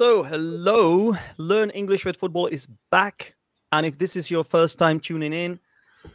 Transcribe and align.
So, 0.00 0.22
hello, 0.22 1.14
Learn 1.36 1.68
English 1.68 2.06
with 2.06 2.16
Football 2.16 2.46
is 2.46 2.66
back. 2.90 3.34
And 3.70 3.84
if 3.84 3.98
this 3.98 4.16
is 4.16 4.30
your 4.30 4.44
first 4.44 4.78
time 4.78 4.98
tuning 4.98 5.34
in, 5.34 5.60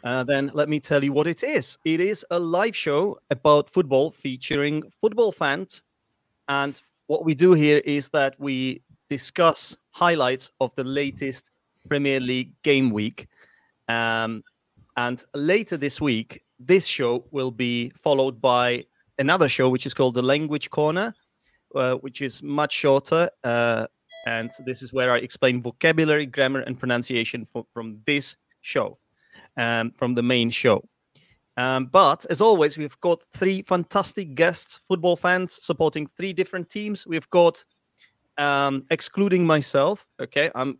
uh, 0.03 0.23
then 0.23 0.49
let 0.55 0.69
me 0.69 0.79
tell 0.79 1.03
you 1.03 1.13
what 1.13 1.27
it 1.27 1.43
is. 1.43 1.77
It 1.85 2.01
is 2.01 2.25
a 2.31 2.39
live 2.39 2.75
show 2.75 3.19
about 3.29 3.69
football 3.69 4.09
featuring 4.09 4.81
football 4.99 5.31
fans. 5.31 5.83
And 6.47 6.81
what 7.05 7.25
we 7.25 7.35
do 7.35 7.53
here 7.53 7.77
is 7.85 8.09
that 8.09 8.33
we 8.39 8.81
discuss 9.07 9.77
highlights 9.91 10.49
of 10.59 10.73
the 10.73 10.83
latest 10.83 11.51
Premier 11.87 12.19
League 12.19 12.53
game 12.63 12.89
week. 12.89 13.27
Um, 13.87 14.43
and 14.97 15.23
later 15.35 15.77
this 15.77 16.01
week, 16.01 16.41
this 16.57 16.87
show 16.87 17.23
will 17.29 17.51
be 17.51 17.89
followed 17.89 18.41
by 18.41 18.85
another 19.19 19.47
show, 19.47 19.69
which 19.69 19.85
is 19.85 19.93
called 19.93 20.15
the 20.15 20.23
Language 20.23 20.71
Corner, 20.71 21.13
uh, 21.73 21.95
which 21.95 22.21
is 22.21 22.43
much 22.43 22.73
shorter. 22.73 23.29
Uh, 23.43 23.87
and 24.25 24.51
this 24.65 24.81
is 24.81 24.91
where 24.91 25.11
I 25.11 25.17
explain 25.17 25.61
vocabulary, 25.61 26.25
grammar, 26.25 26.61
and 26.61 26.79
pronunciation 26.79 27.45
for, 27.45 27.65
from 27.73 27.99
this 28.05 28.35
show, 28.61 28.97
um, 29.57 29.91
from 29.97 30.15
the 30.15 30.23
main 30.23 30.49
show. 30.49 30.83
Um, 31.57 31.85
but 31.85 32.25
as 32.29 32.41
always, 32.41 32.77
we've 32.77 32.99
got 32.99 33.23
three 33.33 33.61
fantastic 33.61 34.35
guests, 34.35 34.81
football 34.87 35.15
fans 35.15 35.63
supporting 35.63 36.09
three 36.17 36.33
different 36.33 36.69
teams. 36.69 37.07
We've 37.07 37.29
got, 37.29 37.63
um, 38.37 38.83
excluding 38.89 39.45
myself, 39.45 40.05
okay, 40.19 40.51
I'm 40.53 40.79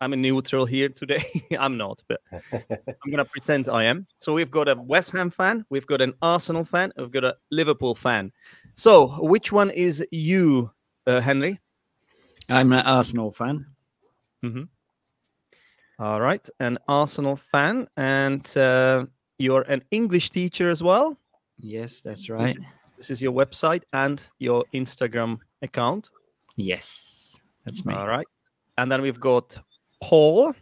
I'm 0.00 0.12
a 0.12 0.16
neutral 0.16 0.64
here 0.64 0.88
today. 0.88 1.24
I'm 1.58 1.76
not, 1.76 2.02
but 2.08 2.20
I'm 2.52 3.10
gonna 3.10 3.24
pretend 3.24 3.68
I 3.68 3.84
am. 3.84 4.06
So 4.18 4.32
we've 4.32 4.50
got 4.50 4.68
a 4.68 4.76
West 4.76 5.10
Ham 5.12 5.30
fan, 5.30 5.64
we've 5.70 5.86
got 5.86 6.00
an 6.00 6.14
Arsenal 6.22 6.64
fan, 6.64 6.92
we've 6.96 7.10
got 7.10 7.24
a 7.24 7.36
Liverpool 7.50 7.94
fan. 7.94 8.32
So 8.78 9.08
which 9.24 9.50
one 9.50 9.70
is 9.70 10.06
you, 10.12 10.70
uh, 11.04 11.20
Henry? 11.20 11.58
I'm 12.48 12.72
an 12.72 12.86
Arsenal 12.86 13.32
fan. 13.32 13.66
Mm-hmm. 14.44 14.62
All 15.98 16.20
right, 16.20 16.48
an 16.60 16.78
Arsenal 16.86 17.34
fan, 17.34 17.88
and 17.96 18.56
uh, 18.56 19.06
you're 19.40 19.62
an 19.62 19.82
English 19.90 20.30
teacher 20.30 20.70
as 20.70 20.80
well. 20.80 21.18
Yes, 21.58 22.02
that's 22.02 22.30
right. 22.30 22.46
This, 22.46 22.56
this 22.96 23.10
is 23.10 23.20
your 23.20 23.32
website 23.32 23.82
and 23.94 24.24
your 24.38 24.64
Instagram 24.72 25.40
account. 25.62 26.10
Yes, 26.54 27.42
that's 27.64 27.84
me. 27.84 27.94
All 27.94 28.06
right, 28.06 28.28
and 28.76 28.92
then 28.92 29.02
we've 29.02 29.18
got 29.18 29.58
Paul. 30.00 30.54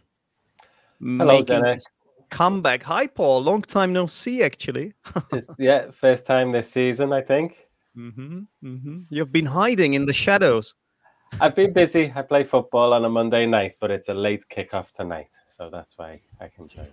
Hello, 0.99 1.37
making 1.37 1.61
Dennis. 1.61 1.87
comeback. 2.31 2.81
Hi, 2.81 3.05
Paul. 3.05 3.43
Long 3.43 3.61
time 3.61 3.93
no 3.93 4.07
see, 4.07 4.41
actually. 4.41 4.93
Yeah, 5.59 5.91
first 5.91 6.25
time 6.25 6.49
this 6.49 6.67
season, 6.67 7.13
I 7.13 7.21
think. 7.21 7.66
Hmm 7.97 8.41
hmm 8.61 8.99
You've 9.09 9.31
been 9.31 9.45
hiding 9.47 9.95
in 9.95 10.05
the 10.05 10.13
shadows. 10.13 10.75
I've 11.41 11.55
been 11.55 11.73
busy. 11.73 12.13
I 12.15 12.21
play 12.21 12.43
football 12.43 12.93
on 12.93 13.03
a 13.05 13.09
Monday 13.09 13.45
night, 13.47 13.75
but 13.81 13.89
it's 13.91 14.07
a 14.09 14.13
late 14.13 14.45
kickoff 14.49 14.91
tonight, 14.91 15.33
so 15.49 15.69
that's 15.71 15.97
why 15.97 16.21
I 16.39 16.47
can 16.47 16.67
join. 16.67 16.85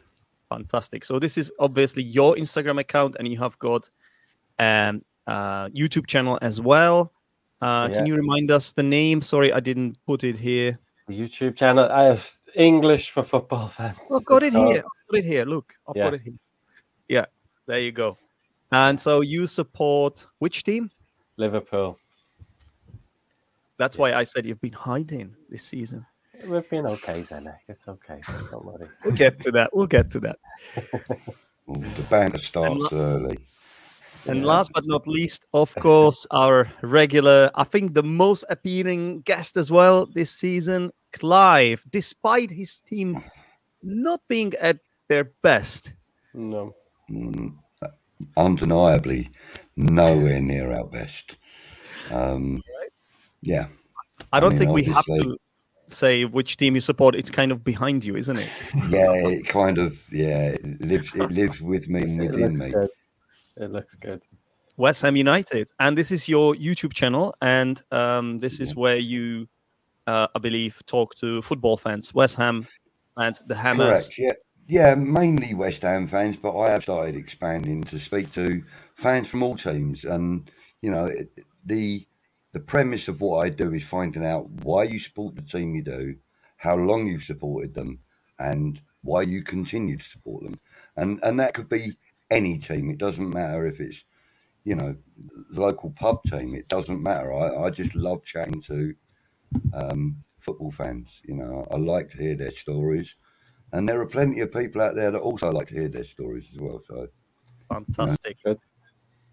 Fantastic. 0.48 1.04
So 1.04 1.18
this 1.18 1.36
is 1.36 1.52
obviously 1.58 2.02
your 2.02 2.36
Instagram 2.36 2.80
account, 2.80 3.16
and 3.18 3.28
you 3.28 3.38
have 3.38 3.58
got 3.58 3.88
um 4.58 5.02
uh 5.26 5.68
YouTube 5.68 6.06
channel 6.06 6.38
as 6.40 6.60
well. 6.60 7.12
Uh, 7.60 7.88
Can 7.88 8.06
you 8.06 8.14
remind 8.14 8.50
us 8.50 8.72
the 8.72 8.82
name? 8.82 9.22
Sorry, 9.22 9.52
I 9.52 9.60
didn't 9.60 9.96
put 10.06 10.24
it 10.24 10.36
here. 10.36 10.78
YouTube 11.10 11.56
channel. 11.56 11.88
I 11.90 12.04
have 12.04 12.28
English 12.54 13.10
for 13.10 13.22
football 13.22 13.68
fans. 13.68 13.96
I've 14.14 14.24
got 14.26 14.42
it 14.42 14.54
It's 14.54 14.64
here. 14.64 14.82
I've 14.84 15.06
got 15.10 15.18
it 15.18 15.24
here. 15.24 15.44
Look, 15.44 15.74
I've 15.88 15.96
Yeah. 15.96 16.04
got 16.04 16.14
it 16.14 16.22
here. 16.22 16.38
Yeah, 17.08 17.26
there 17.66 17.80
you 17.80 17.92
go. 17.92 18.18
And 18.74 19.00
so 19.00 19.20
you 19.20 19.46
support 19.46 20.26
which 20.40 20.64
team? 20.64 20.90
Liverpool. 21.36 21.96
That's 23.78 23.96
why 23.96 24.14
I 24.14 24.24
said 24.24 24.44
you've 24.46 24.60
been 24.60 24.72
hiding 24.72 25.36
this 25.48 25.62
season. 25.62 26.04
We've 26.44 26.68
been 26.68 26.84
okay, 26.86 27.20
Zdenek. 27.20 27.58
It's 27.68 27.86
okay. 27.86 28.18
Don't 28.50 28.64
worry. 28.64 28.88
We'll 29.04 29.14
get 29.14 29.40
to 29.42 29.52
that. 29.52 29.70
We'll 29.72 29.86
get 29.86 30.10
to 30.10 30.20
that. 30.26 30.38
Ooh, 31.70 31.84
the 31.98 32.02
banter 32.10 32.38
starts 32.38 32.92
early. 32.92 33.38
And 34.26 34.40
Yeah. 34.40 34.46
last 34.46 34.72
but 34.74 34.84
not 34.86 35.06
least, 35.06 35.46
of 35.54 35.72
course, 35.76 36.26
our 36.32 36.68
regular, 36.82 37.52
I 37.54 37.62
think 37.62 37.94
the 37.94 38.02
most 38.02 38.44
appealing 38.50 39.20
guest 39.20 39.56
as 39.56 39.70
well 39.70 40.06
this 40.06 40.32
season, 40.32 40.90
Clive, 41.12 41.84
despite 41.92 42.50
his 42.50 42.80
team 42.80 43.22
not 43.84 44.20
being 44.26 44.52
at 44.60 44.80
their 45.08 45.30
best. 45.42 45.94
No. 46.32 46.74
Mm, 47.08 47.58
undeniably, 48.36 49.30
nowhere 49.76 50.40
near 50.40 50.72
our 50.72 50.84
best. 50.84 51.38
Um, 52.10 52.62
yeah, 53.40 53.66
I 54.32 54.40
don't 54.40 54.50
mean, 54.50 54.58
think 54.58 54.72
we 54.72 54.84
have 54.84 55.04
to 55.04 55.36
say 55.88 56.24
which 56.24 56.56
team 56.56 56.74
you 56.74 56.80
support. 56.80 57.14
It's 57.14 57.30
kind 57.30 57.52
of 57.52 57.64
behind 57.64 58.04
you, 58.04 58.16
isn't 58.16 58.36
it? 58.38 58.48
yeah, 58.88 59.12
it 59.12 59.46
kind 59.48 59.78
of 59.78 60.02
yeah, 60.12 60.50
it 60.50 60.80
lives 60.80 61.14
it 61.14 61.30
lives 61.30 61.60
with 61.60 61.88
me 61.88 62.02
and 62.02 62.20
within 62.20 62.54
me. 62.54 62.70
good. 62.70 62.90
It 63.56 63.70
looks 63.70 63.94
good. 63.94 64.22
West 64.76 65.02
Ham 65.02 65.16
United. 65.16 65.70
And 65.78 65.96
this 65.96 66.10
is 66.10 66.28
your 66.28 66.54
YouTube 66.54 66.92
channel. 66.92 67.34
And 67.40 67.80
um, 67.92 68.38
this 68.38 68.60
is 68.60 68.74
where 68.74 68.96
you, 68.96 69.48
uh, 70.06 70.26
I 70.34 70.38
believe, 70.38 70.82
talk 70.86 71.14
to 71.16 71.42
football 71.42 71.76
fans, 71.76 72.12
West 72.12 72.36
Ham 72.36 72.66
and 73.16 73.34
the 73.46 73.54
Hammers. 73.54 74.08
Correct. 74.08 74.18
Yeah, 74.18 74.32
yeah, 74.66 74.94
mainly 74.94 75.54
West 75.54 75.82
Ham 75.82 76.06
fans, 76.06 76.36
but 76.36 76.58
I 76.58 76.70
have 76.70 76.82
started 76.82 77.16
expanding 77.16 77.84
to 77.84 77.98
speak 77.98 78.32
to 78.32 78.62
fans 78.94 79.28
from 79.28 79.42
all 79.42 79.56
teams, 79.56 80.04
and 80.04 80.50
you 80.80 80.90
know 80.90 81.10
the 81.64 82.06
the 82.52 82.60
premise 82.60 83.08
of 83.08 83.20
what 83.20 83.44
I 83.44 83.50
do 83.50 83.74
is 83.74 83.84
finding 83.84 84.24
out 84.24 84.48
why 84.48 84.84
you 84.84 84.98
support 84.98 85.34
the 85.34 85.42
team 85.42 85.74
you 85.74 85.82
do, 85.82 86.16
how 86.56 86.76
long 86.76 87.06
you've 87.06 87.24
supported 87.24 87.74
them, 87.74 87.98
and 88.38 88.80
why 89.02 89.22
you 89.22 89.42
continue 89.42 89.98
to 89.98 90.04
support 90.04 90.44
them, 90.44 90.58
and 90.96 91.20
and 91.22 91.38
that 91.40 91.54
could 91.54 91.68
be 91.68 91.92
any 92.30 92.58
team. 92.58 92.90
It 92.90 92.98
doesn't 92.98 93.30
matter 93.34 93.66
if 93.66 93.80
it's 93.80 94.04
you 94.64 94.74
know 94.76 94.96
the 95.50 95.60
local 95.60 95.90
pub 95.90 96.22
team. 96.24 96.54
It 96.54 96.68
doesn't 96.68 97.02
matter. 97.02 97.34
I, 97.34 97.66
I 97.66 97.70
just 97.70 97.94
love 97.94 98.24
chatting 98.24 98.62
to 98.62 98.94
um, 99.74 100.24
football 100.38 100.70
fans. 100.70 101.20
You 101.24 101.34
know, 101.34 101.66
I 101.70 101.76
like 101.76 102.08
to 102.10 102.18
hear 102.18 102.34
their 102.34 102.50
stories. 102.50 103.16
And 103.74 103.88
there 103.88 104.00
are 104.00 104.06
plenty 104.06 104.38
of 104.38 104.52
people 104.52 104.80
out 104.80 104.94
there 104.94 105.10
that 105.10 105.18
also 105.18 105.50
like 105.50 105.66
to 105.66 105.74
hear 105.74 105.88
their 105.88 106.04
stories 106.04 106.48
as 106.52 106.60
well. 106.60 106.78
So 106.78 107.08
Fantastic. 107.68 108.36
Good. 108.44 108.58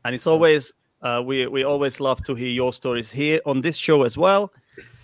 And 0.04 0.16
it's 0.16 0.26
always 0.26 0.74
uh, 1.04 1.22
we 1.24 1.46
we 1.46 1.64
always 1.64 2.00
love 2.00 2.24
to 2.24 2.34
hear 2.34 2.50
your 2.50 2.74
stories 2.74 3.12
here 3.12 3.40
on 3.46 3.62
this 3.62 3.78
show 3.78 4.02
as 4.02 4.18
well. 4.18 4.52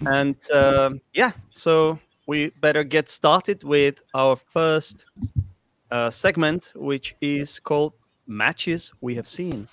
And 0.08 0.38
um, 0.52 1.02
yeah, 1.14 1.34
so 1.52 2.00
we 2.25 2.50
better 2.62 2.84
get 2.84 3.09
started 3.09 3.64
with 3.64 4.02
our 4.16 4.36
first 4.36 5.06
uh, 5.92 6.09
segment, 6.09 6.74
which 6.75 7.16
is 7.22 7.59
called 7.59 7.94
matches 8.25 8.92
we 9.02 9.14
have 9.14 9.28
seen. 9.28 9.68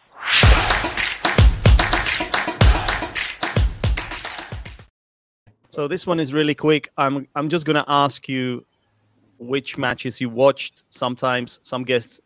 So 5.70 5.88
this 5.88 6.06
one 6.06 6.20
is 6.20 6.34
really 6.34 6.54
quick. 6.54 6.90
I'm 6.98 7.26
I'm 7.34 7.48
just 7.48 7.64
gonna 7.64 7.86
ask 7.88 8.28
you 8.28 8.66
which 9.38 9.76
matches 9.78 10.20
you 10.20 10.28
watched. 10.30 10.84
Sometimes 10.90 11.60
some 11.62 11.84
guests 11.84 12.20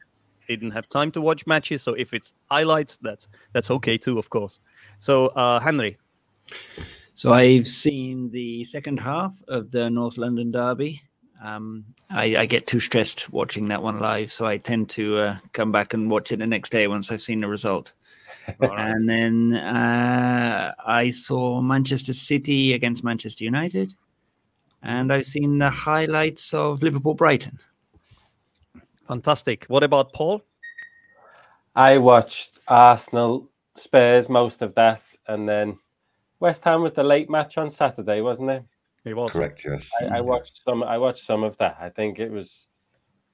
didn't 0.49 0.71
have 0.71 0.89
time 0.89 1.11
to 1.13 1.21
watch 1.21 1.47
matches, 1.47 1.83
so 1.83 1.95
if 1.95 2.15
it's 2.15 2.33
highlights, 2.51 2.97
that's 2.99 3.29
that's 3.53 3.71
okay 3.71 3.99
too, 3.99 4.19
of 4.19 4.31
course. 4.31 4.61
So 4.99 5.29
uh, 5.29 5.61
Henry, 5.61 5.99
So 7.15 7.33
I've 7.33 7.67
seen 7.67 8.31
the 8.31 8.65
second 8.65 9.01
half 9.01 9.35
of 9.49 9.71
the 9.71 9.91
North 9.91 10.19
London 10.19 10.53
Derby. 10.53 11.03
Um, 11.43 11.85
I, 12.11 12.37
I 12.37 12.47
get 12.47 12.67
too 12.67 12.81
stressed 12.81 13.33
watching 13.33 13.69
that 13.69 13.83
one 13.83 14.01
live, 14.01 14.31
so 14.33 14.47
I 14.47 14.57
tend 14.57 14.89
to 14.91 15.19
uh, 15.19 15.37
come 15.53 15.73
back 15.73 15.95
and 15.95 16.11
watch 16.11 16.33
it 16.33 16.39
the 16.39 16.47
next 16.47 16.71
day 16.71 16.87
once 16.87 17.11
I've 17.11 17.23
seen 17.23 17.41
the 17.41 17.49
result. 17.49 17.93
all 18.63 18.69
right. 18.69 18.91
And 18.91 19.09
then 19.09 19.55
uh, 19.55 20.73
I 20.87 21.11
saw 21.11 21.61
Manchester 21.61 22.13
City 22.13 22.73
against 22.73 23.05
Manchester 23.05 23.45
United, 23.45 23.93
and 24.83 25.13
I've 25.13 25.27
seen 25.27 25.59
the 25.59 25.71
highlights 25.71 26.55
of 26.55 26.83
Liverpool 26.83 27.15
Brighton. 27.15 27.59
fantastic. 29.07 29.65
What 29.69 29.83
about 29.83 30.13
Paul? 30.13 30.43
I 31.75 31.99
watched 31.99 32.59
Arsenal 32.69 33.49
Spurs 33.75 34.29
most 34.29 34.63
of 34.63 34.75
that, 34.75 35.03
and 35.27 35.49
then 35.49 35.79
West 36.41 36.65
Ham 36.65 36.83
was 36.83 36.93
the 36.93 37.05
late 37.05 37.31
match 37.31 37.59
on 37.59 37.71
Saturday, 37.71 38.21
wasn't 38.21 38.51
it? 38.51 38.65
It 39.05 39.17
was 39.17 39.31
correct, 39.31 39.65
yes. 39.65 39.89
I, 40.01 40.19
I 40.19 40.21
watched 40.21 40.63
some. 40.63 40.83
I 40.83 40.99
watched 40.99 41.25
some 41.25 41.45
of 41.45 41.57
that. 41.59 41.77
I 41.81 41.89
think 41.89 42.19
it 42.19 42.31
was, 42.31 42.67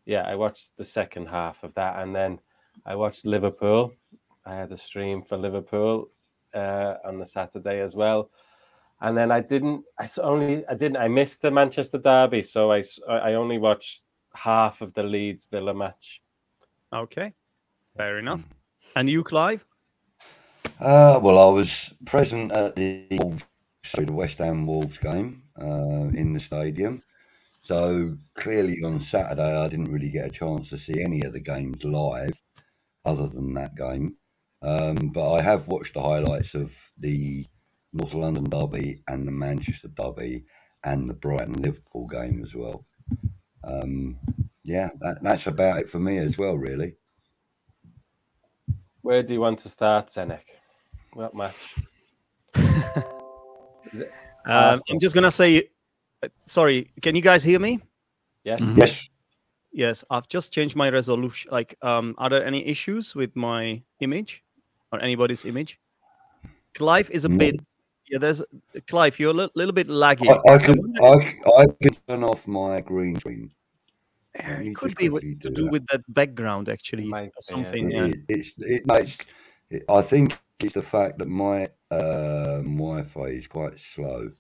yeah. 0.05 0.23
I 0.23 0.35
watched 0.35 0.77
the 0.77 0.85
second 0.85 1.27
half 1.27 1.65
of 1.65 1.75
that, 1.75 2.03
and 2.03 2.15
then 2.15 2.39
I 2.87 2.95
watched 2.95 3.27
Liverpool. 3.27 3.95
I 4.47 4.55
had 4.55 4.71
a 4.73 4.77
stream 4.77 5.23
for 5.23 5.37
Liverpool 5.37 6.11
uh, 6.55 6.95
on 7.05 7.19
the 7.19 7.27
Saturday 7.27 7.81
as 7.81 7.97
well, 7.97 8.31
and 9.01 9.17
then 9.17 9.31
I 9.31 9.41
didn't. 9.41 9.85
I 9.99 10.09
only. 10.23 10.67
I 10.67 10.75
didn't. 10.75 10.99
I 10.99 11.09
missed 11.09 11.43
the 11.43 11.51
Manchester 11.51 11.99
derby, 11.99 12.43
so 12.43 12.73
I 12.73 12.83
I 13.09 13.35
only 13.35 13.59
watched 13.59 14.05
half 14.35 14.81
of 14.81 14.93
the 14.95 15.03
Leeds 15.03 15.47
Villa 15.51 15.75
match. 15.75 16.23
okay. 16.93 17.33
Fair 17.97 18.19
enough. 18.19 18.43
And 18.97 19.09
you, 19.09 19.23
Clive? 19.23 19.65
Uh, 20.81 21.21
well, 21.23 21.39
I 21.39 21.53
was 21.53 21.95
present 22.05 22.51
at 22.51 22.75
the 22.75 23.07
Wolves 23.13 23.45
sorry, 23.85 24.07
the 24.07 24.13
West 24.13 24.39
Ham 24.39 24.67
Wolves 24.67 24.99
game 24.99 25.43
uh, 25.61 26.09
in 26.13 26.33
the 26.33 26.41
stadium. 26.41 27.03
So 27.61 28.17
clearly 28.35 28.83
on 28.85 29.01
Saturday, 29.01 29.57
I 29.57 29.69
didn't 29.69 29.93
really 29.93 30.11
get 30.11 30.27
a 30.27 30.31
chance 30.31 30.69
to 30.71 30.79
see 30.79 31.01
any 31.01 31.23
of 31.23 31.33
the 31.33 31.41
games 31.41 31.85
live, 31.85 32.43
other 33.05 33.27
than 33.27 33.55
that 33.55 33.75
game. 33.75 34.17
Um, 34.63 34.97
but 35.15 35.33
I 35.33 35.43
have 35.43 35.69
watched 35.69 35.95
the 35.95 36.03
highlights 36.03 36.55
of 36.55 36.75
the 36.99 37.47
North 37.95 38.13
London 38.13 38.45
derby 38.45 39.03
and 39.09 39.27
the 39.27 39.33
Manchester 39.33 39.89
derby 39.89 40.45
and 40.85 41.09
the 41.09 41.15
Brighton 41.15 41.55
Liverpool 41.55 42.07
game 42.09 42.43
as 42.43 42.55
well. 42.55 42.85
Um, 43.63 44.19
yeah, 44.65 44.91
that, 45.01 45.23
that's 45.23 45.47
about 45.47 45.79
it 45.79 45.89
for 45.89 45.99
me 46.01 46.19
as 46.19 46.37
well, 46.37 46.59
really. 46.59 46.97
Where 49.03 49.23
do 49.23 49.33
you 49.33 49.41
want 49.41 49.61
to 49.61 49.69
start, 49.69 50.09
Zdenek? 50.09 50.43
What 51.15 51.35
match? 51.35 51.75
Um, 54.47 54.79
I'm 54.91 55.01
just 55.01 55.15
gonna 55.15 55.31
say, 55.31 55.71
uh, 56.23 56.29
sorry. 56.45 56.91
Can 57.01 57.17
you 57.17 57.23
guys 57.23 57.43
hear 57.43 57.59
me? 57.59 57.81
Yes. 58.45 58.61
Yes. 58.77 59.09
Yes, 59.73 60.05
I've 60.11 60.29
just 60.29 60.53
changed 60.53 60.77
my 60.77 60.91
resolution. 60.91 61.51
Like, 61.51 61.77
um, 61.81 62.15
are 62.19 62.29
there 62.29 62.45
any 62.45 62.67
issues 62.67 63.15
with 63.15 63.35
my 63.35 63.83
image 64.01 64.45
or 64.93 65.01
anybody's 65.01 65.47
image? 65.47 65.81
Clive 66.75 67.11
is 67.11 67.25
a 67.25 67.29
No. 67.29 67.39
bit. 67.39 67.55
Yeah, 68.15 68.21
there's 68.21 68.43
Clive. 68.87 69.19
You're 69.19 69.33
a 69.33 69.35
li- 69.35 69.51
little 69.57 69.73
bit 69.73 69.89
laggy. 69.89 70.29
I, 70.29 70.55
I 70.55 70.59
can 70.59 70.79
I, 71.03 71.63
I 71.63 71.67
can 71.83 71.97
turn 72.07 72.23
off 72.23 72.47
my 72.47 72.81
green 72.81 73.19
screen. 73.19 73.51
Yeah, 74.37 74.61
it 74.61 74.77
could 74.77 74.95
be 74.95 75.09
with, 75.09 75.23
quickly 75.23 75.35
to 75.41 75.49
do 75.49 75.55
do 75.55 75.65
that. 75.65 75.73
with 75.73 75.87
that 75.89 76.15
background 76.15 76.69
actually, 76.69 77.07
Might 77.07 77.23
or 77.23 77.25
be, 77.25 77.31
yeah. 77.31 77.41
something. 77.41 77.91
It 77.91 78.21
it's 78.29 78.55
it, 78.59 78.87
no, 78.87 78.95
it's 78.95 79.19
it, 79.69 79.85
I 79.89 80.01
think 80.01 80.39
it's 80.61 80.75
the 80.75 80.83
fact 80.83 81.19
that 81.19 81.27
my 81.27 81.65
um, 81.91 82.77
Wi-Fi 82.77 83.25
is 83.35 83.49
quite 83.49 83.81
slow. 83.81 84.31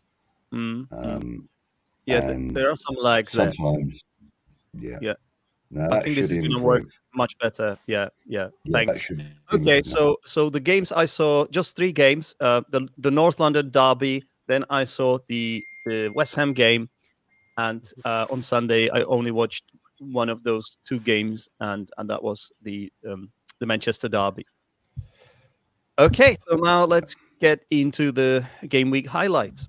Mm, 0.52 0.86
mm. 0.86 1.16
Um, 1.16 1.48
yeah, 2.06 2.20
th- 2.20 2.52
there 2.52 2.70
are 2.70 2.76
some 2.76 2.94
lags 3.00 3.32
there. 3.32 3.50
sometimes, 3.50 4.04
yeah, 4.78 4.98
Yeah. 5.02 5.14
No, 5.74 5.90
I 5.90 6.00
think 6.02 6.14
this 6.14 6.30
is 6.30 6.38
gonna 6.38 6.62
work 6.62 6.84
much 7.14 7.36
better. 7.38 7.76
Yeah, 7.88 8.08
yeah. 8.26 8.48
Yeah, 8.64 8.72
Thanks. 8.72 9.10
Okay, 9.52 9.82
so 9.82 10.18
so 10.24 10.48
the 10.48 10.60
games 10.60 10.92
I 10.92 11.04
saw, 11.04 11.46
just 11.48 11.76
three 11.76 11.90
games. 11.90 12.34
Uh, 12.40 12.62
the 12.70 12.88
the 12.98 13.10
North 13.10 13.40
London 13.40 13.70
derby. 13.70 14.22
Then 14.46 14.64
I 14.70 14.84
saw 14.84 15.18
the 15.26 15.62
the 15.84 16.10
West 16.14 16.36
Ham 16.36 16.52
game, 16.52 16.88
and 17.58 17.82
uh, 18.04 18.26
on 18.30 18.40
Sunday 18.40 18.88
I 18.88 19.02
only 19.02 19.32
watched 19.32 19.64
one 19.98 20.28
of 20.28 20.44
those 20.44 20.78
two 20.84 21.00
games, 21.00 21.48
and 21.58 21.90
and 21.98 22.08
that 22.08 22.22
was 22.22 22.52
the 22.62 22.92
um, 23.10 23.32
the 23.58 23.66
Manchester 23.66 24.08
derby. 24.08 24.46
Okay, 25.98 26.36
so 26.48 26.56
now 26.56 26.84
let's 26.84 27.16
get 27.40 27.64
into 27.70 28.12
the 28.12 28.46
game 28.68 28.90
week 28.90 29.08
highlights. 29.08 29.66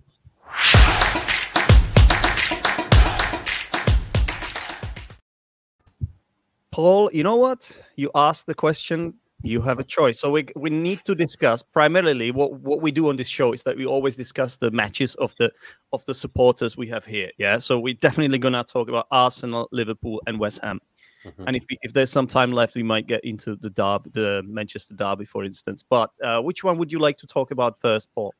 Paul, 6.75 7.09
you 7.13 7.23
know 7.23 7.37
what? 7.37 7.81
You 7.95 8.11
asked 8.15 8.47
the 8.47 8.53
question. 8.53 9.17
You 9.43 9.61
have 9.61 9.79
a 9.79 9.83
choice. 9.83 10.19
So 10.19 10.29
we 10.29 10.45
we 10.57 10.69
need 10.69 11.05
to 11.05 11.15
discuss 11.15 11.63
primarily 11.63 12.31
what 12.31 12.51
what 12.59 12.81
we 12.81 12.91
do 12.91 13.07
on 13.07 13.15
this 13.15 13.29
show 13.29 13.53
is 13.53 13.63
that 13.63 13.77
we 13.77 13.85
always 13.85 14.17
discuss 14.17 14.57
the 14.57 14.69
matches 14.71 15.15
of 15.15 15.33
the 15.39 15.53
of 15.93 16.03
the 16.03 16.13
supporters 16.13 16.75
we 16.75 16.89
have 16.89 17.05
here. 17.05 17.31
Yeah. 17.37 17.59
So 17.59 17.79
we're 17.79 17.93
definitely 17.93 18.39
gonna 18.39 18.65
talk 18.65 18.89
about 18.89 19.07
Arsenal, 19.09 19.69
Liverpool, 19.71 20.21
and 20.27 20.37
West 20.37 20.59
Ham. 20.63 20.81
Mhm. 21.23 21.45
And 21.47 21.55
if 21.55 21.63
we, 21.69 21.77
if 21.81 21.93
there's 21.93 22.11
some 22.11 22.27
time 22.27 22.51
left, 22.51 22.75
we 22.75 22.83
might 22.83 23.07
get 23.07 23.23
into 23.23 23.55
the 23.55 23.69
derby, 23.69 24.09
the 24.11 24.43
Manchester 24.45 24.95
derby, 24.95 25.23
for 25.23 25.45
instance. 25.45 25.81
But 25.81 26.09
uh, 26.21 26.41
which 26.41 26.61
one 26.65 26.77
would 26.77 26.91
you 26.91 26.99
like 26.99 27.15
to 27.19 27.27
talk 27.27 27.51
about 27.51 27.79
first, 27.79 28.13
Paul? 28.13 28.33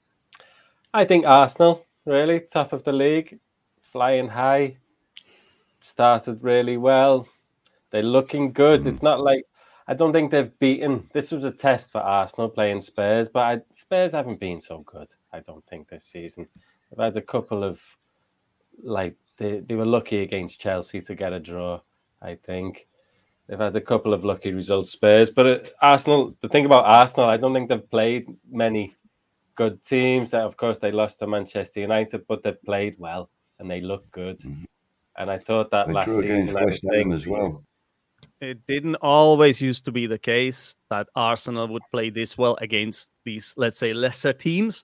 I 0.94 1.06
think 1.06 1.26
Arsenal, 1.26 1.86
really, 2.04 2.42
top 2.42 2.74
of 2.74 2.84
the 2.84 2.92
league, 2.92 3.40
flying 3.80 4.28
high, 4.28 4.76
started 5.80 6.44
really 6.44 6.76
well. 6.76 7.30
They're 7.96 8.04
looking 8.04 8.52
good. 8.52 8.86
It's 8.88 9.02
not 9.02 9.22
like 9.22 9.46
I 9.88 9.94
don't 9.94 10.12
think 10.12 10.30
they've 10.30 10.60
beaten. 10.60 11.10
This 11.14 11.32
was 11.32 11.46
a 11.46 11.52
test 11.52 11.94
for 11.94 12.02
Arsenal 12.02 12.50
playing 12.50 12.82
Spurs, 12.82 13.30
but 13.30 13.40
I, 13.40 13.62
Spurs 13.72 14.12
haven't 14.12 14.42
been 14.42 14.60
so 14.60 14.80
good. 14.80 15.08
I 15.32 15.40
don't 15.40 15.66
think 15.66 15.88
this 15.88 16.04
season. 16.04 16.46
They've 16.90 17.06
had 17.06 17.16
a 17.16 17.22
couple 17.22 17.64
of 17.64 17.82
like 18.84 19.16
they, 19.38 19.60
they 19.62 19.76
were 19.76 19.86
lucky 19.86 20.24
against 20.24 20.60
Chelsea 20.60 21.00
to 21.04 21.16
get 21.16 21.32
a 21.32 21.40
draw. 21.40 21.80
I 22.22 22.36
think 22.36 22.86
they've 23.48 23.58
had 23.58 23.78
a 23.78 23.80
couple 23.80 24.14
of 24.14 24.26
lucky 24.26 24.52
results. 24.52 24.92
Spurs, 24.92 25.30
but 25.30 25.48
uh, 25.48 25.60
Arsenal. 25.82 26.36
The 26.42 26.50
thing 26.50 26.66
about 26.66 26.84
Arsenal, 26.84 27.30
I 27.30 27.38
don't 27.38 27.54
think 27.54 27.70
they've 27.70 27.90
played 27.90 28.26
many 28.52 28.94
good 29.56 29.82
teams. 29.86 30.34
Of 30.34 30.58
course 30.58 30.80
they 30.80 30.92
lost 30.92 31.20
to 31.20 31.28
Manchester 31.28 31.80
United, 31.80 32.28
but 32.28 32.44
they've 32.44 32.62
played 32.66 32.98
well 33.00 33.30
and 33.58 33.72
they 33.72 33.80
look 33.80 34.12
good. 34.12 34.40
Mhm. 34.40 34.66
And 35.18 35.32
I 35.32 35.38
thought 35.38 35.72
that 35.72 35.88
They 35.88 35.94
last 35.94 36.08
drew 36.08 36.20
season 36.20 36.50
against 36.50 36.84
West 36.84 36.84
Ham 36.94 37.14
as 37.14 37.26
well. 37.26 37.64
It 38.42 38.66
didn't 38.68 38.96
always 38.96 39.62
used 39.62 39.86
to 39.86 39.92
be 39.92 40.08
the 40.08 40.20
case 40.20 40.76
that 40.90 41.08
Arsenal 41.16 41.68
would 41.70 41.84
play 41.92 42.10
this 42.10 42.38
well 42.38 42.58
against 42.62 43.12
these, 43.24 43.54
let's 43.58 43.78
say, 43.78 43.94
lesser 43.94 44.34
teams. 44.34 44.84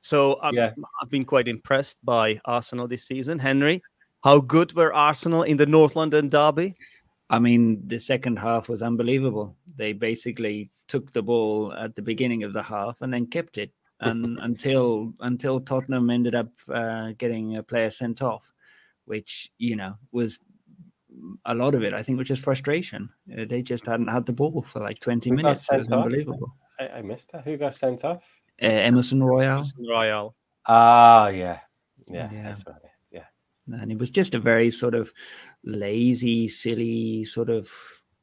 So 0.00 0.38
I'm, 0.42 0.54
Yeah. 0.54 0.72
I've 1.00 1.10
been 1.10 1.24
quite 1.24 1.48
impressed 1.48 2.04
by 2.04 2.40
Arsenal 2.44 2.88
this 2.88 3.04
season. 3.04 3.38
Henry, 3.38 3.82
how 4.24 4.40
good 4.40 4.72
were 4.74 4.92
Arsenal 4.92 5.42
in 5.42 5.56
the 5.56 5.66
North 5.66 5.96
London 5.96 6.28
derby? 6.28 6.74
I 7.30 7.38
mean, 7.38 7.86
the 7.86 7.98
second 8.00 8.38
half 8.38 8.68
was 8.68 8.82
unbelievable. 8.82 9.56
They 9.76 9.92
basically 9.92 10.70
took 10.88 11.12
the 11.12 11.22
ball 11.22 11.72
at 11.74 11.94
the 11.94 12.02
beginning 12.02 12.42
of 12.42 12.52
the 12.52 12.62
half 12.62 13.02
and 13.02 13.12
then 13.12 13.26
kept 13.26 13.58
it, 13.58 13.70
and 14.00 14.38
until 14.40 15.12
until 15.20 15.60
Tottenham 15.60 16.10
ended 16.10 16.34
up 16.34 16.48
uh, 16.72 17.12
getting 17.18 17.56
a 17.56 17.62
player 17.62 17.90
sent 17.90 18.22
off, 18.22 18.52
which 19.04 19.50
you 19.58 19.76
know 19.76 19.94
was 20.12 20.38
a 21.44 21.54
lot 21.54 21.74
of 21.74 21.82
it. 21.82 21.92
I 21.94 22.02
think 22.02 22.18
was 22.18 22.28
just 22.28 22.42
frustration. 22.42 23.08
Uh, 23.32 23.44
they 23.48 23.62
just 23.62 23.86
hadn't 23.86 24.08
had 24.08 24.26
the 24.26 24.32
ball 24.32 24.62
for 24.62 24.80
like 24.80 25.00
twenty 25.00 25.30
Who 25.30 25.36
minutes. 25.36 25.68
It 25.70 25.78
was 25.78 25.88
off? 25.88 26.04
unbelievable. 26.04 26.54
I, 26.78 26.88
I 26.88 27.02
missed 27.02 27.32
that. 27.32 27.44
Who 27.44 27.56
got 27.56 27.74
sent 27.74 28.04
off? 28.04 28.40
Uh, 28.62 28.66
Emerson 28.66 29.22
Royale, 29.22 29.62
Royal. 29.88 30.34
Ah, 30.66 31.28
yeah, 31.28 31.60
yeah, 32.08 32.30
Yeah. 32.32 32.54
I. 32.66 32.72
Yeah, 33.10 33.24
and 33.80 33.92
it 33.92 33.98
was 33.98 34.10
just 34.10 34.34
a 34.34 34.38
very 34.40 34.70
sort 34.70 34.94
of 34.94 35.12
lazy, 35.64 36.48
silly 36.48 37.24
sort 37.24 37.50
of 37.50 37.70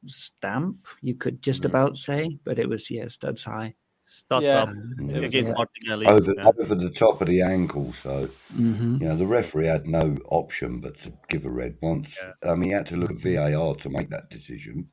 stamp. 0.06 0.86
You 1.02 1.14
could 1.14 1.42
just 1.42 1.62
Mm. 1.62 1.66
about 1.66 1.96
say, 1.96 2.38
but 2.44 2.58
it 2.58 2.68
was 2.68 2.90
yeah, 2.90 3.08
studs 3.08 3.44
high. 3.44 3.74
Starts 4.08 4.46
Yeah. 4.48 4.62
up 4.62 4.68
Yeah. 5.00 5.16
against 5.18 5.50
Yeah. 5.50 5.56
Martinelli. 5.58 6.06
Over, 6.06 6.34
yeah. 6.36 6.46
over 6.46 6.74
the 6.76 6.90
top 6.90 7.20
of 7.20 7.26
the 7.26 7.42
ankle, 7.42 7.92
so 7.92 8.26
hmm 8.54 8.98
you 9.00 9.08
know 9.08 9.16
the 9.16 9.26
referee 9.26 9.66
had 9.66 9.86
no 9.86 10.16
option 10.30 10.78
but 10.78 10.96
to 10.98 11.12
give 11.28 11.44
a 11.44 11.50
red 11.50 11.76
once. 11.82 12.16
I 12.44 12.54
mean, 12.54 12.70
he 12.70 12.70
had 12.70 12.86
to 12.86 12.96
look 12.96 13.10
at 13.10 13.18
VAR 13.18 13.74
to 13.74 13.90
make 13.90 14.08
that 14.10 14.30
decision, 14.30 14.88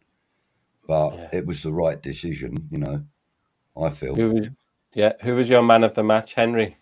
but 0.88 1.14
Yeah. 1.16 1.30
it 1.32 1.46
was 1.46 1.62
the 1.62 1.72
right 1.72 2.02
decision. 2.02 2.68
You 2.72 2.80
know, 2.80 3.04
I 3.80 3.92
feel. 3.92 4.16
who 4.16 4.32
was? 4.32 4.50
Yeah, 4.96 5.14
who 5.22 5.36
was 5.36 5.48
your 5.50 5.62
man 5.64 5.84
of 5.84 5.94
the 5.94 6.04
match, 6.04 6.34
Henry? 6.34 6.78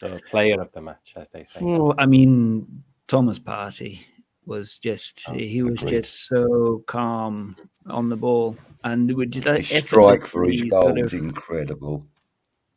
The 0.00 0.20
player 0.30 0.60
of 0.60 0.70
the 0.72 0.82
match, 0.82 1.14
as 1.16 1.28
they 1.30 1.42
say. 1.44 1.60
Well, 1.62 1.94
I 1.98 2.06
mean, 2.06 2.84
Thomas 3.08 3.38
Partey 3.40 4.00
was 4.46 4.78
just 4.78 5.24
Oh, 5.28 5.34
he 5.34 5.62
was 5.62 5.82
agreed. 5.82 6.02
just 6.02 6.26
so 6.26 6.82
calm 6.86 7.56
on 7.86 8.08
the 8.08 8.16
ball 8.16 8.56
and 8.84 9.12
would 9.14 9.30
just 9.32 9.46
like, 9.46 9.64
His 9.64 9.84
strike 9.84 10.26
for 10.26 10.44
his 10.44 10.62
goal 10.62 10.94
was 10.94 11.12
incredible. 11.12 12.06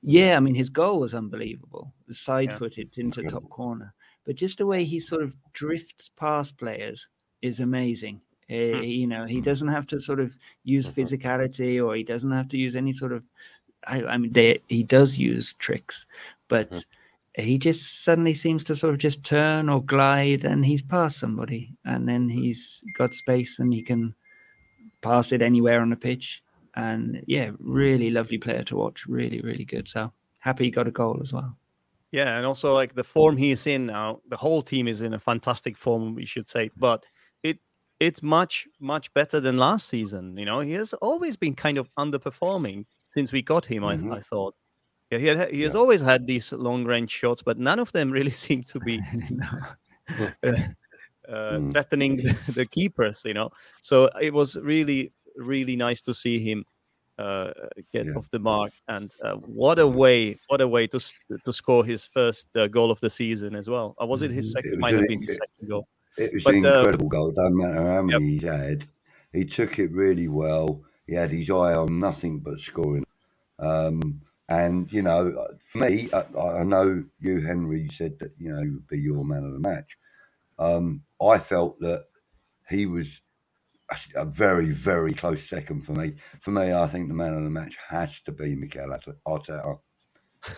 Yeah, 0.03 0.37
I 0.37 0.39
mean 0.39 0.55
his 0.55 0.69
goal 0.69 0.99
was 0.99 1.13
unbelievable. 1.15 1.93
Side 2.11 2.53
footed 2.53 2.97
into 2.97 3.21
Incredible. 3.21 3.41
top 3.41 3.49
corner. 3.49 3.93
But 4.25 4.35
just 4.35 4.57
the 4.59 4.65
way 4.65 4.83
he 4.83 4.99
sort 4.99 5.23
of 5.23 5.35
drifts 5.53 6.09
past 6.09 6.57
players 6.57 7.09
is 7.41 7.59
amazing. 7.59 8.21
Uh, 8.49 8.77
Hmm. 8.77 8.83
You 8.83 9.07
know, 9.07 9.25
he 9.25 9.41
doesn't 9.41 9.67
have 9.69 9.87
to 9.87 9.99
sort 9.99 10.19
of 10.19 10.37
use 10.63 10.87
Mhm. 10.87 10.93
physicality 10.93 11.83
or 11.83 11.95
he 11.95 12.03
doesn't 12.03 12.31
have 12.31 12.47
to 12.49 12.57
use 12.57 12.75
any 12.75 12.91
sort 12.91 13.11
of 13.13 13.23
I, 13.87 14.03
I 14.03 14.17
mean 14.17 14.31
they, 14.31 14.59
he 14.67 14.81
does 14.83 15.17
use 15.17 15.53
tricks, 15.53 16.05
but 16.47 16.83
he 17.37 17.57
just 17.59 18.03
suddenly 18.03 18.33
seems 18.33 18.63
to 18.65 18.75
sort 18.75 18.93
of 18.93 18.99
just 18.99 19.23
turn 19.25 19.69
or 19.69 19.83
glide 19.83 20.43
and 20.45 20.65
he's 20.65 20.81
past 20.81 21.17
somebody 21.19 21.75
and 21.85 22.07
then 22.07 22.29
he's 22.29 22.83
got 22.97 23.13
space 23.13 23.59
and 23.59 23.73
he 23.73 23.81
can 23.83 24.15
pass 25.09 25.31
it 25.31 25.41
anywhere 25.41 25.79
on 25.81 25.89
the 25.89 26.01
pitch 26.07 26.41
and 26.75 27.23
yeah 27.27 27.51
really 27.59 28.09
lovely 28.09 28.37
player 28.45 28.63
to 28.63 28.75
watch 28.83 29.05
really 29.07 29.39
really 29.49 29.65
good 29.73 29.87
so 29.87 30.11
happy 30.39 30.65
he 30.65 30.71
got 30.71 30.87
a 30.87 30.91
goal 31.01 31.17
as 31.25 31.31
well 31.37 31.51
Yeah, 32.11 32.37
and 32.37 32.45
also 32.45 32.67
like 32.81 32.93
the 32.93 33.03
form 33.15 33.35
he's 33.37 33.67
in 33.67 33.81
now, 33.97 34.07
the 34.33 34.37
whole 34.45 34.61
team 34.71 34.87
is 34.87 35.01
in 35.01 35.13
a 35.13 35.19
fantastic 35.19 35.75
form, 35.77 36.15
we 36.15 36.25
should 36.25 36.47
say. 36.47 36.63
But 36.87 36.99
it 37.49 37.57
it's 37.99 38.21
much 38.37 38.53
much 38.79 39.05
better 39.13 39.39
than 39.45 39.55
last 39.67 39.85
season. 39.95 40.23
You 40.39 40.45
know, 40.49 40.61
he 40.69 40.73
has 40.79 40.93
always 41.09 41.35
been 41.37 41.55
kind 41.65 41.77
of 41.81 41.85
underperforming 42.03 42.85
since 43.15 43.33
we 43.35 43.41
got 43.53 43.65
him. 43.73 43.83
Mhm. 43.83 44.13
I, 44.13 44.17
I 44.17 44.21
thought. 44.31 44.53
Yeah, 45.11 45.19
he 45.23 45.27
had, 45.27 45.51
he 45.51 45.63
has 45.67 45.75
always 45.75 46.01
had 46.01 46.21
these 46.25 46.47
long 46.67 46.85
range 46.93 47.11
shots, 47.21 47.41
but 47.43 47.57
none 47.57 47.79
of 47.81 47.91
them 47.91 48.07
really 48.17 48.35
seem 48.45 48.63
to 48.71 48.79
be 48.79 48.95
uh, 50.43 50.53
Mm. 51.29 51.71
threatening 51.71 52.17
the, 52.17 52.33
the 52.53 52.65
keepers. 52.65 53.23
You 53.25 53.33
know, 53.33 53.49
so 53.81 54.09
it 54.21 54.33
was 54.33 54.55
really 54.57 55.11
really 55.37 55.75
nice 55.75 56.01
to 56.01 56.13
see 56.13 56.39
him 56.39 56.65
uh, 57.17 57.51
get 57.91 58.05
Yeah. 58.05 58.13
off 58.13 58.29
the 58.31 58.39
mark. 58.39 58.71
And 58.87 59.09
uh, 59.23 59.35
what 59.35 59.79
a 59.79 59.87
way! 59.87 60.39
What 60.47 60.61
a 60.61 60.67
way 60.67 60.87
to 60.87 60.99
to 61.45 61.53
score 61.53 61.85
his 61.85 62.07
first 62.07 62.47
uh, 62.55 62.67
goal 62.67 62.91
of 62.91 62.99
the 62.99 63.09
season 63.09 63.55
as 63.55 63.69
well. 63.69 63.95
Or 63.97 64.07
was 64.07 64.21
it 64.21 64.31
his 64.31 64.47
Mhm. 64.47 64.51
second? 64.51 64.73
It 64.73 64.79
Might 64.79 64.93
have 64.93 65.07
been 65.07 65.21
his 65.21 65.31
it- 65.31 65.35
second 65.37 65.69
goal. 65.69 65.87
It 66.17 66.31
was 66.33 66.43
But, 66.45 66.53
an 66.55 66.65
uh, 66.65 66.77
incredible 66.79 67.09
goal. 67.09 67.31
Don't 67.31 67.57
matter 67.57 67.91
how 67.91 68.01
many 68.01 68.31
he's 68.31 68.43
had. 68.43 68.85
He 69.33 69.43
took 69.43 69.79
it 69.79 69.91
really 69.91 70.29
well. 70.29 70.81
He 71.07 71.13
had 71.13 71.29
his 71.31 71.49
eye 71.49 71.73
on 71.73 71.99
nothing 71.99 72.39
but 72.39 72.57
scoring. 72.59 73.05
Um, 73.59 74.21
and 74.47 74.91
you 74.93 75.01
know, 75.01 75.47
for 75.61 75.79
me, 75.79 76.07
I, 76.13 76.23
I 76.61 76.63
know 76.63 77.03
you, 77.19 77.41
Henry, 77.41 77.87
said 77.91 78.17
that 78.19 78.31
you 78.39 78.53
know 78.53 78.61
he 78.61 78.69
would 78.69 78.87
be 78.87 78.99
your 78.99 79.25
man 79.25 79.43
of 79.43 79.53
the 79.53 79.59
match. 79.59 79.97
Um, 80.57 81.03
I 81.21 81.37
felt 81.39 81.79
that 81.81 82.05
he 82.69 82.85
was 82.85 83.21
a- 83.91 84.21
a 84.21 84.25
very, 84.25 84.71
very 84.71 85.13
close 85.13 85.47
second 85.47 85.81
for 85.85 85.93
me. 85.93 86.15
For 86.39 86.51
me, 86.51 86.73
I 86.73 86.87
think 86.87 87.07
the 87.07 87.13
man 87.13 87.33
of 87.33 87.43
the 87.43 87.49
match 87.49 87.77
has 87.89 88.21
to 88.21 88.31
be 88.31 88.55
Mikel 88.55 88.91
Arte- 88.91 89.19
Arteta. 89.27 89.79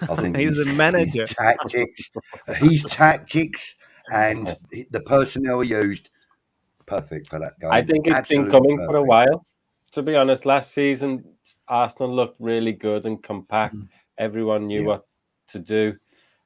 I 0.10 0.16
think 0.16 0.36
He's 0.38 0.60
a 0.60 0.66
manager. 0.74 1.22
His 1.22 1.34
tactics, 1.34 2.10
his 2.58 2.84
tactics, 2.84 3.76
and 4.12 4.58
the 4.92 5.02
personnel 5.02 5.62
he 5.62 5.70
used, 5.70 6.10
perfect 6.86 7.30
for 7.30 7.40
that 7.40 7.60
guy. 7.60 7.70
I 7.70 7.82
think 7.84 8.08
it's 8.08 8.30
been 8.30 8.44
Absolutely 8.46 8.52
coming 8.52 8.78
for 8.86 8.96
a 8.98 9.04
while. 9.04 9.46
To 9.94 10.02
be 10.04 10.16
honest, 10.16 10.46
last 10.46 10.72
season 10.74 11.24
Arsenal 11.68 12.14
looked 12.14 12.40
really 12.40 12.74
good 12.74 13.06
and 13.06 13.22
compact. 13.24 13.76
Everyone 14.18 14.68
knew 14.68 14.82
Mm. 14.82 14.84
Yeah. 14.84 14.88
what 14.88 15.06
to 15.50 15.60
do, 15.60 15.98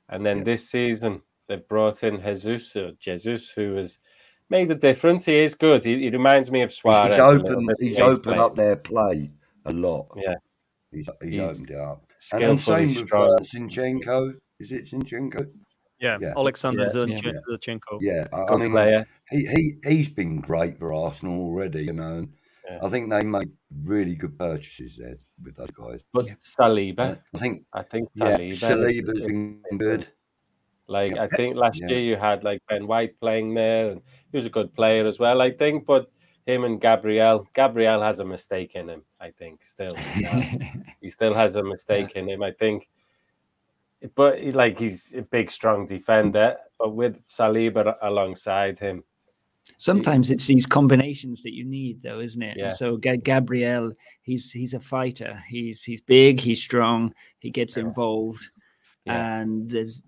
and 0.09 0.25
then 0.25 0.37
Yeah. 0.39 0.43
this 0.43 0.69
season 0.69 1.21
they've 1.51 1.67
brought 1.67 2.03
in 2.03 2.21
Jesus 2.21 2.75
or 2.75 2.91
Jesus, 2.99 3.49
who 3.49 3.75
has 3.75 3.99
made 4.49 4.71
a 4.71 4.75
difference. 4.75 5.25
He 5.25 5.39
is 5.39 5.53
good. 5.53 5.83
He, 5.85 5.99
he 5.99 6.09
reminds 6.09 6.49
me 6.51 6.61
of 6.61 6.71
Suarez. 6.71 7.09
He's 7.13 7.19
a 7.19 7.23
opened. 7.23 7.69
He's 7.79 7.99
opened 7.99 8.39
up 8.39 8.55
their 8.55 8.77
play 8.77 9.31
a 9.65 9.73
lot. 9.73 10.07
Yeah. 10.15 10.35
he's, 10.91 11.09
he's, 11.21 11.31
He's 11.31 11.41
opened 11.41 11.69
it 11.71 11.77
up. 11.77 12.03
And, 12.03 12.17
skillful. 12.19 12.73
same 12.75 12.87
he's 12.87 12.97
with 12.97 13.07
strong. 13.07 13.33
uh, 13.33 13.43
Zinchenko. 13.43 14.33
Is 14.59 14.71
it 14.71 14.85
Zinchenko? 14.85 15.47
Yeah, 15.99 16.17
Yeah. 16.21 16.33
Alexander 16.37 16.83
Yeah. 16.83 16.87
Zirnche- 16.87 17.99
Yeah. 18.01 18.13
Yeah, 18.13 18.27
I, 18.33 18.53
I 18.53 18.57
mean, 18.57 18.71
player. 18.71 19.05
he, 19.29 19.45
he 19.45 19.73
he's 19.87 20.09
been 20.09 20.39
great 20.39 20.79
for 20.79 20.93
Arsenal 20.93 21.39
already. 21.39 21.83
You 21.83 21.93
know, 21.93 22.27
Yeah. 22.69 22.79
I 22.81 22.89
think 22.89 23.09
they 23.11 23.23
made 23.23 23.51
really 23.83 24.15
good 24.15 24.37
purchases 24.37 24.95
there 24.97 25.15
with 25.43 25.55
those 25.57 25.69
guys. 25.71 26.01
But 26.13 26.27
Saliba, 26.39 27.19
I 27.35 27.37
think 27.37 27.65
I 27.73 27.83
think 27.83 28.09
yeah, 28.15 28.37
Saliba's 28.37 29.25
been 29.25 29.61
good. 29.77 30.07
Like 30.91 31.17
I 31.17 31.27
think 31.27 31.55
last 31.55 31.81
Yeah. 31.81 31.89
year 31.91 31.99
you 32.09 32.15
had 32.17 32.43
like 32.43 32.61
Ben 32.69 32.85
White 32.87 33.19
playing 33.19 33.53
there, 33.53 33.91
and 33.91 34.01
he 34.31 34.37
was 34.37 34.45
a 34.45 34.49
good 34.57 34.73
player 34.73 35.05
as 35.07 35.17
well. 35.19 35.41
I 35.41 35.51
think, 35.51 35.85
but 35.85 36.11
him 36.45 36.63
and 36.65 36.81
Gabriel, 36.81 37.47
Gabriel 37.53 38.01
has 38.01 38.19
a 38.19 38.25
mistake 38.25 38.75
in 38.75 38.89
him. 38.89 39.03
I 39.19 39.29
think 39.31 39.63
still, 39.63 39.95
Uh, 39.95 40.41
he 41.01 41.09
still 41.09 41.33
has 41.33 41.55
a 41.55 41.63
mistake 41.63 42.11
in 42.15 42.27
him. 42.27 42.41
I 42.43 42.51
think, 42.51 42.89
but 44.15 44.41
like 44.55 44.77
he's 44.77 45.13
a 45.15 45.21
big, 45.21 45.51
strong 45.51 45.85
defender. 45.85 46.57
But 46.79 46.95
with 46.95 47.25
Saliba 47.25 47.95
alongside 48.01 48.79
him, 48.79 49.03
Sometimes 49.77 50.31
it's 50.31 50.47
these 50.47 50.65
combinations 50.65 51.43
that 51.43 51.53
you 51.53 51.63
need, 51.63 52.01
though, 52.01 52.19
isn't 52.19 52.41
it? 52.41 52.57
Yeah. 52.57 52.71
So 52.71 52.97
Ga- 52.97 53.17
Gabriel, 53.17 53.93
he's 54.23 54.51
he's 54.51 54.73
a 54.73 54.79
fighter. 54.79 55.41
He's 55.47 55.83
he's 55.83 56.01
big. 56.01 56.39
He's 56.39 56.61
strong. 56.61 57.13
He 57.39 57.51
gets 57.51 57.77
Yeah. 57.77 57.83
involved, 57.83 58.43
yeah, 59.05 59.39
and 59.39 59.69
there's 59.69 60.03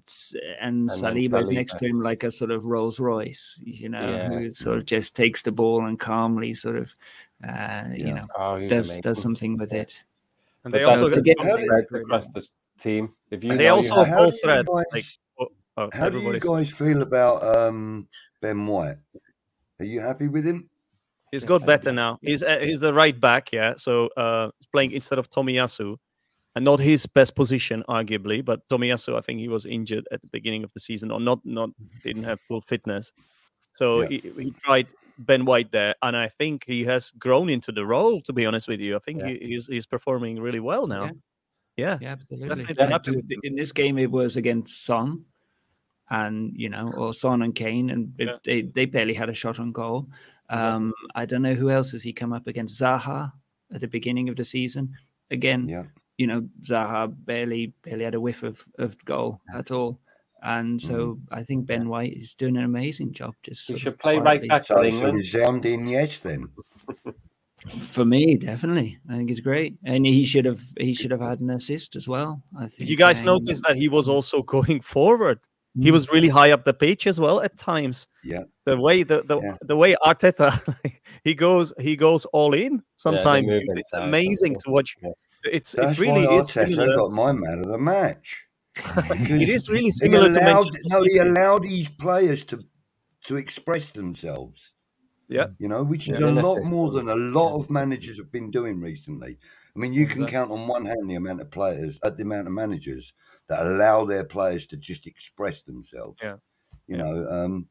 and 0.62 0.90
then 0.90 0.98
Saliba 0.98 1.42
is 1.42 1.50
next 1.50 1.78
to 1.80 1.86
him 1.88 2.02
like 2.02 2.24
a 2.24 2.32
sort 2.32 2.52
of 2.52 2.66
Rolls 2.66 3.00
Royce, 3.00 3.60
you 3.64 3.90
know, 3.90 4.12
Yeah. 4.12 4.30
who 4.30 4.52
sort 4.52 4.78
of 4.78 4.86
just 4.86 5.16
takes 5.16 5.42
the 5.42 5.52
ball 5.52 5.86
and 5.86 6.00
calmly 6.00 6.54
sort 6.54 6.76
of, 6.76 6.96
uh, 7.48 7.86
you 7.94 8.14
know, 8.14 8.26
oh, 8.38 8.60
does 8.68 8.90
amazing. 8.90 9.02
does 9.02 9.22
something 9.22 9.58
with 9.58 9.74
it. 9.74 10.04
And 10.64 10.72
But 10.72 10.78
they 10.78 10.84
also 10.86 11.10
to 11.10 11.22
get 11.22 11.38
get- 11.38 11.46
How 11.70 11.98
across 11.98 12.28
the 12.30 12.48
team. 12.78 13.14
If 13.32 13.44
you 13.44 13.52
And 13.52 13.60
they 13.60 13.68
also 13.70 13.96
have- 14.04 14.08
How 14.08 14.16
full 14.18 14.30
do 14.30 14.36
you 14.36 14.42
thread, 14.42 14.66
guys- 14.68 14.86
like, 14.94 15.06
oh, 15.78 15.90
How 15.92 16.10
do 16.10 16.20
you 16.20 16.40
guys 16.40 16.70
feel 16.72 17.02
about 17.02 17.44
um, 17.44 18.08
Ben 18.42 18.66
White? 18.68 18.98
Are 19.80 19.86
you 19.86 20.00
happy 20.02 20.28
with 20.28 20.46
him? 20.46 20.70
He's 21.32 21.44
Yeah, 21.44 21.48
got 21.50 21.66
better 21.66 21.92
now. 21.92 22.20
He's 22.22 22.44
uh, 22.44 22.60
he's 22.60 22.80
the 22.80 22.94
right 22.94 23.20
back, 23.20 23.52
yeah. 23.52 23.74
So 23.76 24.08
uh, 24.16 24.52
he's 24.60 24.68
playing 24.68 24.92
instead 24.92 25.18
of 25.18 25.30
Tomiyasu, 25.32 25.98
and 26.56 26.64
not 26.66 26.80
his 26.80 27.06
best 27.06 27.36
position, 27.36 27.84
arguably. 27.90 28.44
But 28.46 28.68
Tomiyasu, 28.70 29.18
I 29.18 29.22
think 29.22 29.40
he 29.40 29.48
was 29.48 29.66
injured 29.66 30.08
at 30.12 30.22
the 30.22 30.28
beginning 30.28 30.64
of 30.64 30.72
the 30.74 30.80
season, 30.80 31.12
or 31.12 31.20
not 31.20 31.40
not 31.46 31.70
didn't 32.04 32.24
have 32.24 32.40
full 32.48 32.62
fitness. 32.62 33.12
So 33.74 34.02
Yeah. 34.02 34.08
he, 34.10 34.18
he 34.44 34.52
tried 34.64 34.88
Ben 35.18 35.46
White 35.46 35.72
there, 35.72 35.96
and 36.02 36.16
I 36.18 36.28
think 36.28 36.64
he 36.66 36.84
has 36.86 37.12
grown 37.12 37.50
into 37.50 37.72
the 37.72 37.86
role. 37.86 38.22
To 38.22 38.34
be 38.34 38.46
honest 38.46 38.68
with 38.68 38.80
you, 38.80 38.96
I 38.96 39.00
think 39.00 39.20
Yeah. 39.20 39.28
he, 39.30 39.38
he's 39.40 39.68
he's 39.68 39.86
performing 39.88 40.40
really 40.40 40.60
well 40.60 40.86
now. 40.88 41.12
Yeah, 41.76 41.98
Yeah, 42.02 42.12
absolutely. 42.12 42.48
Definitely 42.50 42.86
Like, 42.86 43.40
in- 43.44 43.56
this 43.56 43.72
game, 43.72 43.98
it 43.98 44.12
was 44.12 44.38
against 44.38 44.86
Son, 44.86 45.26
and 46.12 46.54
you 46.56 46.70
know, 46.70 46.92
or 46.96 47.14
Son 47.14 47.42
and 47.42 47.56
Kane, 47.56 47.90
and 47.90 48.14
it- 48.20 48.28
Yeah. 48.28 48.38
they 48.46 48.62
they 48.62 48.86
barely 48.86 49.14
had 49.16 49.30
a 49.30 49.34
shot 49.34 49.60
on 49.60 49.72
goal. 49.72 50.08
Exactly. 50.52 50.70
Um, 50.72 50.94
I 51.16 51.26
don't 51.26 51.42
know 51.42 51.56
who 51.56 51.72
else 51.72 51.94
has 51.94 52.04
he 52.04 52.14
come 52.14 52.32
up 52.34 52.46
against. 52.46 52.80
Zaha 52.80 53.32
at 53.74 53.82
the 53.82 53.88
beginning 53.88 54.30
of 54.30 54.36
the 54.36 54.44
season. 54.46 54.96
Again, 55.32 55.68
Yeah. 55.68 55.86
You 56.18 56.28
know, 56.28 56.48
Zaha 56.64 57.14
barely 57.26 57.74
barely 57.84 58.04
had 58.06 58.16
a 58.16 58.22
whiff 58.22 58.44
of 58.44 58.64
of 58.80 58.98
goal 59.06 59.42
at 59.54 59.72
all. 59.72 60.00
And 60.44 60.82
so 60.82 60.94
Mm-hmm. 61.14 61.34
I 61.34 61.44
think 61.44 61.66
Ben 61.66 61.88
White 61.88 62.18
is 62.18 62.36
doing 62.36 62.58
an 62.58 62.66
amazing 62.66 63.14
job. 63.14 63.34
Just 63.44 63.68
He 63.68 63.78
should 63.78 63.94
of 63.94 64.00
play 64.00 64.18
right 64.20 64.46
back 64.48 64.64
for 64.66 64.76
So, 64.76 64.82
so 64.82 64.84
England. 64.84 65.18
resounding 65.20 65.88
yes 65.88 66.20
then. 66.20 66.50
for 67.80 68.04
me. 68.06 68.36
Definitely, 68.36 69.00
I 69.10 69.16
think 69.16 69.30
he's 69.30 69.40
great, 69.40 69.76
and 69.86 70.06
he 70.06 70.26
should 70.26 70.46
have 70.46 70.62
he 70.80 70.94
should 70.94 71.12
have 71.12 71.22
had 71.22 71.40
an 71.40 71.50
assist 71.52 71.96
as 71.96 72.08
well. 72.08 72.44
I 72.58 72.68
think. 72.68 72.80
Did 72.80 72.90
you 72.90 72.98
guys 72.98 73.22
um, 73.22 73.28
notice 73.28 73.62
that 73.68 73.78
he 73.78 73.88
was 73.90 74.08
also 74.10 74.42
going 74.56 74.82
forward? 74.82 75.40
He 75.80 75.90
Mm. 75.90 75.94
was 75.94 76.12
really 76.12 76.30
high 76.30 76.52
up 76.52 76.66
the 76.66 76.74
pitch 76.74 77.08
as 77.08 77.20
well 77.20 77.42
at 77.42 77.58
times. 77.58 78.08
Yeah. 78.24 78.44
The 78.66 78.78
way 78.80 79.02
the 79.04 79.24
the, 79.24 79.40
Yeah. 79.42 79.56
the 79.62 79.76
way 79.76 79.96
Arteta 80.06 80.52
he 81.24 81.34
goes 81.34 81.74
he 81.80 81.96
goes 81.96 82.26
all 82.26 82.54
in. 82.54 82.84
Sometimes 82.96 83.52
move 83.54 83.64
it's 83.78 83.94
amazing 83.94 84.56
to 84.66 84.70
watch. 84.70 84.96
Yeah. 85.02 85.12
It's 85.52 85.74
That's 85.74 85.98
it 85.98 86.02
really 86.02 86.26
why 86.26 86.38
is 86.38 86.52
Arteta 86.52 86.68
similar. 86.70 86.96
got 86.96 87.12
my 87.12 87.32
man 87.32 87.60
of 87.60 87.68
the 87.68 87.78
match. 87.78 88.44
It 89.10 89.50
is 89.50 89.70
really 89.70 89.86
He 89.86 89.92
similar 89.92 90.34
to 90.34 90.40
allowed, 90.40 90.64
Manchester 90.64 90.88
no, 90.90 91.04
he 91.04 91.18
allowed 91.18 91.66
his 91.66 91.90
players 91.90 92.44
to 92.46 92.64
to 93.26 93.38
express 93.38 93.92
themselves. 93.92 94.74
Yeah. 95.30 95.48
You 95.58 95.68
know, 95.70 95.84
which 95.84 96.08
is 96.10 96.20
Yeah, 96.20 96.28
a 96.28 96.32
lot 96.32 96.64
more 96.66 96.92
than 96.92 97.08
a 97.08 97.16
lot 97.16 97.52
yeah. 97.52 97.60
of 97.64 97.70
managers 97.70 98.18
have 98.18 98.32
been 98.32 98.52
doing 98.52 98.82
recently. 98.82 99.38
I 99.76 99.80
mean, 99.80 99.94
you 99.94 100.06
can 100.06 100.24
Exactly. 100.24 100.32
count 100.32 100.52
on 100.52 100.68
one 100.68 100.86
hand 100.86 101.10
the 101.10 101.16
amount 101.16 101.42
of 101.42 101.50
players, 101.50 101.98
uh, 102.04 102.10
the 102.10 102.24
amount 102.24 102.48
of 102.48 102.54
managers 102.54 103.14
that 103.48 103.66
allow 103.66 104.04
their 104.06 104.26
players 104.26 104.68
to 104.68 104.78
just 104.78 105.08
express 105.08 105.64
themselves. 105.64 106.20
Yeah. 106.22 106.36
You 106.88 106.98
Yeah. 106.98 107.04
know, 107.04 107.30
um, 107.30 107.68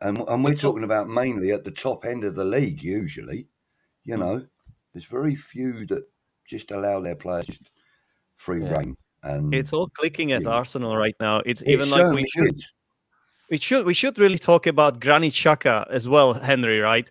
and 0.00 0.18
and 0.28 0.44
we're 0.44 0.50
It's 0.50 0.64
all- 0.64 0.72
talking 0.72 0.84
about 0.84 1.08
mainly 1.08 1.52
at 1.52 1.64
the 1.64 1.70
top 1.70 2.04
end 2.04 2.24
of 2.24 2.34
the 2.34 2.44
league. 2.44 2.82
Usually, 2.82 3.48
you 4.04 4.16
Mm. 4.16 4.18
know, 4.20 4.46
there's 4.92 5.06
very 5.06 5.36
few 5.36 5.86
that 5.86 6.04
just 6.48 6.70
allow 6.70 7.00
their 7.00 7.16
players 7.16 7.46
just 7.46 7.70
free 8.36 8.62
Yeah. 8.62 8.78
reign. 8.78 8.96
And 9.22 9.52
It's 9.54 9.72
all 9.72 9.88
clicking 9.88 10.32
at 10.32 10.42
Yeah. 10.42 10.50
Arsenal 10.50 10.96
right 10.96 11.16
now. 11.20 11.42
It's 11.44 11.62
it 11.62 11.70
even 11.70 11.90
like 11.90 12.14
we 12.14 12.28
should 12.28 12.50
is. 12.50 12.72
we 13.50 13.58
should 13.58 13.84
we 13.86 13.94
should 13.94 14.18
really 14.18 14.38
talk 14.38 14.66
about 14.66 15.00
Granit 15.00 15.32
Xhaka 15.32 15.86
as 15.90 16.08
well, 16.08 16.34
Henry. 16.34 16.78
Right? 16.80 17.10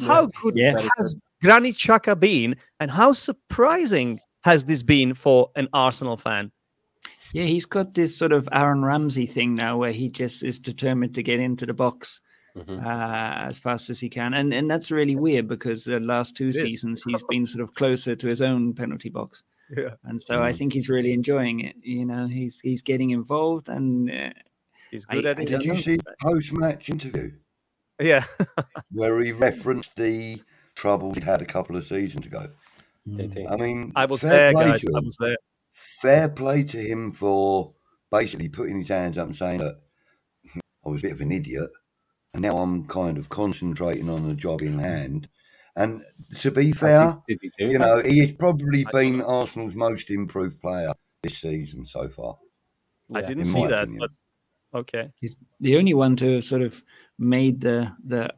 How 0.00 0.26
good 0.26 0.56
Yeah. 0.58 0.80
Has 0.96 1.16
Granit 1.42 1.74
Xhaka 1.74 2.18
been, 2.18 2.56
and 2.80 2.90
how 2.90 3.12
surprising 3.12 4.20
has 4.44 4.64
this 4.64 4.82
been 4.82 5.14
for 5.14 5.50
an 5.56 5.68
Arsenal 5.72 6.16
fan? 6.16 6.52
Yeah, 7.34 7.44
he's 7.44 7.66
got 7.66 7.94
this 7.94 8.16
sort 8.16 8.32
of 8.32 8.48
Aaron 8.52 8.84
Ramsey 8.84 9.26
thing 9.26 9.54
now, 9.56 9.76
where 9.76 9.92
he 9.92 10.08
just 10.08 10.44
is 10.44 10.58
determined 10.60 11.14
to 11.16 11.22
get 11.22 11.40
into 11.40 11.66
the 11.66 11.74
box 11.74 12.20
Mhm. 12.56 12.84
uh, 12.84 13.48
as 13.48 13.58
fast 13.58 13.90
as 13.90 14.00
he 14.00 14.08
can, 14.08 14.32
and 14.34 14.52
and 14.54 14.70
that's 14.70 14.90
really 14.90 15.16
weird 15.16 15.46
because 15.48 15.84
the 15.84 16.00
last 16.00 16.36
two 16.36 16.48
It 16.48 16.56
is. 16.56 16.62
seasons 16.62 17.02
he's 17.06 17.22
been 17.28 17.46
sort 17.46 17.62
of 17.62 17.74
closer 17.74 18.16
to 18.16 18.26
his 18.28 18.40
own 18.40 18.72
penalty 18.74 19.10
box, 19.10 19.42
Yeah, 19.76 19.94
and 20.04 20.20
so 20.22 20.42
I 20.42 20.52
Mm. 20.52 20.56
think 20.58 20.72
he's 20.72 20.88
really 20.88 21.12
enjoying 21.12 21.60
it. 21.60 21.76
You 21.82 22.06
know, 22.06 22.26
he's 22.26 22.60
he's 22.60 22.82
getting 22.82 23.10
involved, 23.10 23.68
and 23.68 24.10
uh, 24.10 24.30
he's 24.90 25.04
I- 25.08 25.14
good 25.16 25.26
at 25.26 25.38
it. 25.40 25.48
Did 25.48 25.60
you 25.64 25.74
know. 25.74 25.80
see 25.80 25.96
the 25.96 26.14
post-match 26.22 26.88
interview 26.88 27.32
Yeah, 28.00 28.24
where 28.90 29.20
he 29.22 29.32
referenced 29.32 29.94
the 29.96 30.40
troubles 30.74 31.16
he 31.18 31.24
had 31.24 31.42
a 31.42 31.46
couple 31.46 31.76
of 31.76 31.84
seasons 31.84 32.26
ago? 32.26 32.48
Did 33.06 33.34
he? 33.34 33.46
I 33.46 33.56
mean, 33.56 33.92
I 33.94 34.06
was 34.06 34.20
there, 34.22 34.52
guys. 34.52 34.84
I 34.86 35.00
was 35.00 35.16
there. 35.20 35.36
Fair 35.72 36.28
play 36.28 36.62
to 36.64 36.78
him 36.78 37.12
for 37.12 37.74
basically 38.10 38.48
putting 38.48 38.78
his 38.78 38.88
hands 38.88 39.18
up 39.18 39.26
and 39.26 39.36
saying 39.36 39.58
that 39.58 39.76
I 40.84 40.88
was 40.88 41.00
a 41.00 41.06
bit 41.08 41.12
of 41.12 41.20
an 41.20 41.32
idiot, 41.32 41.70
and 42.36 42.42
now 42.42 42.58
I'm 42.58 42.84
kind 42.86 43.16
of 43.16 43.30
concentrating 43.30 44.10
on 44.10 44.28
the 44.28 44.34
job 44.34 44.60
in 44.60 44.78
hand. 44.78 45.26
And 45.74 46.02
to 46.40 46.50
be 46.50 46.70
fair, 46.70 47.16
Did 47.26 47.38
he 47.40 47.50
do 47.58 47.66
you 47.72 47.78
that? 47.78 47.78
know, 47.78 48.02
he 48.02 48.18
has 48.18 48.32
probably 48.32 48.84
been 48.92 49.22
Arsenal's 49.22 49.74
most 49.74 50.10
improved 50.10 50.60
player 50.60 50.92
this 51.22 51.38
season 51.38 51.86
so 51.86 52.10
far. 52.10 52.36
I 53.14 53.20
Yeah. 53.20 53.26
didn't 53.26 53.44
see 53.46 53.66
that, 53.66 53.84
opinion. 53.84 53.98
but 54.72 54.78
okay. 54.80 55.12
he's 55.18 55.34
the 55.60 55.78
only 55.78 55.94
one 55.94 56.14
to 56.16 56.34
have 56.34 56.44
sort 56.44 56.60
of 56.60 56.82
made 57.18 57.62
the 57.62 57.90
the 58.04 58.28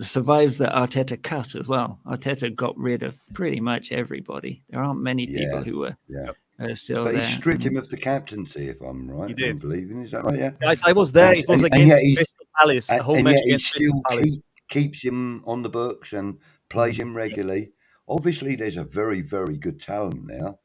survived 0.00 0.58
the 0.58 0.66
Arteta 0.66 1.22
cut 1.22 1.54
as 1.54 1.68
well. 1.68 2.00
Arteta 2.04 2.52
got 2.54 2.76
rid 2.76 3.04
of 3.04 3.16
pretty 3.32 3.60
much 3.60 3.92
everybody. 3.92 4.64
There 4.70 4.82
aren't 4.82 5.00
many 5.00 5.28
people 5.28 5.58
Yeah, 5.58 5.62
who 5.62 5.78
were 5.78 5.96
yeah. 6.08 6.30
Uh, 6.58 6.74
still 6.74 7.04
But 7.04 7.14
there. 7.14 7.22
he 7.24 7.32
stripped 7.32 7.64
him 7.64 7.76
of 7.76 7.88
the 7.88 7.96
captaincy, 7.96 8.68
if 8.68 8.80
I'm 8.80 9.10
right. 9.10 9.28
He 9.28 9.34
if 9.34 9.50
I'm 9.50 9.56
did. 9.56 9.60
believing. 9.62 10.02
Is 10.02 10.10
that 10.12 10.24
right? 10.24 10.38
Yeah. 10.38 10.50
Guys, 10.60 10.82
I 10.84 10.92
was 10.92 11.12
there. 11.12 11.30
And- 11.32 11.38
It 11.40 11.48
was 11.48 11.62
and- 11.62 11.72
and 11.74 11.82
against 11.82 12.02
yet 12.02 12.06
he's- 12.06 12.16
Crystal 12.16 12.46
Palace. 12.58 12.90
A 12.90 13.02
whole 13.02 13.14
and 13.16 13.24
match 13.24 13.34
yet 13.36 13.42
he 13.44 13.50
against 13.50 13.66
still 13.68 13.80
Crystal 13.92 14.02
Palace. 14.08 14.40
keep, 14.68 14.68
keeps 14.92 15.02
him 15.02 15.42
on 15.46 15.62
the 15.62 15.68
books 15.68 16.12
and 16.12 16.38
plays 16.68 16.96
him 16.98 17.16
regularly. 17.16 17.72
Obviously, 18.08 18.56
there's 18.56 18.76
a 18.76 18.84
very, 18.84 19.20
very 19.20 19.56
good 19.56 19.80
talent 19.80 20.24
now. 20.26 20.58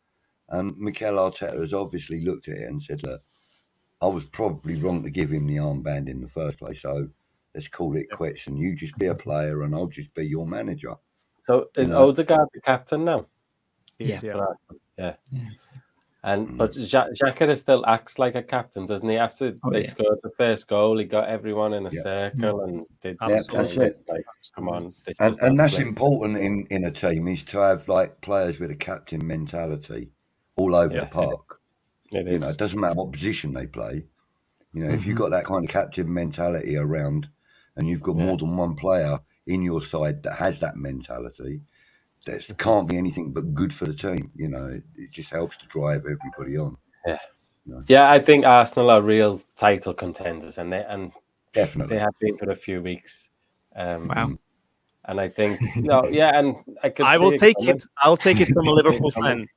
And 0.50 0.78
Mikel 0.78 1.16
Arteta 1.16 1.60
has 1.60 1.74
obviously 1.74 2.22
looked 2.24 2.48
at 2.48 2.58
it 2.58 2.68
and 2.68 2.82
said, 2.82 3.04
look, 3.04 3.22
I 4.02 4.08
was 4.08 4.26
probably 4.26 4.76
wrong 4.76 5.04
to 5.04 5.10
give 5.10 5.32
him 5.32 5.48
the 5.48 5.58
armband 5.58 6.08
in 6.10 6.22
the 6.22 6.28
first 6.28 6.60
place. 6.60 6.82
So 6.82 7.08
let's 7.56 7.68
call 7.68 7.96
it 7.96 8.10
quits. 8.12 8.48
And 8.48 8.58
you 8.60 8.76
just 8.76 8.98
be 8.98 9.06
a 9.08 9.16
player 9.16 9.64
and 9.64 9.74
I'll 9.76 9.88
just 9.88 10.14
be 10.14 10.26
your 10.28 10.46
manager. 10.48 10.96
So 11.48 11.70
is 11.76 11.90
know. 11.92 12.10
Odegaard 12.10 12.48
the 12.54 12.62
captain 12.62 13.06
now? 13.06 13.28
Yes, 14.00 14.24
Yeah. 14.24 14.46
yeah. 14.98 15.14
Yeah. 15.32 15.42
Yeah. 16.24 16.34
And 16.34 16.48
Mm. 16.50 16.58
but 16.58 16.75
Ja- 16.75 17.08
Xhaka 17.10 17.58
still 17.58 17.86
acts 17.88 18.20
like 18.20 18.36
a 18.36 18.44
captain, 18.44 18.86
doesn't 18.86 19.08
he? 19.10 19.18
After 19.18 19.56
Oh, 19.63 19.72
they 19.72 19.82
yeah. 19.82 19.88
scored 19.88 20.20
the 20.24 20.30
first 20.38 20.68
goal, 20.68 20.98
he 20.98 21.06
got 21.06 21.28
everyone 21.30 21.74
in 21.74 21.86
a 21.88 21.92
Yeah. 21.92 22.01
circle 22.04 22.62
and 22.62 22.86
did 23.01 23.18
Yeah, 23.22 23.40
that's 23.51 23.78
it. 23.78 24.04
like, 24.08 24.25
come 24.56 24.70
on, 24.70 24.94
this 25.06 25.20
And, 25.20 25.40
and 25.42 25.60
that's 25.60 25.74
slip. 25.75 25.88
important 25.88 26.38
in, 26.38 26.66
in 26.70 26.86
a 26.86 26.92
team 26.92 27.28
is 27.28 27.44
to 27.44 27.60
have 27.60 27.88
like 27.88 28.22
players 28.22 28.60
with 28.60 28.72
a 28.72 28.75
captain 28.75 29.25
mentality 29.25 30.12
all 30.58 30.75
over 30.75 30.94
Yeah, 30.94 31.01
the 31.01 31.06
it 31.08 31.12
park. 31.12 31.60
It 32.12 32.28
You 32.28 32.34
is. 32.36 32.42
know, 32.42 32.50
it 32.50 32.58
doesn't 32.58 32.80
matter 32.80 32.96
what 32.96 33.12
position 33.12 33.54
they 33.54 33.66
play. 33.68 34.06
You 34.74 34.86
know, 34.86 34.94
if 34.94 35.01
Mhm. 35.01 35.06
you've 35.08 35.18
got 35.18 35.32
that 35.32 35.46
kind 35.46 35.66
of 35.66 35.72
captain 35.72 36.12
mentality 36.13 36.78
around 36.78 37.28
and 37.78 37.88
you've 37.88 38.04
got 38.04 38.16
Yeah. 38.16 38.25
more 38.25 38.38
than 38.38 38.56
one 38.58 38.75
player 38.75 39.20
in 39.48 39.63
your 39.63 39.82
side 39.82 40.22
that 40.24 40.36
has 40.38 40.60
that 40.60 40.78
mentality, 40.78 41.62
that 42.25 42.56
can't 42.58 42.88
be 42.88 42.98
anything 42.98 43.32
but 43.32 43.54
good 43.54 43.74
for 43.74 43.86
the 43.86 43.94
team. 43.94 44.32
You 44.36 44.50
know, 44.50 44.68
it, 44.68 44.84
it 44.96 45.12
just 45.12 45.30
helps 45.32 45.58
to 45.58 45.68
drive 45.68 46.01
everybody 46.06 46.58
on. 46.58 46.78
Yeah, 47.06 47.18
Yeah, 47.88 48.12
I 48.12 48.20
think 48.20 48.46
Arsenal 48.46 48.90
are 48.92 49.01
real 49.01 49.42
title 49.56 49.94
contenders, 49.94 50.58
and 50.58 50.72
they 50.72 50.84
and 50.88 51.12
Definitely. 51.54 51.96
they 51.96 52.00
have 52.01 52.13
been 52.20 52.38
for 52.38 52.51
a 52.51 52.56
few 52.56 52.82
weeks. 52.82 53.30
Um, 53.75 54.08
Wow. 54.08 54.38
And 55.06 55.20
I 55.20 55.28
think 55.30 55.60
no, 55.78 56.06
yeah, 56.06 56.38
and 56.38 56.56
I 56.84 56.90
could. 56.90 57.08
I 57.08 57.18
see 57.18 57.24
will 57.24 57.32
take 57.32 57.58
coming. 57.58 57.75
it. 57.75 57.84
I'll 58.04 58.16
take 58.18 58.40
it 58.40 58.50
from 58.50 58.68
a 58.68 58.72
Liverpool 58.72 59.10
fan 59.22 59.48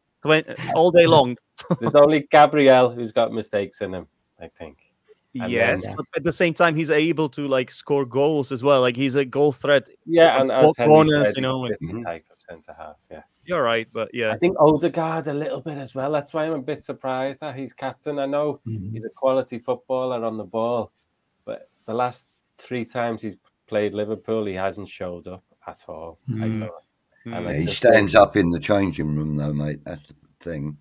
all 0.75 0.91
day 0.91 1.07
long. 1.07 1.37
There's 1.81 1.95
only 1.95 2.27
Gabriel 2.31 2.91
who's 2.91 3.13
got 3.13 3.31
mistakes 3.31 3.83
in 3.83 3.93
him. 3.93 4.07
I 4.41 4.49
think. 4.49 4.79
And 5.39 5.53
yes, 5.53 5.85
then- 5.85 5.97
but 5.97 6.07
at 6.17 6.25
the 6.25 6.33
same 6.33 6.55
time, 6.55 6.75
he's 6.75 6.91
able 6.91 7.29
to 7.31 7.47
like 7.47 7.71
score 7.71 8.07
goals 8.07 8.53
as 8.53 8.63
well. 8.63 8.81
Like 8.81 8.97
he's 8.97 9.17
a 9.17 9.25
goal 9.25 9.53
threat. 9.53 9.87
Yeah, 10.07 10.41
and 10.41 10.51
Four 10.51 10.59
as 10.71 10.77
Henry 10.79 10.93
corners, 10.95 11.35
you 11.37 11.43
know, 11.43 11.69
he's 11.79 12.05
a 12.49 12.53
different 12.53 12.65
centre 12.65 12.77
half. 12.81 12.97
Yeah. 13.11 13.23
You're 13.45 13.63
right, 13.63 13.87
but 13.93 14.09
yeah, 14.13 14.33
I 14.33 14.39
think 14.39 14.57
Odegaard 14.59 15.29
a 15.29 15.35
little 15.35 15.61
bit 15.61 15.79
as 15.79 15.95
well. 15.95 16.13
That's 16.13 16.33
why 16.33 16.47
I'm 16.47 16.53
a 16.53 16.59
bit 16.59 16.79
surprised 16.79 17.41
that 17.41 17.57
he's 17.57 17.73
captain. 17.73 18.19
I 18.19 18.27
know 18.27 18.61
Mhm. 18.67 18.93
he's 18.93 19.05
a 19.05 19.11
quality 19.11 19.59
footballer 19.59 20.25
on 20.25 20.37
the 20.37 20.45
ball, 20.45 20.93
but 21.45 21.69
the 21.85 21.95
last 21.95 22.31
three 22.57 22.85
times 22.85 23.23
he's 23.23 23.37
played 23.67 23.95
Liverpool, 23.95 24.45
he 24.47 24.55
hasn't 24.55 24.89
showed 24.89 25.27
up 25.27 25.45
at 25.67 25.85
all. 25.89 26.19
I 26.29 26.33
Mm. 26.33 26.61
thought. 26.61 26.83
And. 27.25 27.35
I 27.35 27.41
Yeah, 27.41 27.53
he 27.55 27.65
just 27.65 27.79
stands 27.79 28.15
up 28.15 28.37
in 28.37 28.51
the 28.51 28.61
changing 28.61 29.15
room, 29.17 29.37
though, 29.37 29.53
mate. 29.53 29.81
That's 29.85 30.07
the 30.07 30.15
thing. 30.41 30.77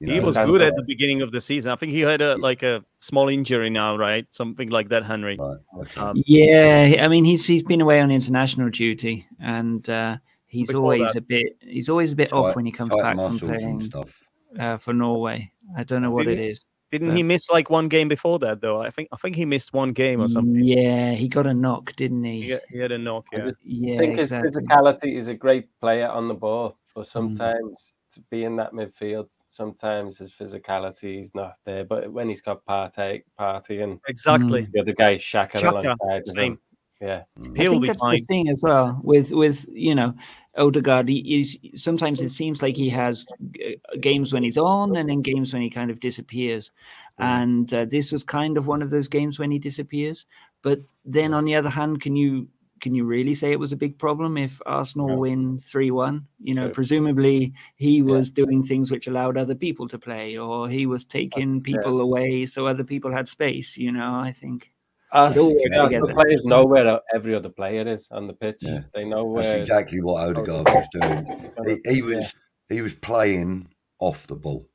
You 0.00 0.12
he 0.12 0.20
was 0.20 0.36
good 0.36 0.62
at 0.62 0.76
the 0.76 0.84
beginning 0.84 1.22
of 1.22 1.32
the 1.32 1.40
season. 1.40 1.72
I 1.72 1.76
think 1.76 1.90
he 1.90 2.00
had 2.00 2.20
a 2.20 2.36
like 2.36 2.62
a 2.62 2.84
small 3.00 3.28
injury 3.28 3.68
now, 3.68 3.96
right? 3.96 4.26
Something 4.30 4.70
like 4.70 4.90
that, 4.90 5.04
Henry. 5.04 5.36
Right, 5.36 5.58
okay. 5.76 6.00
Um, 6.00 6.22
Yeah, 6.24 6.98
I 7.00 7.08
mean 7.08 7.24
he's 7.24 7.44
he's 7.44 7.64
been 7.64 7.80
away 7.80 8.00
on 8.00 8.12
international 8.12 8.70
duty, 8.70 9.26
and 9.40 9.88
uh, 9.90 10.18
he's 10.48 10.68
Before 10.68 10.82
always 10.82 11.12
that- 11.12 11.16
a 11.16 11.20
bit 11.20 11.56
he's 11.60 11.88
always 11.88 12.12
a 12.12 12.16
bit 12.16 12.30
Tight- 12.30 12.36
off 12.36 12.56
when 12.56 12.66
he 12.66 12.72
comes 12.72 12.90
back 12.90 13.16
from 13.16 13.38
playing 13.38 13.80
stuff. 13.82 14.28
uh, 14.58 14.76
for 14.78 14.92
Norway. 14.92 15.52
I 15.76 15.84
don't 15.84 16.02
know 16.02 16.10
what 16.10 16.26
Did 16.26 16.38
it 16.38 16.42
he? 16.42 16.48
is. 16.50 16.64
Didn't 16.90 17.08
Yeah. 17.08 17.14
he 17.16 17.22
miss 17.22 17.50
like 17.50 17.68
one 17.68 17.88
game 17.88 18.08
before 18.08 18.38
that 18.38 18.62
though? 18.62 18.80
I 18.80 18.88
think 18.90 19.08
I 19.12 19.16
think 19.18 19.36
he 19.36 19.44
missed 19.44 19.72
one 19.74 19.92
game 19.92 20.20
or 20.22 20.28
something. 20.28 20.64
Yeah, 20.64 21.12
he 21.12 21.28
got 21.28 21.46
a 21.46 21.52
knock, 21.54 21.94
didn't 21.96 22.24
he? 22.24 22.40
He, 22.42 22.56
he 22.70 22.78
had 22.78 22.92
a 22.92 22.98
knock. 22.98 23.26
I 23.32 23.36
Yeah. 23.38 23.44
just 23.44 23.58
Yeah, 23.62 23.98
think 23.98 24.18
exactly. 24.18 24.48
his 24.48 24.56
physicality 24.68 25.16
is 25.16 25.28
a 25.28 25.34
great 25.34 25.68
player 25.80 26.08
on 26.08 26.26
the 26.28 26.34
ball, 26.34 26.78
but 26.94 27.02
Mm. 27.02 27.06
sometimes 27.08 27.96
to 28.14 28.22
be 28.30 28.44
in 28.44 28.56
that 28.56 28.72
midfield, 28.72 29.28
sometimes 29.48 30.16
his 30.16 30.32
physicality 30.32 31.20
is 31.20 31.34
not 31.34 31.56
there. 31.66 31.84
But 31.84 32.10
when 32.10 32.26
he's 32.30 32.40
got 32.40 32.64
Partey, 32.64 33.22
Partey 33.38 33.82
and 33.82 34.00
Exactly. 34.08 34.66
the 34.72 34.80
other 34.80 34.92
guy 34.94 35.18
Shaka 35.18 35.58
Xhaka, 35.58 35.70
alongside 35.82 36.26
same. 36.28 36.52
him, 36.52 36.58
yeah, 37.00 37.22
Mm. 37.38 37.56
I 37.58 37.62
He'll 37.62 37.70
think 37.72 37.82
be 37.82 37.88
that's 37.88 38.00
fine. 38.00 38.16
the 38.16 38.24
thing 38.24 38.48
as 38.48 38.60
well 38.62 39.00
with 39.02 39.32
with 39.32 39.66
you 39.72 39.94
know 39.94 40.14
Odegaard. 40.56 41.08
He 41.08 41.40
is 41.40 41.58
sometimes 41.80 42.20
it 42.20 42.30
seems 42.30 42.62
like 42.62 42.76
he 42.76 42.88
has 42.90 43.24
uh, 43.64 43.96
games 44.00 44.32
when 44.32 44.42
he's 44.42 44.58
on 44.58 44.96
and 44.96 45.08
then 45.08 45.22
games 45.22 45.52
when 45.52 45.62
he 45.62 45.70
kind 45.70 45.90
of 45.90 46.00
disappears. 46.00 46.70
And 47.18 47.72
uh, 47.74 47.84
this 47.84 48.12
was 48.12 48.22
kind 48.24 48.56
of 48.56 48.66
one 48.66 48.82
of 48.82 48.90
those 48.90 49.08
games 49.08 49.38
when 49.38 49.50
he 49.50 49.58
disappears. 49.58 50.26
But 50.62 50.80
then 51.04 51.34
on 51.34 51.44
the 51.44 51.54
other 51.56 51.70
hand, 51.70 52.00
can 52.00 52.16
you 52.16 52.48
can 52.80 52.94
you 52.94 53.04
really 53.04 53.34
say 53.34 53.50
it 53.52 53.58
was 53.58 53.72
a 53.72 53.76
big 53.76 53.98
problem 53.98 54.36
if 54.36 54.60
Arsenal 54.66 55.08
No. 55.08 55.16
win 55.20 55.58
three 55.58 55.90
one? 55.90 56.26
You 56.40 56.54
know, 56.54 56.64
True. 56.66 56.74
presumably 56.74 57.52
he 57.76 58.02
was 58.02 58.30
doing 58.30 58.62
things 58.62 58.90
which 58.90 59.06
allowed 59.08 59.36
other 59.36 59.54
people 59.56 59.88
to 59.88 59.98
play, 59.98 60.36
or 60.38 60.68
he 60.68 60.86
was 60.86 61.04
taking 61.04 61.60
people 61.62 62.00
away 62.00 62.46
so 62.46 62.66
other 62.66 62.84
people 62.84 63.12
had 63.12 63.28
space. 63.28 63.76
You 63.76 63.92
know, 63.92 64.14
I 64.14 64.32
think. 64.32 64.70
Arsenal, 65.12 65.50
work 65.52 65.60
Arsenal 65.78 66.08
players 66.08 66.44
know 66.44 66.64
where 66.66 67.00
every 67.14 67.34
other 67.34 67.48
player 67.48 67.86
is 67.88 68.08
on 68.10 68.26
the 68.26 68.34
pitch. 68.34 68.56
Yeah. 68.60 68.80
They 68.94 69.04
know 69.04 69.34
That's 69.36 69.48
exactly 69.48 70.00
what 70.02 70.28
Odegaard 70.28 70.68
was 70.68 70.86
doing. 70.92 71.50
He, 71.84 71.94
he 71.94 72.02
was 72.02 72.34
he 72.68 72.82
was 72.82 72.94
playing 72.94 73.68
off 74.00 74.26
the 74.26 74.36
ball. 74.36 74.68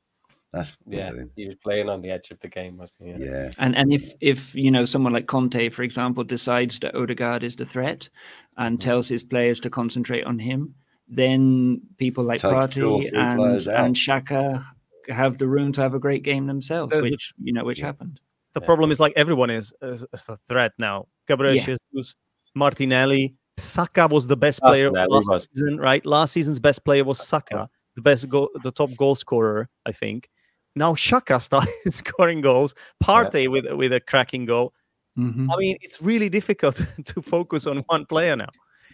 That's 0.52 0.76
what 0.84 0.96
Yeah, 0.98 1.10
doing. 1.10 1.30
he 1.36 1.46
was 1.46 1.56
playing 1.56 1.88
on 1.88 2.00
the 2.00 2.10
edge 2.10 2.30
of 2.30 2.38
the 2.40 2.48
game, 2.48 2.76
wasn't 2.76 3.16
he? 3.18 3.24
Yeah. 3.24 3.50
And 3.58 3.76
and 3.76 3.92
if 3.92 4.12
if 4.20 4.54
you 4.54 4.70
know 4.70 4.84
someone 4.84 5.12
like 5.12 5.26
Conte, 5.26 5.68
for 5.70 5.82
example, 5.82 6.24
decides 6.24 6.78
that 6.80 6.94
Odegaard 6.94 7.42
is 7.42 7.56
the 7.56 7.64
threat 7.64 8.08
and 8.56 8.78
Mm-hmm. 8.78 8.88
tells 8.88 9.08
his 9.08 9.22
players 9.24 9.60
to 9.60 9.70
concentrate 9.70 10.24
on 10.24 10.38
him, 10.38 10.74
then 11.08 11.80
people 11.98 12.24
like 12.24 12.40
Takes 12.40 12.74
two 12.74 12.88
or 12.90 12.98
Partey 13.00 13.08
three 13.10 13.18
and 13.18 13.68
and 13.68 13.96
Xhaka 13.96 14.64
have 15.08 15.38
the 15.38 15.46
room 15.46 15.72
to 15.72 15.80
have 15.82 15.94
a 15.94 15.98
great 15.98 16.22
game 16.22 16.46
themselves, 16.46 16.92
There's 16.92 17.08
a- 17.08 17.10
which 17.10 17.32
you 17.42 17.52
know 17.52 17.64
which 17.64 17.80
Yeah. 17.80 17.86
happened. 17.86 18.20
The 18.54 18.60
Yeah. 18.60 18.66
problem 18.66 18.90
is 18.90 19.00
like 19.00 19.12
everyone 19.16 19.50
is 19.50 19.72
is, 19.82 20.06
is 20.12 20.28
a 20.28 20.38
threat 20.48 20.72
now. 20.78 21.06
Gabriel 21.28 21.54
Yeah. 21.54 21.64
Jesus, 21.66 22.14
Martinelli, 22.54 23.34
Saka 23.58 24.06
was 24.08 24.26
the 24.26 24.36
best 24.36 24.60
player 24.62 24.90
last 24.90 25.28
was. 25.30 25.48
season, 25.52 25.78
right? 25.78 26.04
Last 26.06 26.32
season's 26.32 26.58
best 26.60 26.84
player 26.84 27.04
was 27.04 27.18
Saka, 27.26 27.68
the 27.96 28.02
best 28.02 28.28
goal, 28.28 28.50
the 28.62 28.70
top 28.70 28.90
goal 28.96 29.14
scorer, 29.14 29.68
I 29.86 29.92
think. 29.92 30.28
Now 30.76 30.94
Xhaka 30.94 31.40
started 31.48 31.72
scoring 31.92 32.40
goals. 32.40 32.74
Partey 33.02 33.48
with 33.50 33.66
with 33.72 33.92
a 33.92 34.00
cracking 34.00 34.44
goal. 34.46 34.72
Mhm. 35.18 35.48
I 35.52 35.56
mean, 35.58 35.76
it's 35.80 36.00
really 36.02 36.28
difficult 36.28 36.76
to 37.06 37.22
focus 37.22 37.66
on 37.66 37.78
one 37.88 38.04
player 38.06 38.36
now. 38.36 38.48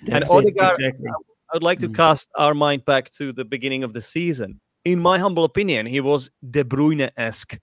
And 0.06 0.22
That's 0.22 0.30
it, 0.30 0.34
Odegaard- 0.36 0.78
exactly. 0.78 1.10
I'd 1.52 1.62
like 1.62 1.78
to 1.80 1.88
Mm. 1.88 1.96
cast 1.96 2.28
our 2.38 2.54
mind 2.54 2.84
back 2.84 3.10
to 3.18 3.32
the 3.32 3.44
beginning 3.44 3.82
of 3.84 3.92
the 3.92 4.00
season. 4.00 4.60
In 4.84 4.98
my 5.00 5.18
humble 5.18 5.44
opinion, 5.44 5.84
he 5.86 6.00
was 6.00 6.30
De 6.50 6.62
Bruyne 6.64 7.10
esque. 7.16 7.58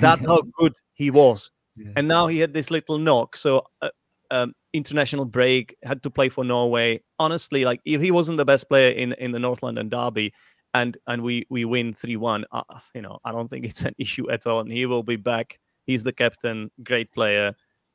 That's 0.00 0.24
how 0.26 0.42
good 0.58 0.74
he 0.94 1.10
was. 1.10 1.50
Yeah. 1.76 1.92
And 1.96 2.08
now 2.08 2.26
he 2.26 2.38
had 2.38 2.52
this 2.52 2.70
little 2.70 2.98
knock. 2.98 3.36
So, 3.36 3.64
uh, 3.80 3.90
um, 4.30 4.54
international 4.72 5.24
break, 5.24 5.76
had 5.82 6.02
to 6.02 6.10
play 6.10 6.28
for 6.28 6.44
Norway. 6.44 7.02
Honestly, 7.18 7.64
like 7.64 7.80
if 7.84 8.00
he 8.00 8.10
wasn't 8.10 8.38
the 8.38 8.44
best 8.44 8.68
player 8.68 8.90
in 8.90 9.12
in 9.14 9.32
the 9.32 9.38
North 9.38 9.62
London 9.62 9.88
derby, 9.88 10.32
and 10.74 10.96
and 11.06 11.22
we 11.22 11.46
we 11.50 11.64
win 11.64 11.94
three 11.94 12.16
one, 12.16 12.44
uh, 12.52 12.62
you 12.94 13.02
know, 13.02 13.18
I 13.24 13.32
don't 13.32 13.48
think 13.48 13.64
it's 13.64 13.82
an 13.82 13.94
issue 13.98 14.30
at 14.30 14.46
all. 14.46 14.60
And 14.60 14.72
he 14.72 14.86
will 14.86 15.02
be 15.02 15.16
back. 15.16 15.58
He's 15.86 16.04
the 16.04 16.12
captain, 16.12 16.70
great 16.82 17.12
player. 17.12 17.54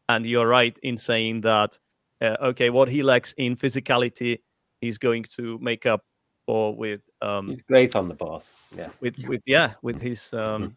And 0.09 0.25
you're 0.25 0.47
right 0.47 0.77
in 0.83 0.97
saying 0.97 1.41
that. 1.41 1.77
Uh, 2.19 2.35
okay, 2.41 2.71
what 2.71 2.89
he 2.89 3.03
lacks 3.03 3.33
in 3.37 3.55
physicality, 3.55 4.39
he's 4.81 4.97
going 4.97 5.23
to 5.23 5.59
make 5.59 5.85
up 5.85 6.03
for 6.47 6.75
with 6.75 7.01
um 7.21 7.47
He's 7.47 7.61
great 7.61 7.95
on 7.95 8.07
the 8.07 8.15
ball. 8.15 8.43
Yeah. 8.75 8.89
with 9.01 9.15
with 9.27 9.41
yeah 9.45 9.73
with 9.81 10.01
his 10.01 10.33
um 10.33 10.75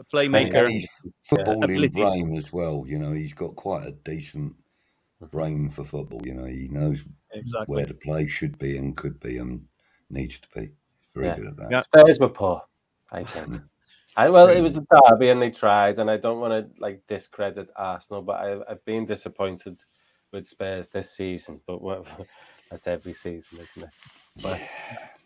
And, 0.00 0.32
playmaker. 0.32 0.64
and 0.64 0.72
his 0.72 0.88
footballing 1.30 1.64
abilities. 1.64 1.94
brain 1.94 2.36
as 2.36 2.52
well. 2.52 2.84
You 2.86 2.98
know, 2.98 3.12
he's 3.12 3.34
got 3.34 3.54
quite 3.56 3.86
a 3.86 3.92
decent 3.92 4.52
mm-hmm. 4.52 5.26
brain 5.26 5.68
for 5.68 5.84
football. 5.84 6.22
You 6.24 6.34
know, 6.34 6.46
he 6.46 6.68
knows 6.68 7.04
Exactly. 7.32 7.74
where 7.74 7.86
the 7.86 7.94
play 7.94 8.26
should 8.26 8.58
be 8.58 8.76
and 8.76 8.96
could 8.96 9.20
be 9.20 9.38
and 9.38 9.66
needs 10.08 10.40
to 10.40 10.48
be. 10.54 10.70
Very 11.14 11.26
Yeah. 11.26 11.36
good 11.36 11.46
at 11.48 11.56
that. 11.56 11.70
Yeah. 11.70 11.80
Spurs 11.80 12.18
were 12.18 12.28
poor, 12.28 12.62
I 13.12 13.24
think. 13.24 13.60
I, 14.16 14.28
well, 14.28 14.48
it 14.48 14.60
was 14.60 14.76
a 14.76 14.86
derby 15.08 15.28
and 15.28 15.40
they 15.40 15.50
tried, 15.50 15.98
and 15.98 16.10
I 16.10 16.16
don't 16.16 16.40
want 16.40 16.52
to 16.52 16.80
like 16.80 17.06
discredit 17.06 17.70
Arsenal, 17.76 18.22
but 18.22 18.40
I, 18.40 18.58
I've 18.68 18.84
been 18.84 19.04
disappointed 19.04 19.78
with 20.32 20.46
Spurs 20.46 20.88
this 20.88 21.14
season. 21.14 21.60
But 21.66 21.80
what, 21.80 22.06
that's 22.70 22.88
every 22.88 23.14
season, 23.14 23.58
isn't 23.60 23.84
it? 23.84 23.90
But 24.42 24.60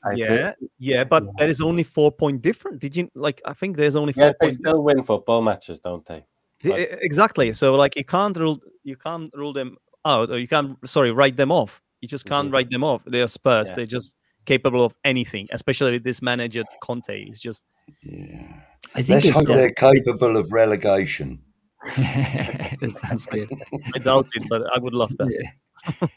I 0.05 0.13
yeah, 0.15 0.53
think- 0.53 0.71
yeah, 0.79 1.05
but 1.05 1.25
there 1.39 1.49
is 1.49 1.61
only 1.61 1.83
four 1.83 2.13
point 2.13 2.43
different. 2.43 2.81
Did 2.81 2.97
you 2.97 3.11
like? 3.15 3.41
I 3.45 3.55
think 3.55 3.77
there's 3.77 3.97
only 3.97 4.13
yeah, 4.17 4.27
four 4.29 4.37
they 4.41 4.47
point. 4.47 4.55
still 4.55 4.83
win 4.83 5.03
football 5.03 5.41
matches, 5.43 5.81
don't 5.81 6.05
they? 6.07 6.25
Di- 6.61 6.89
Exactly. 7.01 7.53
So 7.53 7.75
like 7.75 7.97
you 7.97 8.05
can't 8.05 8.37
rule 8.37 8.61
you 8.83 8.97
can't 8.97 9.31
rule 9.35 9.53
them 9.53 9.77
out, 10.05 10.31
or 10.31 10.39
you 10.39 10.49
can't. 10.49 10.77
Sorry, 10.89 11.11
write 11.13 11.37
them 11.37 11.51
off. 11.51 11.81
You 12.01 12.09
just 12.09 12.27
can't 12.27 12.53
write 12.53 12.69
them 12.71 12.85
off. 12.85 13.03
They 13.07 13.23
are 13.23 13.29
Spurs. 13.29 13.71
Yeah. 13.71 13.77
They're 13.77 13.87
just 13.87 14.17
capable 14.45 14.85
of 14.85 14.95
anything, 15.05 15.49
especially 15.53 15.93
with 15.93 16.05
this 16.05 16.21
manager 16.21 16.65
Conte. 16.83 17.25
Is 17.25 17.41
just 17.41 17.65
Yeah. 18.03 18.61
I 18.95 19.03
think 19.03 19.25
Let's 19.25 19.27
it's 19.27 19.37
hope 19.39 19.57
they're 19.57 19.71
capable 19.71 20.37
of 20.37 20.53
relegation. 20.53 21.41
that 21.97 22.95
sounds 23.07 23.27
good. 23.27 23.51
I 23.95 23.99
doubt 23.99 24.29
it, 24.35 24.45
but 24.49 24.63
I 24.75 24.79
would 24.79 24.95
love 24.95 25.17
that. 25.19 25.29
Yeah. 25.31 25.51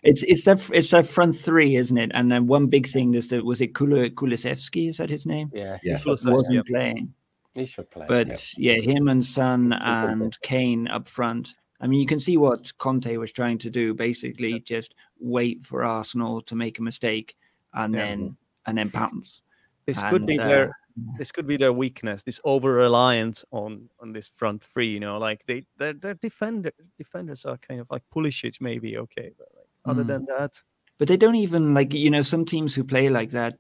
It's 0.04 0.24
it's 0.24 0.44
that 0.46 0.70
it's 0.74 0.92
that 0.92 1.08
front 1.08 1.38
three, 1.38 1.76
isn't 1.76 1.98
it? 1.98 2.12
And 2.14 2.32
then 2.32 2.48
one 2.48 2.68
big 2.68 2.88
thing 2.90 3.14
is 3.16 3.28
that 3.30 3.44
was 3.46 3.62
it 3.62 3.74
Kul- 3.76 4.10
Kulusevski? 4.10 4.90
Is 4.90 4.98
that 4.98 5.10
his 5.10 5.26
name? 5.26 5.52
Yeah, 5.54 5.78
Yeah. 5.84 5.98
Kulusevski, 5.98 6.32
Wasn't 6.32 6.56
yeah. 6.56 6.62
playing, 6.68 7.14
he 7.56 7.66
should 7.66 7.90
play. 7.90 8.06
but 8.08 8.54
yeah, 8.58 8.76
him 8.76 9.08
and 9.08 9.24
Son 9.24 9.72
He's 9.72 9.80
still 9.80 9.92
pretty 10.00 10.14
good. 10.16 10.22
and 10.24 10.42
Kane 10.42 10.88
up 10.88 11.08
front. 11.08 11.56
I 11.80 11.88
mean, 11.88 12.00
you 12.00 12.08
can 12.08 12.20
see 12.20 12.38
what 12.38 12.72
Conte 12.80 13.18
was 13.18 13.32
trying 13.32 13.58
to 13.60 13.70
do. 13.70 13.94
Basically, 13.94 14.60
just 14.62 14.96
wait 15.20 15.66
for 15.66 15.84
Arsenal 15.84 16.42
to 16.44 16.56
make 16.56 16.80
a 16.80 16.82
mistake 16.82 17.36
and 17.74 17.94
Yeah. 17.94 18.06
then 18.06 18.38
and 18.66 18.78
then 18.78 18.90
pounce. 18.90 19.42
This 19.86 20.02
could 20.04 20.26
be 20.26 20.40
uh, 20.40 20.48
their 20.48 20.78
this 21.18 21.32
could 21.32 21.46
be 21.48 21.58
their 21.58 21.72
weakness. 21.72 22.24
This 22.24 22.42
over 22.44 22.74
reliance 22.74 23.46
on 23.52 23.90
on 24.02 24.12
this 24.14 24.30
front 24.30 24.64
three. 24.64 24.90
You 24.90 25.00
know, 25.00 25.18
like 25.20 25.46
they 25.46 25.64
their 25.78 25.94
their 25.94 26.16
defender 26.16 26.72
defenders 26.98 27.46
are 27.46 27.58
kind 27.58 27.80
of 27.80 27.88
like 27.92 28.04
Pulisic, 28.14 28.60
maybe 28.60 28.98
okay, 28.98 29.32
but 29.38 29.48
like 29.56 29.57
other 29.88 30.04
Mm. 30.04 30.08
than 30.08 30.26
that, 30.26 30.62
But 31.00 31.08
they 31.08 31.18
don't 31.18 31.36
even 31.36 31.74
like 31.74 31.94
you 31.94 32.10
know 32.10 32.22
some 32.24 32.44
teams 32.46 32.74
who 32.76 32.84
play 32.84 33.10
like 33.10 33.32
that 33.32 33.58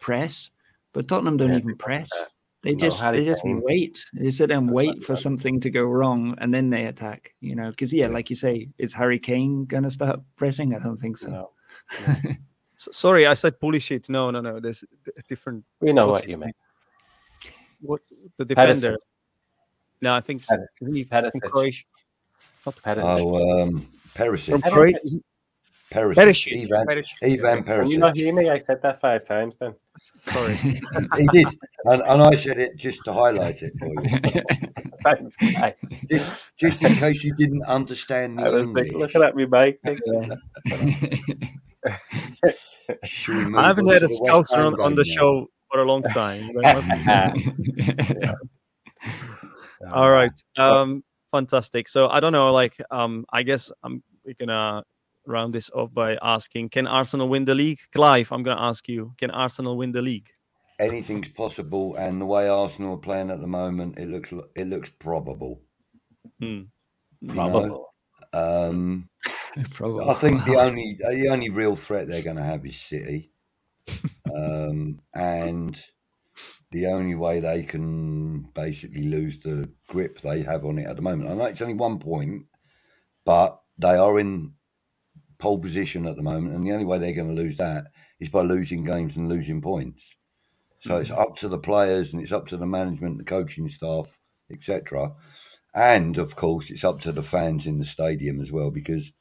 press, 0.00 0.50
but 0.92 1.06
Tottenham 1.08 1.36
don't 1.36 1.50
Yeah, 1.50 1.58
even 1.58 1.76
press. 1.76 2.08
press. 2.08 2.30
They 2.62 2.72
No, 2.72 2.78
just 2.78 3.00
they 3.12 3.24
just 3.24 3.42
Kane- 3.42 3.60
wait. 3.62 4.04
They 4.14 4.30
sit 4.30 4.50
and 4.50 4.70
wait 4.70 5.04
for 5.04 5.14
something 5.16 5.60
to 5.60 5.70
go 5.70 5.84
wrong 5.84 6.34
and 6.38 6.52
then 6.52 6.70
they 6.70 6.86
attack. 6.86 7.34
You 7.40 7.54
know, 7.54 7.70
because 7.70 7.92
yeah, 7.92 8.08
like 8.08 8.30
you 8.30 8.36
say, 8.36 8.68
is 8.78 8.92
Harry 8.94 9.18
Kane 9.18 9.66
gonna 9.66 9.90
start 9.90 10.20
pressing? 10.36 10.74
I 10.74 10.78
don't 10.78 10.96
think 10.98 11.16
so. 11.18 11.30
no, 11.30 11.50
S- 12.76 12.88
sorry, 12.90 13.26
I 13.26 13.34
said 13.34 13.60
Pulisic. 13.60 14.08
No, 14.08 14.30
no, 14.30 14.40
no. 14.40 14.58
There's 14.60 14.82
a 15.16 15.22
different. 15.28 15.64
we 15.80 15.92
know 15.92 16.08
what 16.08 16.26
you 16.28 16.38
mean. 16.38 16.52
What 17.80 18.00
the 18.38 18.46
Pedersen. 18.46 18.92
defender? 18.96 18.98
No, 20.00 20.14
I 20.14 20.20
think 20.22 20.42
Pedersen. 20.46 20.68
isn't 20.82 20.94
he 20.96 21.04
from 21.04 21.24
Perisic. 21.24 21.40
Croatia? 21.42 21.84
Not 22.66 22.76
Perisic. 22.76 23.20
Oh, 23.20 23.62
um, 23.62 23.86
Perisic. 24.14 24.50
From 24.50 24.62
Perisic. 24.62 24.72
Croatia. 24.72 25.18
Isn't- 25.92 26.14
Perisic. 26.16 26.68
Perisic. 26.68 26.68
Ivan, 26.68 26.86
Perisic. 26.86 27.22
Ivan 27.22 27.64
Can 27.64 27.90
you 27.90 27.98
not 27.98 28.16
hear 28.16 28.32
me? 28.34 28.48
I 28.50 28.58
said 28.58 28.80
that 28.82 29.00
five 29.00 29.24
times 29.24 29.56
then. 29.56 29.74
Sorry. 29.98 30.56
He 31.16 31.26
did. 31.28 31.46
And, 31.84 32.02
and 32.02 32.22
I 32.22 32.34
said 32.34 32.58
it 32.58 32.76
just 32.76 33.04
to 33.04 33.12
highlight 33.12 33.62
it 33.62 33.72
for 33.78 33.86
you. 33.88 34.42
Thanks, 35.04 35.36
guy. 35.36 35.74
Just, 36.10 36.44
just 36.58 36.82
in 36.82 36.94
case 36.96 37.22
you 37.22 37.34
didn't 37.36 37.62
understand 37.64 38.40
I 38.40 38.50
the 38.50 38.56
was 38.56 38.66
like, 38.68 38.86
English. 38.86 38.92
looking 39.14 39.22
at 39.22 39.36
me, 39.36 39.46
Mike. 39.46 39.78
think, 39.84 40.00
Should 43.04 43.36
we 43.36 43.44
move 43.44 43.56
I 43.56 43.66
haven't 43.66 43.86
on 43.86 43.92
had 43.92 44.02
a 44.02 44.06
the 44.06 44.20
scouser 44.26 44.58
on, 44.66 44.80
on 44.80 44.94
the 44.94 45.04
now? 45.06 45.14
show 45.14 45.46
for 45.70 45.80
a 45.80 45.84
long 45.84 46.02
time. 46.02 46.50
That 46.62 46.76
must 46.76 46.88
be- 48.16 48.28
All 49.92 50.10
right. 50.10 50.32
Um, 50.56 51.04
fantastic. 51.30 51.88
So 51.88 52.08
I 52.08 52.20
don't 52.20 52.32
know, 52.32 52.50
like, 52.52 52.76
um, 52.90 53.26
I 53.30 53.42
guess 53.42 53.70
I'm 53.82 54.02
we're 54.24 54.34
gonna 54.40 54.82
round 55.26 55.54
this 55.54 55.70
off 55.70 55.92
by 55.92 56.18
asking, 56.22 56.70
can 56.70 56.86
Arsenal 56.86 57.28
win 57.28 57.44
the 57.44 57.54
league? 57.54 57.80
Clive, 57.92 58.30
I'm 58.32 58.42
gonna 58.42 58.60
ask 58.60 58.88
you, 58.88 59.14
can 59.18 59.30
Arsenal 59.30 59.76
win 59.76 59.92
the 59.92 60.02
league? 60.02 60.30
Anything's 60.78 61.28
possible, 61.28 61.94
and 61.96 62.20
the 62.20 62.26
way 62.26 62.48
Arsenal 62.48 62.94
are 62.94 62.98
playing 62.98 63.30
at 63.30 63.40
the 63.40 63.46
moment, 63.46 63.98
it 63.98 64.08
looks 64.08 64.32
it 64.56 64.66
looks 64.66 64.90
probable. 64.90 65.60
Hmm. 66.40 66.62
you 67.20 67.34
know? 67.34 67.86
Um, 68.32 69.08
Probably. 69.70 70.06
I 70.06 70.14
think 70.14 70.44
the 70.44 70.56
only 70.60 70.98
the 70.98 71.28
only 71.30 71.50
real 71.50 71.76
threat 71.76 72.08
they're 72.08 72.22
going 72.22 72.36
to 72.36 72.42
have 72.42 72.66
is 72.66 72.76
City, 72.76 73.30
um, 74.34 75.00
and 75.14 75.80
the 76.70 76.86
only 76.86 77.14
way 77.14 77.38
they 77.38 77.62
can 77.62 78.42
basically 78.54 79.04
lose 79.04 79.38
the 79.38 79.70
grip 79.86 80.20
they 80.20 80.42
have 80.42 80.64
on 80.64 80.78
it 80.78 80.88
at 80.88 80.96
the 80.96 81.02
moment. 81.02 81.30
I 81.30 81.34
know 81.34 81.44
it's 81.44 81.62
only 81.62 81.74
one 81.74 82.00
point, 82.00 82.46
but 83.24 83.60
they 83.78 83.94
are 83.94 84.18
in 84.18 84.54
pole 85.44 85.58
position 85.58 86.06
at 86.06 86.16
the 86.16 86.22
moment, 86.22 86.54
and 86.54 86.66
the 86.66 86.72
only 86.72 86.86
way 86.86 86.96
they're 86.96 87.12
going 87.12 87.28
to 87.28 87.42
lose 87.42 87.58
that 87.58 87.88
is 88.18 88.30
by 88.30 88.40
losing 88.40 88.82
games 88.82 89.14
and 89.14 89.28
losing 89.28 89.60
points. 89.60 90.16
So 90.80 90.96
it's 90.96 91.10
up 91.10 91.36
to 91.36 91.48
the 91.48 91.58
players 91.58 92.14
and 92.14 92.22
it's 92.22 92.32
up 92.32 92.46
to 92.48 92.56
the 92.56 92.64
management, 92.66 93.18
the 93.18 93.24
coaching 93.24 93.68
staff, 93.68 94.18
etc. 94.50 95.12
And 95.74 96.16
of 96.16 96.34
course, 96.34 96.70
it's 96.70 96.82
up 96.82 97.00
to 97.00 97.12
the 97.12 97.22
fans 97.22 97.66
in 97.66 97.78
the 97.78 97.84
stadium 97.84 98.40
as 98.40 98.50
well, 98.50 98.70
because 98.70 99.12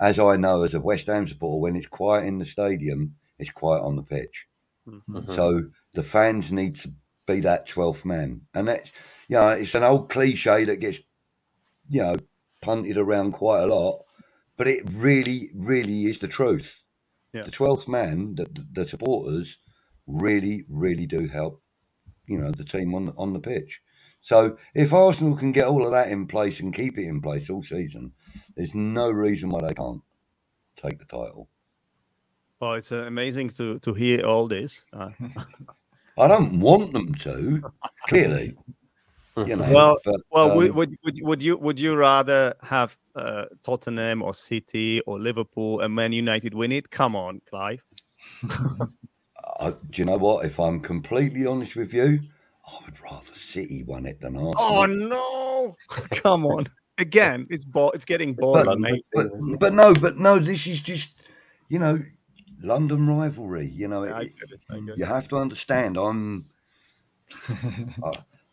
as 0.00 0.18
I 0.18 0.34
know 0.36 0.64
as 0.64 0.74
a 0.74 0.80
West 0.80 1.06
Ham 1.06 1.28
supporter, 1.28 1.60
when 1.60 1.76
it's 1.76 1.86
quiet 1.86 2.26
in 2.26 2.40
the 2.40 2.44
stadium, 2.44 3.14
it's 3.38 3.50
quiet 3.50 3.82
on 3.82 3.94
the 3.94 4.02
pitch. 4.02 4.48
Mhm. 4.88 5.32
So 5.32 5.70
the 5.94 6.02
fans 6.02 6.50
need 6.50 6.74
to 6.76 6.92
be 7.26 7.38
that 7.40 7.68
12th 7.68 8.04
man. 8.04 8.40
And 8.52 8.66
that's, 8.66 8.90
you 9.28 9.36
know, 9.36 9.50
it's 9.50 9.76
an 9.76 9.84
old 9.84 10.10
cliche 10.10 10.64
that 10.64 10.80
gets, 10.80 11.02
you 11.88 12.02
know, 12.02 12.16
punted 12.60 12.98
around 12.98 13.32
quite 13.32 13.62
a 13.62 13.66
lot, 13.66 14.04
but 14.62 14.70
it 14.70 14.84
really, 14.92 15.50
really 15.56 16.04
is 16.04 16.20
the 16.20 16.28
truth. 16.28 16.84
Yeah. 17.32 17.42
The 17.42 17.50
12th 17.50 17.88
man, 17.88 18.36
the, 18.36 18.46
the 18.70 18.86
supporters 18.86 19.58
really, 20.06 20.64
really 20.68 21.04
do 21.04 21.26
help, 21.26 21.60
you 22.28 22.38
know, 22.38 22.52
the 22.52 22.62
team 22.62 22.94
on, 22.94 23.12
on 23.18 23.32
the 23.32 23.40
pitch. 23.40 23.80
So 24.20 24.56
if 24.72 24.92
Arsenal 24.92 25.36
can 25.36 25.50
get 25.50 25.66
all 25.66 25.84
of 25.84 25.90
that 25.90 26.12
in 26.12 26.28
place 26.28 26.60
and 26.60 26.72
keep 26.72 26.96
it 26.96 27.08
in 27.08 27.20
place 27.20 27.50
all 27.50 27.60
season, 27.60 28.12
there's 28.54 28.72
no 28.72 29.10
reason 29.10 29.48
why 29.48 29.66
they 29.66 29.74
can't 29.74 30.00
take 30.76 31.00
the 31.00 31.06
title. 31.06 31.48
Well, 32.60 32.74
it's 32.74 32.92
uh, 32.92 32.98
amazing 32.98 33.48
to 33.56 33.80
to 33.80 33.94
hear 33.94 34.24
all 34.24 34.46
this. 34.46 34.86
Uh, 34.92 35.10
I 36.16 36.28
don't 36.28 36.60
want 36.60 36.92
them 36.92 37.16
to, 37.16 37.64
clearly. 38.06 38.54
You 39.36 39.56
know, 39.56 39.72
Well- 39.72 39.98
but, 40.04 40.20
well, 40.30 40.56
would, 40.56 40.70
um, 40.70 40.76
would 40.76 40.96
would 41.04 41.18
would 41.22 41.42
you 41.42 41.56
would 41.56 41.80
you 41.80 41.96
rather 41.96 42.54
have 42.62 42.96
uh, 43.14 43.46
Tottenham 43.62 44.22
or 44.22 44.34
City 44.34 45.00
or 45.06 45.18
Liverpool 45.18 45.80
and 45.80 45.94
Man 45.94 46.12
United 46.12 46.52
win 46.52 46.70
it? 46.70 46.90
Come 46.90 47.16
on, 47.16 47.40
Clive. 47.48 47.82
I, 49.58 49.70
do 49.90 50.02
you 50.02 50.04
know 50.04 50.18
what? 50.18 50.44
If 50.44 50.60
I'm 50.60 50.80
completely 50.80 51.46
honest 51.46 51.76
with 51.76 51.94
you, 51.94 52.20
I 52.66 52.84
would 52.84 53.00
rather 53.00 53.32
City 53.34 53.82
won 53.84 54.06
it 54.06 54.20
than 54.20 54.36
Arsenal. 54.36 54.54
Oh 54.58 54.86
no! 54.86 55.76
Come 56.10 56.46
on. 56.46 56.66
Again, 56.98 57.46
it's 57.48 57.64
bo- 57.64 57.90
it's 57.90 58.04
getting 58.04 58.34
boring, 58.34 58.66
but, 58.66 58.78
mate. 58.78 59.04
but, 59.12 59.30
but 59.58 59.72
no, 59.72 59.94
but 59.94 60.18
no, 60.18 60.38
this 60.38 60.66
is 60.66 60.80
just, 60.82 61.10
you 61.68 61.78
know, 61.78 62.02
London 62.62 63.08
rivalry. 63.08 63.66
You 63.66 63.88
know, 63.88 64.04
I 64.04 64.22
it, 64.22 64.34
get 64.38 64.50
it, 64.52 64.60
it. 64.88 64.98
you 64.98 65.06
have 65.06 65.26
to 65.28 65.38
understand. 65.38 65.96
I'm, 65.96 66.44
I, 67.48 68.12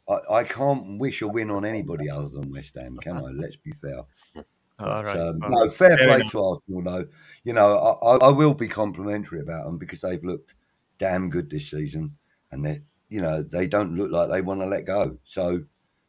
I, 0.10 0.36
I 0.38 0.43
can't 0.43 0.98
wish 1.00 1.22
a 1.22 1.28
win 1.28 1.52
on 1.52 1.65
anybody 1.65 2.10
other 2.10 2.30
than 2.30 2.52
West 2.52 2.76
Ham, 2.76 2.98
can 3.02 3.17
I? 3.17 3.30
Let's 3.32 3.58
be 3.58 3.72
fair. 3.74 4.00
All 4.36 4.43
But, 4.80 5.06
right. 5.06 5.17
um, 5.17 5.39
well, 5.39 5.65
no, 5.65 5.69
fair 5.69 5.98
fair 5.98 6.08
play 6.08 6.15
enough. 6.22 6.32
to 6.32 6.43
Arsenal, 6.43 6.82
though. 6.84 7.08
You 7.43 7.54
know, 7.54 7.78
I, 7.78 8.15
I, 8.15 8.28
I 8.28 8.30
will 8.30 8.54
be 8.54 8.67
complimentary 8.67 9.41
about 9.41 9.65
them 9.65 9.78
because 9.78 10.02
they've 10.02 10.24
looked 10.24 10.56
damn 10.98 11.30
good 11.30 11.50
this 11.50 11.69
season, 11.69 12.15
and 12.52 12.65
they, 12.65 12.82
you 13.10 13.22
know, 13.22 13.43
they 13.43 13.67
don't 13.67 13.95
look 13.95 14.12
like 14.12 14.30
they 14.30 14.41
want 14.41 14.62
to 14.62 14.65
let 14.65 14.86
go. 14.86 15.17
So, 15.24 15.63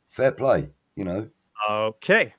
fair 0.08 0.32
play. 0.32 0.70
You 0.96 1.04
know, 1.04 1.28
Okay. 1.70 2.34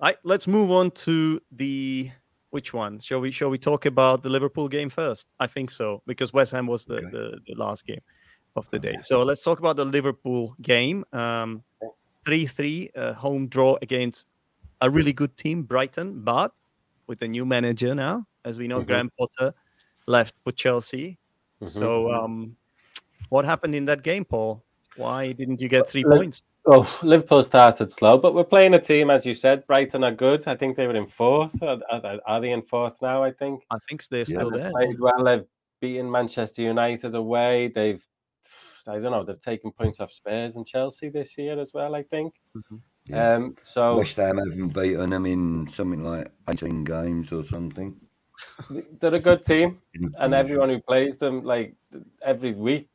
Right, 0.00 0.16
let's 0.24 0.46
move 0.46 0.70
on 0.70 0.90
to 0.90 1.40
the 1.52 2.10
which 2.50 2.72
one? 2.72 2.98
Shall 3.00 3.20
we 3.20 3.30
shall 3.30 3.50
we 3.50 3.58
talk 3.58 3.86
about 3.86 4.22
the 4.22 4.28
Liverpool 4.28 4.68
game 4.68 4.90
first? 4.90 5.28
I 5.40 5.46
think 5.46 5.70
so, 5.70 6.02
because 6.06 6.32
West 6.32 6.52
Ham 6.52 6.66
was 6.66 6.84
the, 6.84 6.96
Okay. 6.96 7.10
the, 7.10 7.38
the 7.46 7.54
last 7.56 7.86
game 7.86 8.00
of 8.56 8.68
the 8.70 8.78
day. 8.78 8.96
So 9.02 9.22
let's 9.22 9.42
talk 9.42 9.58
about 9.58 9.76
the 9.76 9.84
Liverpool 9.84 10.54
game. 10.62 11.04
Um 11.12 11.62
3-3 12.26 12.90
uh, 12.96 13.12
home 13.12 13.48
draw 13.48 13.76
against 13.82 14.24
a 14.80 14.88
really 14.88 15.12
good 15.12 15.36
team, 15.36 15.62
Brighton, 15.62 16.22
but 16.24 16.52
with 17.06 17.20
a 17.22 17.28
new 17.28 17.44
manager 17.44 17.94
now. 17.94 18.26
As 18.44 18.58
we 18.58 18.66
know, 18.66 18.80
Mhm. 18.80 18.86
Graham 18.86 19.10
Potter 19.18 19.52
left 20.06 20.34
for 20.42 20.52
Chelsea. 20.52 21.18
Mhm. 21.60 21.68
So 21.68 22.12
um 22.12 22.56
what 23.28 23.44
happened 23.44 23.74
in 23.74 23.84
that 23.86 24.02
game, 24.02 24.24
Paul? 24.24 24.62
Why 24.96 25.32
didn't 25.32 25.60
you 25.60 25.68
get 25.68 25.88
three 25.88 26.04
Look, 26.04 26.18
points? 26.18 26.42
Oh, 26.66 26.88
Liverpool 27.02 27.42
started 27.42 27.90
slow, 27.90 28.16
but 28.16 28.32
we're 28.32 28.44
playing 28.44 28.72
a 28.74 28.78
team, 28.78 29.10
as 29.10 29.26
you 29.26 29.34
said. 29.34 29.66
Brighton 29.66 30.02
are 30.04 30.12
good. 30.12 30.46
I 30.48 30.54
think 30.56 30.76
they 30.76 30.86
were 30.86 30.96
in 30.96 31.04
fourth. 31.06 31.60
Are, 31.62 31.78
are- 31.90 32.20
are 32.26 32.40
they 32.40 32.52
in 32.52 32.62
fourth 32.62 32.96
now? 33.02 33.22
I 33.22 33.32
think. 33.32 33.64
I 33.70 33.76
think 33.88 34.06
they're 34.08 34.24
still 34.24 34.50
there. 34.50 34.70
played 34.70 34.98
well. 34.98 35.24
They've 35.24 35.44
beaten 35.80 36.10
Manchester 36.10 36.62
United 36.62 37.14
away. 37.14 37.68
They've, 37.68 38.06
I 38.88 38.94
don't 39.00 39.12
know, 39.12 39.24
they've 39.24 39.40
taken 39.40 39.70
points 39.72 40.00
off 40.00 40.12
Spurs 40.12 40.56
and 40.56 40.66
Chelsea 40.66 41.08
this 41.08 41.36
year 41.38 41.58
as 41.60 41.72
well. 41.74 41.94
I 41.94 42.02
think. 42.02 42.34
Yeah. 43.06 43.34
Um, 43.34 43.56
so 43.62 43.98
West 43.98 44.16
Ham 44.16 44.38
haven't 44.38 44.68
beaten 44.68 45.10
them 45.10 45.26
in 45.26 45.68
something 45.68 46.02
like 46.02 46.30
18 46.48 46.84
games 46.84 47.32
or 47.32 47.44
something. 47.44 47.94
they're 49.00 49.14
a 49.14 49.20
good 49.20 49.44
team, 49.44 49.80
and 50.18 50.34
everyone 50.34 50.68
who 50.68 50.80
plays 50.80 51.16
them, 51.16 51.44
like 51.44 51.74
every 52.22 52.52
week, 52.52 52.88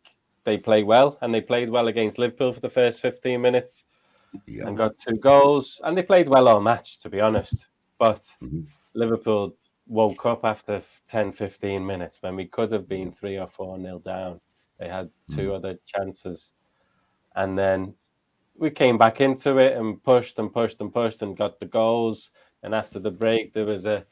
they 0.43 0.57
play 0.57 0.83
well, 0.83 1.17
and 1.21 1.33
they 1.33 1.41
played 1.41 1.69
well 1.69 1.87
against 1.87 2.17
Liverpool 2.17 2.51
for 2.51 2.59
the 2.59 2.69
first 2.69 3.01
fifteen 3.01 3.41
minutes. 3.41 3.85
Yeah. 4.45 4.67
and 4.67 4.77
got 4.77 4.99
two 4.99 5.17
goals. 5.17 5.81
And 5.83 5.97
they 5.97 6.03
played 6.03 6.27
well 6.29 6.47
all 6.47 6.61
match, 6.61 6.99
to 6.99 7.09
be 7.09 7.19
honest. 7.19 7.67
But 7.97 8.21
Mhm. 8.41 8.67
Liverpool 8.93 9.55
woke 9.87 10.23
up 10.27 10.45
after 10.45 10.81
10, 11.07 11.31
15 11.31 11.83
minutes 11.83 12.21
when 12.21 12.35
we 12.35 12.45
could 12.45 12.71
have 12.71 12.87
been 12.87 13.11
three 13.11 13.39
or 13.39 13.47
four 13.47 13.77
nil 13.79 13.99
down. 13.99 14.39
They 14.79 14.87
had 14.87 15.09
two 15.35 15.49
mm. 15.49 15.55
other 15.55 15.77
chances. 15.85 16.53
And 17.35 17.57
then 17.57 17.93
we 18.57 18.69
came 18.69 18.97
back 18.97 19.21
into 19.21 19.57
it 19.57 19.77
and 19.77 20.01
pushed 20.03 20.39
and 20.39 20.51
pushed 20.51 20.81
and 20.81 20.93
pushed 20.93 21.21
and 21.21 21.37
got 21.37 21.59
the 21.59 21.65
goals. 21.65 22.31
And 22.63 22.73
after 22.73 22.99
the 22.99 23.11
break, 23.11 23.53
there 23.53 23.65
was 23.65 23.85
a 23.85 24.05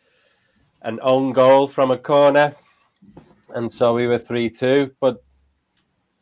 an 0.83 0.99
own 1.01 1.33
goal 1.33 1.67
from 1.67 1.91
a 1.91 1.97
corner. 1.97 2.55
And 3.55 3.71
so 3.71 3.93
we 3.93 4.07
were 4.07 4.19
3 4.19 4.49
2. 4.49 4.95
But 4.99 5.23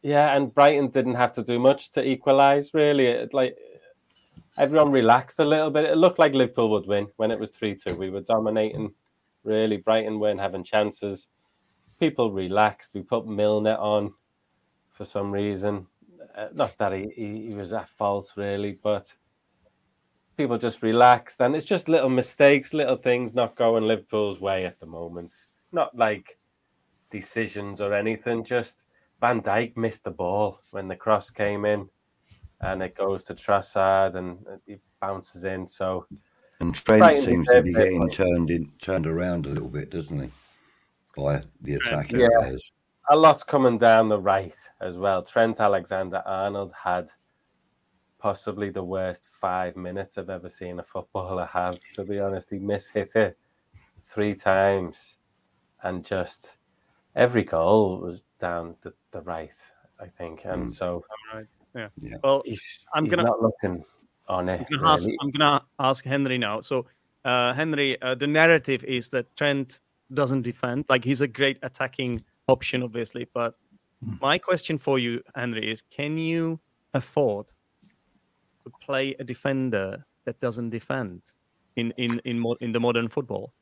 yeah, 0.02 0.36
and 0.36 0.54
Brighton 0.54 0.90
didn't 0.90 1.16
have 1.16 1.34
to 1.34 1.44
do 1.44 1.60
much 1.60 1.92
to 1.92 2.08
equalise, 2.08 2.74
really. 2.74 3.08
It, 3.08 3.34
like 3.34 3.58
everyone 4.58 4.92
relaxed 4.92 5.40
a 5.40 5.46
little 5.46 5.72
bit. 5.72 5.86
It 5.86 5.98
looked 5.98 6.20
like 6.20 6.34
Liverpool 6.34 6.70
would 6.70 6.88
win 6.88 7.08
when 7.18 7.32
it 7.32 7.40
was 7.40 7.50
3 7.50 7.76
2. 7.76 7.96
We 7.96 8.10
were 8.10 8.22
dominating, 8.22 8.94
really. 9.44 9.78
Brighton 9.78 10.20
weren't 10.20 10.40
having 10.40 10.64
chances. 10.64 11.30
People 12.00 12.32
relaxed. 12.32 12.94
We 12.94 13.02
put 13.02 13.28
Milner 13.28 13.76
on 13.76 14.14
for 14.96 15.06
some 15.06 15.32
reason. 15.32 15.86
Uh, 16.36 16.48
not 16.54 16.78
that 16.80 16.92
he, 16.94 17.08
he, 17.16 17.48
he 17.48 17.54
was 17.54 17.72
at 17.74 17.88
fault, 17.88 18.34
really, 18.36 18.80
but 18.82 19.14
people 20.38 20.58
just 20.58 20.82
relaxed. 20.82 21.42
And 21.42 21.56
it's 21.56 21.66
just 21.66 21.88
little 21.88 22.10
mistakes, 22.10 22.74
little 22.74 22.98
things 22.98 23.34
not 23.34 23.56
going 23.56 23.84
Liverpool's 23.84 24.42
way 24.42 24.66
at 24.66 24.80
the 24.80 24.86
moment. 24.86 25.34
Not 25.72 25.96
like 25.96 26.38
decisions 27.10 27.82
or 27.82 27.94
anything, 27.94 28.44
just 28.44 28.88
Van 29.22 29.42
Dijk 29.42 29.78
missed 29.78 30.04
the 30.04 30.12
ball 30.12 30.60
when 30.72 30.88
the 30.88 30.96
cross 30.96 31.30
came 31.30 31.66
in 31.66 31.90
and 32.62 32.82
it 32.82 32.96
goes 32.96 33.24
to 33.26 33.34
Trossard 33.34 34.16
and 34.16 34.38
he 34.66 34.78
bounces 35.02 35.44
in. 35.44 35.68
So 35.68 36.08
And 36.60 36.74
Trent 36.74 37.00
Brighton 37.00 37.24
seems 37.24 37.48
to 37.48 37.62
be 37.62 37.74
getting 37.74 38.10
turned 38.10 38.50
in, 38.50 38.72
turned 38.80 39.08
around 39.08 39.46
a 39.46 39.50
little 39.50 39.70
bit, 39.70 39.92
doesn't 39.92 40.20
he? 40.20 40.30
By 41.16 41.44
the 41.62 41.76
attacking 41.76 42.20
Yeah. 42.22 42.28
players. 42.40 42.72
A 43.10 43.16
lot's 43.16 43.44
coming 43.44 43.78
down 43.78 44.10
the 44.10 44.20
right 44.20 44.56
as 44.82 44.98
well. 44.98 45.22
Trent 45.24 45.60
Alexander 45.60 46.24
Arnold 46.26 46.74
had 46.82 47.10
possibly 48.20 48.70
the 48.70 48.84
worst 48.84 49.28
five 49.30 49.76
minutes 49.76 50.18
I've 50.18 50.30
ever 50.30 50.50
seen 50.50 50.80
a 50.80 50.84
footballer 50.84 51.46
have, 51.46 51.80
to 51.94 52.04
be 52.04 52.20
honest. 52.20 52.50
He 52.50 52.58
mishit 52.58 53.16
it 53.16 53.38
three 54.02 54.34
times 54.34 55.18
and 55.84 56.04
just 56.04 56.58
every 57.16 57.44
goal 57.44 58.00
was 58.00 58.24
down 58.40 58.76
the, 58.82 58.94
the 59.12 59.22
right, 59.22 59.54
I 60.00 60.08
think. 60.08 60.46
And 60.46 60.66
Mm. 60.66 60.70
so 60.72 61.04
Right. 61.34 61.46
Yeah. 61.76 61.90
Yeah. 61.98 62.18
Well, 62.24 62.42
he's, 62.46 62.86
I'm 62.94 63.04
he's 63.06 63.14
gonna- 63.16 63.28
not 63.30 63.42
looking 63.42 63.84
on 64.28 64.50
it. 64.50 64.66
I'm 64.72 64.80
gonna 64.80 64.92
ask. 64.94 65.10
I'm 65.22 65.30
gonna 65.32 65.62
ask 65.80 66.04
Henry 66.06 66.38
now. 66.38 66.62
So, 66.62 66.86
uh, 67.26 67.54
Henry, 67.54 68.02
uh, 68.02 68.16
the 68.16 68.26
narrative 68.28 68.84
is 68.86 69.10
that 69.10 69.36
Trent 69.36 69.82
doesn't 70.14 70.42
defend. 70.44 70.86
Like 70.90 71.04
he's 71.04 71.22
a 71.22 71.28
great 71.28 71.60
attacking 71.62 72.24
option, 72.48 72.84
obviously. 72.84 73.28
But 73.34 73.56
hmm. 74.04 74.16
my 74.22 74.38
question 74.38 74.78
for 74.78 75.00
you, 75.00 75.22
Henry, 75.36 75.72
is: 75.72 75.82
Can 75.82 76.18
you 76.18 76.60
afford 76.94 77.48
to 78.64 78.72
play 78.82 79.16
a 79.20 79.24
defender 79.24 80.06
that 80.26 80.40
doesn't 80.40 80.70
defend 80.70 81.22
in 81.76 81.92
in 81.98 82.22
in 82.26 82.40
mo- 82.40 82.58
in 82.62 82.72
the 82.72 82.80
modern 82.80 83.10
football? 83.10 83.54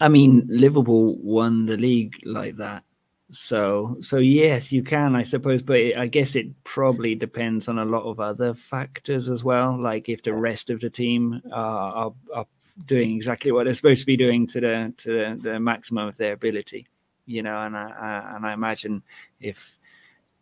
I 0.00 0.08
mean, 0.08 0.46
Liverpool 0.48 1.16
won 1.18 1.66
the 1.66 1.76
league 1.76 2.20
like 2.24 2.56
that. 2.56 2.84
So, 3.32 3.96
so 4.00 4.18
yes, 4.18 4.72
you 4.72 4.82
can, 4.82 5.14
I 5.14 5.22
suppose, 5.22 5.62
but 5.62 5.76
it, 5.76 5.96
I 5.96 6.06
guess 6.08 6.34
it 6.34 6.48
probably 6.64 7.14
depends 7.14 7.68
on 7.68 7.78
a 7.78 7.84
lot 7.84 8.02
of 8.02 8.18
other 8.18 8.54
factors 8.54 9.28
as 9.28 9.44
well. 9.44 9.80
Like 9.80 10.08
if 10.08 10.22
the 10.22 10.34
rest 10.34 10.70
of 10.70 10.80
the 10.80 10.90
team 10.90 11.40
are, 11.52 11.92
are, 11.92 12.12
are 12.34 12.46
doing 12.86 13.14
exactly 13.14 13.52
what 13.52 13.64
they're 13.64 13.74
supposed 13.74 14.00
to 14.00 14.06
be 14.06 14.16
doing 14.16 14.46
to 14.48 14.60
the 14.60 14.94
to 14.96 15.12
the, 15.12 15.40
the 15.42 15.60
maximum 15.60 16.08
of 16.08 16.16
their 16.16 16.32
ability, 16.32 16.88
you 17.30 17.42
know. 17.42 17.58
And 17.62 17.76
I, 17.76 17.88
I 17.88 18.36
and 18.36 18.46
I 18.46 18.52
imagine 18.52 19.02
if 19.40 19.78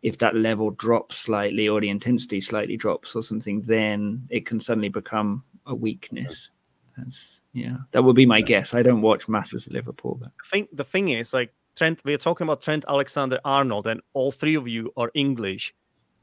if 0.03 0.18
that 0.18 0.35
level 0.35 0.70
drops 0.70 1.16
slightly 1.16 1.68
or 1.68 1.81
the 1.81 1.90
intensity 1.90 2.40
slightly 2.40 2.77
drops 2.77 3.14
or 3.16 3.22
something, 3.22 3.62
then 3.62 4.27
it 4.31 4.46
can 4.46 4.61
suddenly 4.61 4.88
become 4.88 5.42
a 5.66 5.74
weakness. 5.74 6.51
That's, 6.96 7.40
yeah, 7.53 7.77
that 7.92 8.03
would 8.03 8.16
be 8.16 8.27
my 8.27 8.40
guess. 8.40 8.74
I 8.74 8.83
don't 8.83 9.03
watch 9.03 9.29
masses 9.29 9.66
of 9.66 9.72
Liverpool, 9.72 10.16
but 10.20 10.31
I 10.31 10.46
think 10.51 10.68
the 10.72 10.85
thing 10.85 11.11
is 11.11 11.33
like 11.33 11.53
Trent. 11.77 12.01
We're 12.05 12.18
talking 12.18 12.44
about 12.46 12.61
Trent 12.61 12.85
Alexander 12.88 13.38
Arnold, 13.44 13.87
and 13.87 14.01
all 14.14 14.33
three 14.33 14.57
of 14.57 14.66
you 14.66 14.92
are 14.96 15.11
English. 15.14 15.74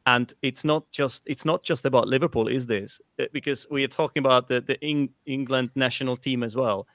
And 0.08 0.32
it's 0.41 0.63
not 0.63 0.84
just 0.91 1.23
it's 1.25 1.45
not 1.45 1.63
just 1.63 1.86
about 1.86 2.08
Liverpool, 2.08 2.47
is 2.47 2.67
this? 2.67 3.01
Uh, 3.19 3.25
Because 3.32 3.65
we 3.71 3.84
are 3.84 3.88
talking 3.89 4.25
about 4.25 4.47
the 4.47 4.62
the 4.62 4.78
Eng- 4.84 5.13
England 5.25 5.69
national 5.75 6.17
team 6.17 6.43
as 6.43 6.56
well, 6.56 6.88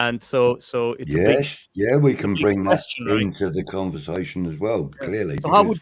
and 0.00 0.22
so 0.22 0.56
so 0.58 0.92
it's 0.98 1.14
a 1.14 1.18
big 1.18 1.38
yes, 1.40 1.66
yeah, 1.74 1.96
we 1.96 2.14
can 2.14 2.34
bring 2.34 2.64
that 2.64 2.80
right? 3.08 3.20
into 3.22 3.50
the 3.50 3.64
conversation 3.64 4.46
as 4.46 4.58
well. 4.58 4.90
Clearly, 5.00 5.38
So 5.42 5.50
how 5.50 5.62
would- 5.64 5.80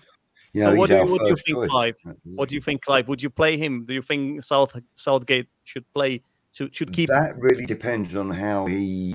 you 0.53 0.63
so 0.63 0.75
what 0.75 0.89
do 0.89 0.97
you- 0.97 1.05
what 1.07 1.21
do 1.21 1.29
you 1.29 1.37
think, 1.37 1.59
choice. 1.59 1.69
Clive? 1.71 1.97
What 2.25 2.49
do 2.49 2.55
you 2.55 2.61
think, 2.63 2.83
Clive? 2.83 3.09
Would 3.09 3.23
you 3.23 3.29
play 3.29 3.59
him? 3.59 3.85
Do 3.85 3.93
you 3.93 4.01
think 4.03 4.43
South 4.43 4.75
Southgate 4.95 5.49
should 5.65 5.85
play 5.93 6.23
should 6.53 6.75
should 6.75 6.93
keep? 6.93 7.09
That 7.11 7.37
really 7.39 7.67
depends 7.67 8.17
on 8.17 8.31
how 8.31 8.65
he 8.67 9.15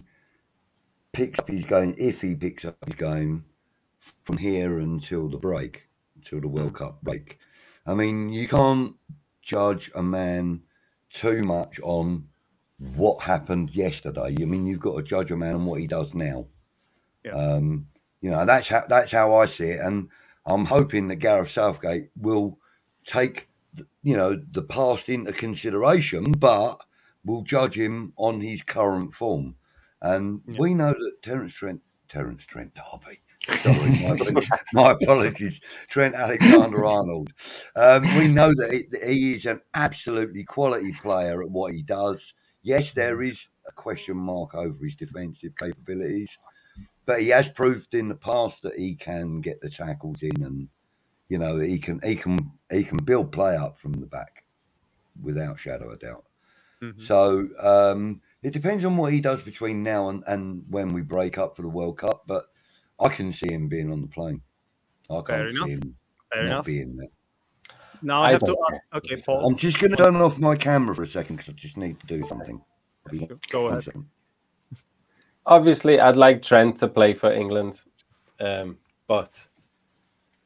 picks 1.13 1.39
up 1.39 1.49
his 1.49 1.65
game. 1.65 1.95
If 1.97 2.21
he 2.21 2.35
picks 2.35 2.63
up 2.63 2.77
his 2.85 2.93
game 2.95 3.45
from 3.97 4.37
here 4.37 4.79
until 4.79 5.29
the 5.29 5.37
break, 5.37 5.87
until 6.15 6.41
the 6.41 6.47
World 6.47 6.75
Cup 6.75 7.01
break. 7.01 7.39
I 7.87 7.95
mean, 7.95 8.29
you 8.29 8.47
can't 8.47 8.95
judge 9.41 9.89
a 9.95 10.03
man 10.03 10.61
too 11.09 11.41
much 11.41 11.79
on 11.81 12.27
what 12.95 13.21
happened 13.21 13.75
yesterday. 13.75 14.35
I 14.41 14.45
mean, 14.45 14.65
you've 14.65 14.79
got 14.79 14.97
to 14.97 15.03
judge 15.03 15.31
a 15.31 15.37
man 15.37 15.55
on 15.55 15.65
what 15.65 15.79
he 15.79 15.87
does 15.87 16.13
now. 16.13 16.47
Yeah. 17.23 17.33
Um, 17.33 17.87
you 18.21 18.31
know, 18.31 18.45
that's 18.45 18.67
how 18.67 18.83
that's 18.87 19.11
how 19.11 19.35
I 19.35 19.45
see 19.45 19.65
it, 19.65 19.79
and 19.79 20.09
I'm 20.45 20.65
hoping 20.65 21.07
that 21.07 21.17
Gareth 21.17 21.51
Southgate 21.51 22.09
will 22.19 22.57
take 23.03 23.49
you 24.03 24.15
know 24.17 24.39
the 24.51 24.63
past 24.63 25.09
into 25.09 25.31
consideration, 25.33 26.31
but 26.31 26.81
will 27.23 27.43
judge 27.43 27.77
him 27.77 28.13
on 28.17 28.41
his 28.41 28.61
current 28.61 29.13
form. 29.13 29.55
And 30.01 30.41
Yeah. 30.47 30.59
we 30.59 30.73
know 30.73 30.93
that 30.93 31.21
Terence 31.21 31.53
Trent, 31.53 31.81
Terence 32.07 32.45
Trent 32.45 32.73
D'Arby, 32.73 33.19
sorry, 33.61 34.33
my, 34.33 34.47
my 34.73 34.91
apologies, 34.91 35.61
Trent 35.87 36.15
Alexander 36.15 36.83
Arnold. 36.85 37.31
Um, 37.75 38.01
we 38.17 38.27
know 38.27 38.49
that 38.55 38.71
he, 38.71 38.83
that 38.89 39.07
he 39.07 39.33
is 39.35 39.45
an 39.45 39.61
absolutely 39.75 40.43
quality 40.43 40.91
player 41.01 41.43
at 41.43 41.49
what 41.51 41.73
he 41.73 41.83
does. 41.83 42.33
Yes, 42.63 42.93
there 42.93 43.21
is 43.21 43.47
a 43.67 43.71
question 43.71 44.17
mark 44.17 44.53
over 44.55 44.83
his 44.83 44.95
defensive 44.95 45.55
capabilities, 45.55 46.37
but 47.05 47.21
he 47.21 47.29
has 47.29 47.51
proved 47.51 47.93
in 47.95 48.09
the 48.09 48.15
past 48.15 48.63
that 48.63 48.77
he 48.77 48.95
can 48.95 49.41
get 49.41 49.61
the 49.61 49.69
tackles 49.69 50.23
in, 50.23 50.43
and 50.43 50.69
you 51.29 51.37
know 51.37 51.59
he 51.59 51.79
can 51.79 51.99
he 52.03 52.15
can 52.15 52.51
he 52.71 52.83
can 52.83 52.97
build 52.99 53.31
play 53.31 53.55
up 53.55 53.79
from 53.79 53.93
the 53.93 54.07
back 54.07 54.45
without 55.21 55.59
shadow 55.59 55.89
of 55.91 55.99
doubt. 55.99 56.25
Mhm. 56.81 56.97
So 57.01 57.49
um, 57.59 58.21
it 58.43 58.53
depends 58.53 58.85
on 58.85 58.97
what 58.97 59.13
he 59.13 59.21
does 59.21 59.41
between 59.41 59.83
now 59.83 60.09
and, 60.09 60.23
and 60.27 60.65
when 60.69 60.93
we 60.93 61.01
break 61.01 61.37
up 61.37 61.55
for 61.55 61.63
the 61.63 61.69
World 61.69 61.97
Cup. 61.97 62.23
But 62.27 62.47
I 62.99 63.09
can 63.09 63.33
see 63.33 63.51
him 63.51 63.67
being 63.69 63.91
on 63.91 64.01
the 64.01 64.07
plane. 64.07 64.43
I 65.09 65.21
can't 65.21 65.27
Fair 65.31 65.47
see 65.51 65.69
enough. 65.69 65.71
him 65.71 65.97
Fair 66.31 66.41
not 66.41 66.63
enough. 66.63 66.65
being 66.65 66.95
there. 66.97 67.09
Now 68.01 68.21
I, 68.21 68.29
I 68.29 68.31
have 68.31 68.39
to 68.41 68.45
don't 68.47 68.59
ask. 68.69 68.81
Okay, 68.95 69.21
Paul, 69.21 69.45
I'm 69.45 69.55
just 69.55 69.79
going 69.79 69.91
to 69.91 69.97
turn 69.97 70.15
off 70.15 70.39
my 70.39 70.55
camera 70.55 70.95
for 70.95 71.03
a 71.03 71.07
second 71.07 71.37
because 71.37 71.49
I 71.49 71.53
just 71.53 71.77
need 71.77 71.99
to 71.99 72.07
do 72.07 72.23
something. 72.27 72.61
go 73.49 73.67
ahead. 73.67 73.85
Obviously, 75.45 75.99
I'd 75.99 76.15
like 76.15 76.41
Trent 76.41 76.77
to 76.77 76.87
play 76.87 77.13
for 77.13 77.31
England, 77.33 77.81
um, 78.39 78.77
but 79.07 79.43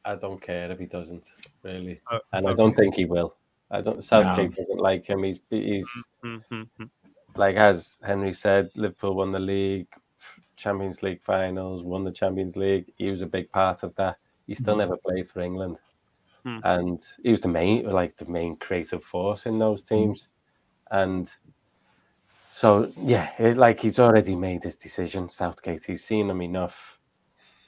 I 0.04 0.14
don't 0.14 0.40
care 0.40 0.70
if 0.70 0.78
he 0.78 0.86
doesn't 0.86 1.24
really, 1.62 2.00
Uh, 2.10 2.18
and 2.32 2.48
I 2.48 2.54
don't 2.54 2.74
think 2.74 2.94
he 2.94 3.04
will. 3.04 3.36
I 3.70 3.80
don't. 3.80 4.02
Southgate 4.02 4.54
doesn't 4.54 4.78
like 4.78 5.04
him. 5.06 5.22
He's 5.24 5.40
he's 5.50 5.90
Mhm, 6.24 6.42
mhm. 6.50 6.90
like 7.34 7.56
as 7.56 8.00
Henry 8.04 8.32
said, 8.32 8.70
Liverpool 8.74 9.14
won 9.16 9.30
the 9.30 9.40
league, 9.40 9.88
Champions 10.56 11.02
League 11.02 11.20
finals, 11.20 11.82
won 11.82 12.04
the 12.04 12.12
Champions 12.12 12.56
League. 12.56 12.92
He 12.96 13.10
was 13.10 13.20
a 13.22 13.26
big 13.26 13.50
part 13.50 13.82
of 13.82 13.94
that. 13.96 14.16
He 14.46 14.54
still 14.54 14.76
never 14.76 14.96
played 14.96 15.26
for 15.26 15.40
England, 15.40 15.78
Hmm. 16.46 16.58
and 16.62 17.00
he 17.24 17.32
was 17.32 17.40
the 17.40 17.48
main, 17.48 17.90
like 17.90 18.16
the 18.16 18.26
main 18.26 18.54
creative 18.56 19.02
force 19.02 19.46
in 19.46 19.58
those 19.58 19.82
teams. 19.82 20.28
And 20.92 21.28
so, 22.48 22.88
yeah, 23.02 23.32
it, 23.36 23.56
like 23.56 23.80
he's 23.80 23.98
already 23.98 24.36
made 24.36 24.62
his 24.62 24.76
decision. 24.76 25.28
Southgate, 25.28 25.84
he's 25.84 26.04
seen 26.04 26.30
him 26.30 26.40
enough. 26.40 27.00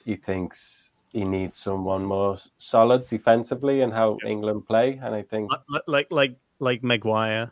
He 0.05 0.15
thinks 0.15 0.93
he 1.09 1.25
needs 1.25 1.57
someone 1.57 2.05
more 2.05 2.37
solid 2.57 3.05
defensively 3.07 3.81
and 3.81 3.91
how 3.91 4.17
England 4.25 4.65
play, 4.65 4.97
and 5.03 5.13
I 5.13 5.23
think 5.23 5.51
Li- 5.51 5.57
li- 5.67 5.81
like 5.87 6.07
like 6.09 6.35
like 6.59 6.83
Maguire. 6.83 7.51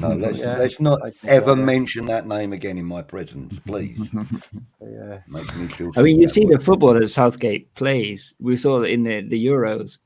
No, 0.00 0.08
let's 0.14 0.38
Yeah, 0.38 0.56
let's 0.58 0.80
not 0.80 1.00
ever 1.24 1.46
go 1.46 1.54
there. 1.56 1.64
mention 1.64 2.06
that 2.06 2.26
name 2.26 2.52
again 2.52 2.78
in 2.78 2.84
my 2.86 3.02
presence, 3.02 3.58
please. 3.60 3.98
yeah, 4.80 5.20
Makes 5.28 5.54
me 5.56 5.68
feel. 5.68 5.90
I 5.96 6.02
mean, 6.02 6.20
you 6.20 6.28
see 6.28 6.44
bad. 6.46 6.60
the 6.60 6.64
football 6.64 6.94
that 6.94 7.06
Southgate 7.08 7.72
plays. 7.74 8.34
We 8.40 8.56
saw 8.56 8.82
it 8.82 8.90
in 8.90 9.02
the, 9.04 9.22
the 9.22 9.46
Euros. 9.46 9.98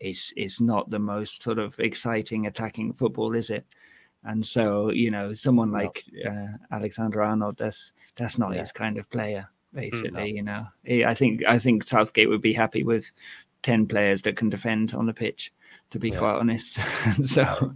It's 0.00 0.32
it's 0.36 0.60
not 0.60 0.90
the 0.90 0.98
most 0.98 1.42
sort 1.42 1.58
of 1.58 1.78
exciting 1.80 2.46
attacking 2.46 2.92
football, 2.92 3.34
is 3.34 3.50
it? 3.50 3.64
And 4.24 4.44
so, 4.44 4.90
you 4.90 5.10
know, 5.10 5.32
someone 5.34 5.70
like 5.72 6.04
uh, 6.26 6.46
Alexander 6.70 7.22
Arnold, 7.22 7.56
that's 7.56 7.92
that's 8.16 8.38
not 8.38 8.52
Yeah. 8.54 8.60
his 8.60 8.72
kind 8.72 8.96
of 8.98 9.08
player, 9.10 9.48
basically. 9.74 10.10
no. 10.10 10.24
You 10.24 10.42
know, 10.42 10.66
I 11.08 11.14
think 11.14 11.42
I 11.46 11.58
think 11.58 11.86
Southgate 11.88 12.28
would 12.28 12.42
be 12.42 12.52
happy 12.52 12.84
with 12.84 13.10
ten 13.62 13.86
players 13.86 14.22
that 14.22 14.36
can 14.36 14.48
defend 14.50 14.94
on 14.94 15.06
the 15.06 15.14
pitch. 15.14 15.52
To 15.90 15.98
be 15.98 16.10
Yeah. 16.10 16.18
quite 16.18 16.34
honest, 16.36 16.74
so 17.26 17.74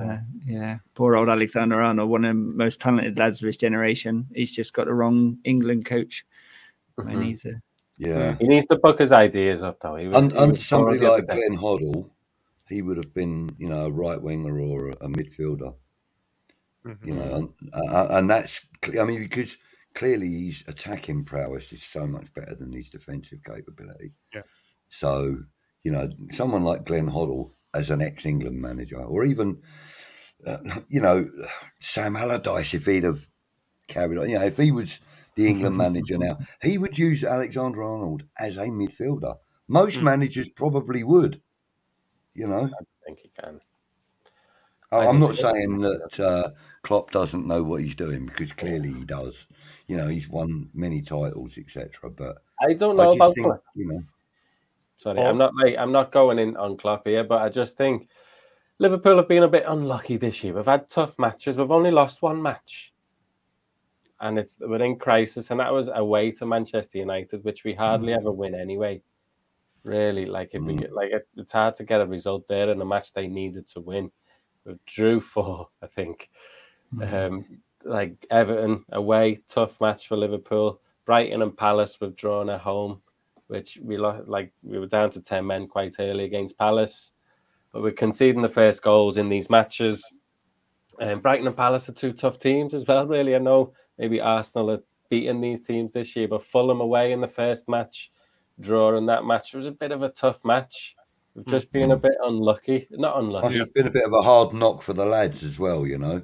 uh, 0.00 0.18
yeah, 0.44 0.78
poor 0.94 1.16
old 1.16 1.28
Alexander 1.28 1.82
Arnold, 1.82 2.08
one 2.08 2.24
of 2.24 2.30
the 2.36 2.40
most 2.40 2.80
talented 2.80 3.18
lads 3.18 3.42
of 3.42 3.48
his 3.48 3.56
generation. 3.56 4.28
He's 4.32 4.52
just 4.52 4.72
got 4.72 4.86
the 4.86 4.94
wrong 4.94 5.38
England 5.44 5.84
coach. 5.84 6.24
And 6.98 7.08
Mhm. 7.08 7.24
he's 7.24 7.44
a 7.44 7.60
Yeah. 7.98 8.36
He 8.38 8.46
needs 8.46 8.66
to 8.66 8.76
book 8.76 9.00
his 9.00 9.10
ideas 9.10 9.62
up, 9.64 9.80
though. 9.80 9.96
He 9.96 10.06
was, 10.06 10.16
And, 10.16 10.30
he 10.32 10.38
and 10.38 10.52
was 10.52 10.66
somebody 10.66 11.00
like. 11.00 11.26
Glenn 11.26 11.56
Hoddle, 11.56 12.08
he 12.68 12.80
would 12.80 12.96
have 12.96 13.12
been, 13.12 13.50
you 13.58 13.68
know, 13.68 13.86
a 13.86 13.90
right 13.90 14.20
winger 14.22 14.60
or 14.60 14.90
a, 14.90 14.92
a 15.00 15.08
midfielder. 15.08 15.74
You 17.04 17.14
know, 17.14 17.34
and, 17.34 17.74
uh, 17.74 18.06
and 18.10 18.30
that's, 18.30 18.60
I 18.98 19.04
mean, 19.04 19.20
because 19.20 19.56
clearly 19.94 20.46
his 20.46 20.64
attacking 20.68 21.24
prowess 21.24 21.72
is 21.72 21.82
so 21.82 22.06
much 22.06 22.32
better 22.34 22.54
than 22.54 22.72
his 22.72 22.88
defensive 22.88 23.42
capability. 23.44 24.12
Yeah. 24.32 24.42
So, 24.88 25.38
you 25.88 25.94
know, 25.94 26.10
someone 26.32 26.64
like 26.64 26.84
Glenn 26.84 27.08
Hoddle 27.10 27.52
as 27.74 27.90
an 27.90 28.02
ex 28.02 28.26
England 28.26 28.60
manager, 28.60 28.98
or 29.02 29.24
even, 29.24 29.62
uh, 30.46 30.58
you 30.88 31.00
know, 31.00 31.30
Sam 31.80 32.16
Allardyce, 32.16 32.74
if 32.74 32.86
he'd 32.86 33.04
have 33.04 33.28
carried 33.88 34.18
on, 34.18 34.30
you 34.30 34.38
know, 34.38 34.44
if 34.44 34.58
he 34.58 34.72
was 34.72 35.00
the 35.36 35.48
England 35.48 35.76
manager 35.84 36.18
now, 36.18 36.38
he 36.62 36.78
would 36.78 36.98
use 36.98 37.24
Alexander 37.24 37.82
Arnold 37.82 38.24
as 38.38 38.56
a 38.58 38.66
midfielder. 38.68 39.36
Most 39.68 40.00
Mm. 40.00 40.04
managers 40.04 40.50
probably 40.50 41.04
would, 41.04 41.42
you 42.34 42.46
know. 42.48 42.70
I 42.80 42.84
think 43.04 43.18
he 43.20 43.28
can. 43.30 43.60
I- 44.92 45.04
I 45.04 45.06
I'm 45.06 45.18
not 45.20 45.34
saying 45.34 45.80
that 45.80 46.20
uh, 46.20 46.52
Klopp 46.82 47.10
doesn't 47.10 47.46
know 47.46 47.62
what 47.62 47.82
he's 47.82 47.94
doing 47.94 48.26
because 48.26 48.52
clearly 48.52 48.92
he 48.92 49.04
does. 49.04 49.46
You 49.86 49.96
know, 49.96 50.08
he's 50.08 50.28
won 50.28 50.70
many 50.74 51.02
titles, 51.02 51.56
etc. 51.58 52.10
But 52.10 52.42
I 52.60 52.74
don't 52.74 52.96
know 52.96 53.10
just 53.10 53.12
about. 53.12 53.34
think, 53.34 53.56
you 53.74 53.86
know, 53.86 54.02
Sorry, 54.98 55.16
Paul? 55.16 55.26
I'm 55.28 55.38
not 55.38 55.54
like 55.54 55.76
I'm 55.78 55.92
not 55.92 56.12
going 56.12 56.38
in 56.38 56.56
on 56.56 56.76
Klopp 56.76 57.06
here, 57.06 57.24
but 57.24 57.40
I 57.40 57.48
just 57.48 57.76
think 57.76 58.08
Liverpool 58.78 59.16
have 59.16 59.28
been 59.28 59.44
a 59.44 59.48
bit 59.48 59.64
unlucky 59.66 60.16
this 60.16 60.44
year. 60.44 60.52
We've 60.54 60.66
had 60.66 60.90
tough 60.90 61.18
matches. 61.18 61.56
We've 61.56 61.70
only 61.70 61.90
lost 61.92 62.20
one 62.20 62.42
match, 62.42 62.92
and 64.20 64.38
it's 64.38 64.58
we're 64.60 64.82
in 64.82 64.96
crisis. 64.98 65.50
And 65.50 65.60
that 65.60 65.72
was 65.72 65.88
away 65.88 66.32
to 66.32 66.46
Manchester 66.46 66.98
United, 66.98 67.44
which 67.44 67.64
we 67.64 67.74
hardly 67.74 68.12
ever 68.12 68.32
win 68.32 68.54
anyway. 68.54 69.00
Really, 69.84 70.26
like 70.26 70.50
if 70.54 70.62
we 70.62 70.74
Mm. 70.74 70.80
get, 70.80 70.92
like 70.92 71.12
it, 71.12 71.28
it's 71.36 71.52
hard 71.52 71.76
to 71.76 71.84
get 71.84 72.00
a 72.00 72.06
result 72.06 72.46
there 72.48 72.68
in 72.68 72.80
a 72.80 72.84
match 72.84 73.12
they 73.12 73.28
needed 73.28 73.68
to 73.68 73.80
win. 73.80 74.10
We 74.64 74.74
drew 74.84 75.20
four, 75.20 75.68
I 75.80 75.86
think. 75.86 76.28
Um, 77.00 77.60
like 77.84 78.26
Everton 78.30 78.84
away, 78.90 79.42
tough 79.48 79.80
match 79.80 80.08
for 80.08 80.16
Liverpool. 80.16 80.80
Brighton 81.04 81.42
and 81.42 81.56
Palace 81.56 82.00
we've 82.00 82.16
drawn 82.16 82.50
at 82.50 82.60
home, 82.60 83.00
which 83.48 83.78
we 83.82 83.96
lo- 83.96 84.24
like 84.26 84.52
we 84.62 84.78
were 84.78 84.86
down 84.86 85.10
to 85.10 85.20
ten 85.20 85.46
men 85.46 85.66
quite 85.66 85.96
early 85.98 86.24
against 86.24 86.56
Palace, 86.56 87.12
but 87.72 87.82
we're 87.82 87.92
conceding 87.92 88.42
the 88.42 88.48
first 88.48 88.82
goals 88.82 89.16
in 89.16 89.28
these 89.28 89.50
matches. 89.50 90.10
And 91.00 91.22
Brighton 91.22 91.46
and 91.46 91.56
Palace 91.56 91.88
are 91.88 91.92
two 91.92 92.12
tough 92.12 92.38
teams 92.38 92.74
as 92.74 92.86
well. 92.86 93.06
Really, 93.06 93.34
I 93.34 93.38
know 93.38 93.72
maybe 93.98 94.20
Arsenal 94.20 94.70
are 94.70 94.82
beating 95.10 95.40
these 95.40 95.62
teams 95.62 95.92
this 95.92 96.14
year, 96.16 96.28
but 96.28 96.42
Fulham 96.42 96.80
away 96.80 97.12
in 97.12 97.20
the 97.20 97.28
first 97.28 97.68
match, 97.68 98.10
draw 98.60 98.90
drawing 98.90 99.06
that 99.06 99.24
match 99.24 99.54
was 99.54 99.66
a 99.66 99.72
bit 99.72 99.92
of 99.92 100.02
a 100.02 100.10
tough 100.10 100.44
match. 100.44 100.96
We've 101.34 101.46
just 101.46 101.70
been 101.70 101.92
a 101.92 101.96
mm-hmm. 101.96 102.02
bit 102.02 102.16
unlucky, 102.24 102.88
not 102.90 103.18
unlucky. 103.18 103.58
It's 103.58 103.72
been 103.72 103.86
a 103.86 103.90
bit 103.90 104.04
of 104.04 104.12
a 104.12 104.22
hard 104.22 104.52
knock 104.52 104.82
for 104.82 104.92
the 104.92 105.06
lads 105.06 105.44
as 105.44 105.58
well. 105.58 105.86
You 105.86 105.98
know, 105.98 106.22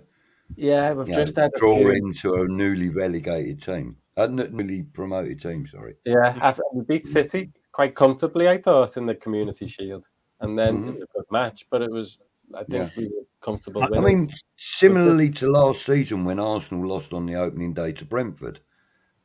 Yeah, 0.56 0.92
we've 0.92 1.08
You 1.08 1.14
know, 1.14 1.20
just 1.20 1.36
had 1.36 1.50
a 1.54 1.58
draw 1.58 1.76
few. 1.76 1.90
into 1.90 2.34
a 2.34 2.48
newly 2.48 2.88
relegated 2.88 3.62
team, 3.62 3.96
a 4.16 4.22
n- 4.22 4.48
newly 4.52 4.82
promoted 4.84 5.40
team. 5.40 5.66
Sorry. 5.66 5.96
Yeah, 6.04 6.36
after 6.40 6.62
we 6.72 6.84
beat 6.84 7.04
City 7.04 7.50
quite 7.72 7.94
comfortably, 7.94 8.48
I 8.48 8.58
thought, 8.58 8.96
in 8.96 9.06
the 9.06 9.14
Community 9.14 9.66
Shield, 9.66 10.04
and 10.40 10.58
then 10.58 10.84
Mhm. 10.84 10.88
it 10.88 10.92
was 10.94 11.02
a 11.02 11.18
good 11.18 11.26
match. 11.30 11.66
But 11.70 11.82
it 11.82 11.90
was, 11.90 12.18
I 12.54 12.64
think, 12.64 12.82
Yeah. 12.84 12.88
we 12.96 13.04
were 13.06 13.26
comfortable 13.40 13.82
I 13.82 13.88
winning. 13.90 14.04
mean, 14.26 14.30
similarly 14.56 15.30
to 15.30 15.50
last 15.50 15.84
season 15.84 16.24
when 16.24 16.38
Arsenal 16.38 16.86
lost 16.88 17.12
on 17.12 17.26
the 17.26 17.34
opening 17.34 17.72
day 17.74 17.92
to 17.92 18.04
Brentford, 18.04 18.60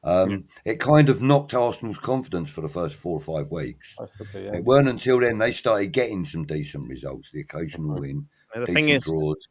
um, 0.03 0.45
it 0.65 0.79
kind 0.79 1.09
of 1.09 1.21
knocked 1.21 1.53
Arsenal's 1.53 1.97
confidence 1.99 2.49
for 2.49 2.61
the 2.61 2.69
first 2.69 2.95
four 2.95 3.13
or 3.13 3.19
five 3.19 3.51
weeks. 3.51 3.95
Possibly, 3.97 4.45
yeah. 4.45 4.55
It 4.55 4.63
weren't 4.63 4.87
until 4.87 5.19
then 5.19 5.37
they 5.37 5.51
started 5.51 5.87
getting 5.91 6.23
some 6.25 6.45
decent 6.45 6.87
results, 6.89 7.31
the 7.31 7.41
occasional 7.41 7.97
Mhm. 7.97 7.99
win, 7.99 8.27
the 8.53 8.59
decent 8.61 8.75
thing 8.75 8.89
is, 8.89 9.05
draws. 9.05 9.47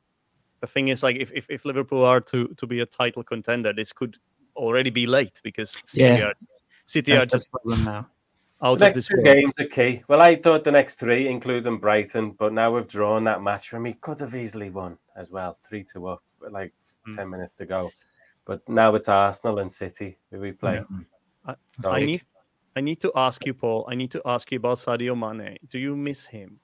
The 0.61 0.66
thing 0.66 0.88
is, 0.88 1.03
like, 1.03 1.16
if, 1.16 1.31
if, 1.35 1.47
if 1.51 1.64
Liverpool 1.64 2.05
are 2.05 2.21
to, 2.21 2.49
to 2.57 2.66
be 2.66 2.81
a 2.81 2.87
title 2.87 3.23
contender, 3.23 3.73
this 3.73 3.92
could 3.92 4.16
already 4.57 4.90
be 4.90 5.07
late 5.07 5.40
because 5.44 5.77
City 5.87 6.03
Yeah. 6.05 6.25
are 6.29 6.35
just, 6.40 6.64
City 6.87 7.12
That's 7.12 7.25
are 7.25 7.27
just 7.27 7.51
problem 7.53 7.85
now. 7.85 8.09
out 8.61 8.79
The 8.81 8.87
of 8.87 8.88
next 8.88 8.97
this 8.97 9.07
two 9.09 9.16
world. 9.18 9.25
games 9.25 9.53
are 9.61 9.66
key. 9.66 10.03
Well, 10.09 10.21
I 10.21 10.35
thought 10.37 10.64
the 10.64 10.73
next 10.73 10.97
three, 10.99 11.29
including 11.29 11.79
Brighton, 11.79 12.33
but 12.33 12.53
now 12.53 12.75
we've 12.75 12.88
drawn 12.88 13.25
that 13.25 13.40
match 13.42 13.68
from 13.68 13.85
me. 13.85 13.97
Could 14.01 14.18
have 14.21 14.35
easily 14.35 14.71
won 14.71 14.99
as 15.16 15.31
well, 15.31 15.57
three 15.68 15.85
to 15.92 16.09
up, 16.09 16.23
like 16.51 16.73
Mm. 17.07 17.14
ten 17.16 17.31
minutes 17.31 17.55
to 17.55 17.66
go. 17.66 17.90
But 18.44 18.66
now 18.68 18.94
it's 18.97 19.09
Arsenal 19.09 19.59
and 19.61 19.71
City 19.71 20.18
who 20.31 20.40
we 20.40 20.53
play. 20.53 20.83
I, 21.47 21.55
I 21.85 22.01
need, 22.05 22.23
I 22.75 22.81
need 22.81 23.01
to 23.01 23.12
ask 23.14 23.47
you, 23.47 23.55
Paul. 23.55 23.87
I 23.88 23.94
need 23.94 24.11
to 24.12 24.23
ask 24.25 24.51
you 24.51 24.57
about 24.57 24.79
Sadio 24.79 25.14
Mane. 25.16 25.57
Do 25.68 25.79
you 25.79 25.94
miss 25.94 26.27
him? 26.27 26.59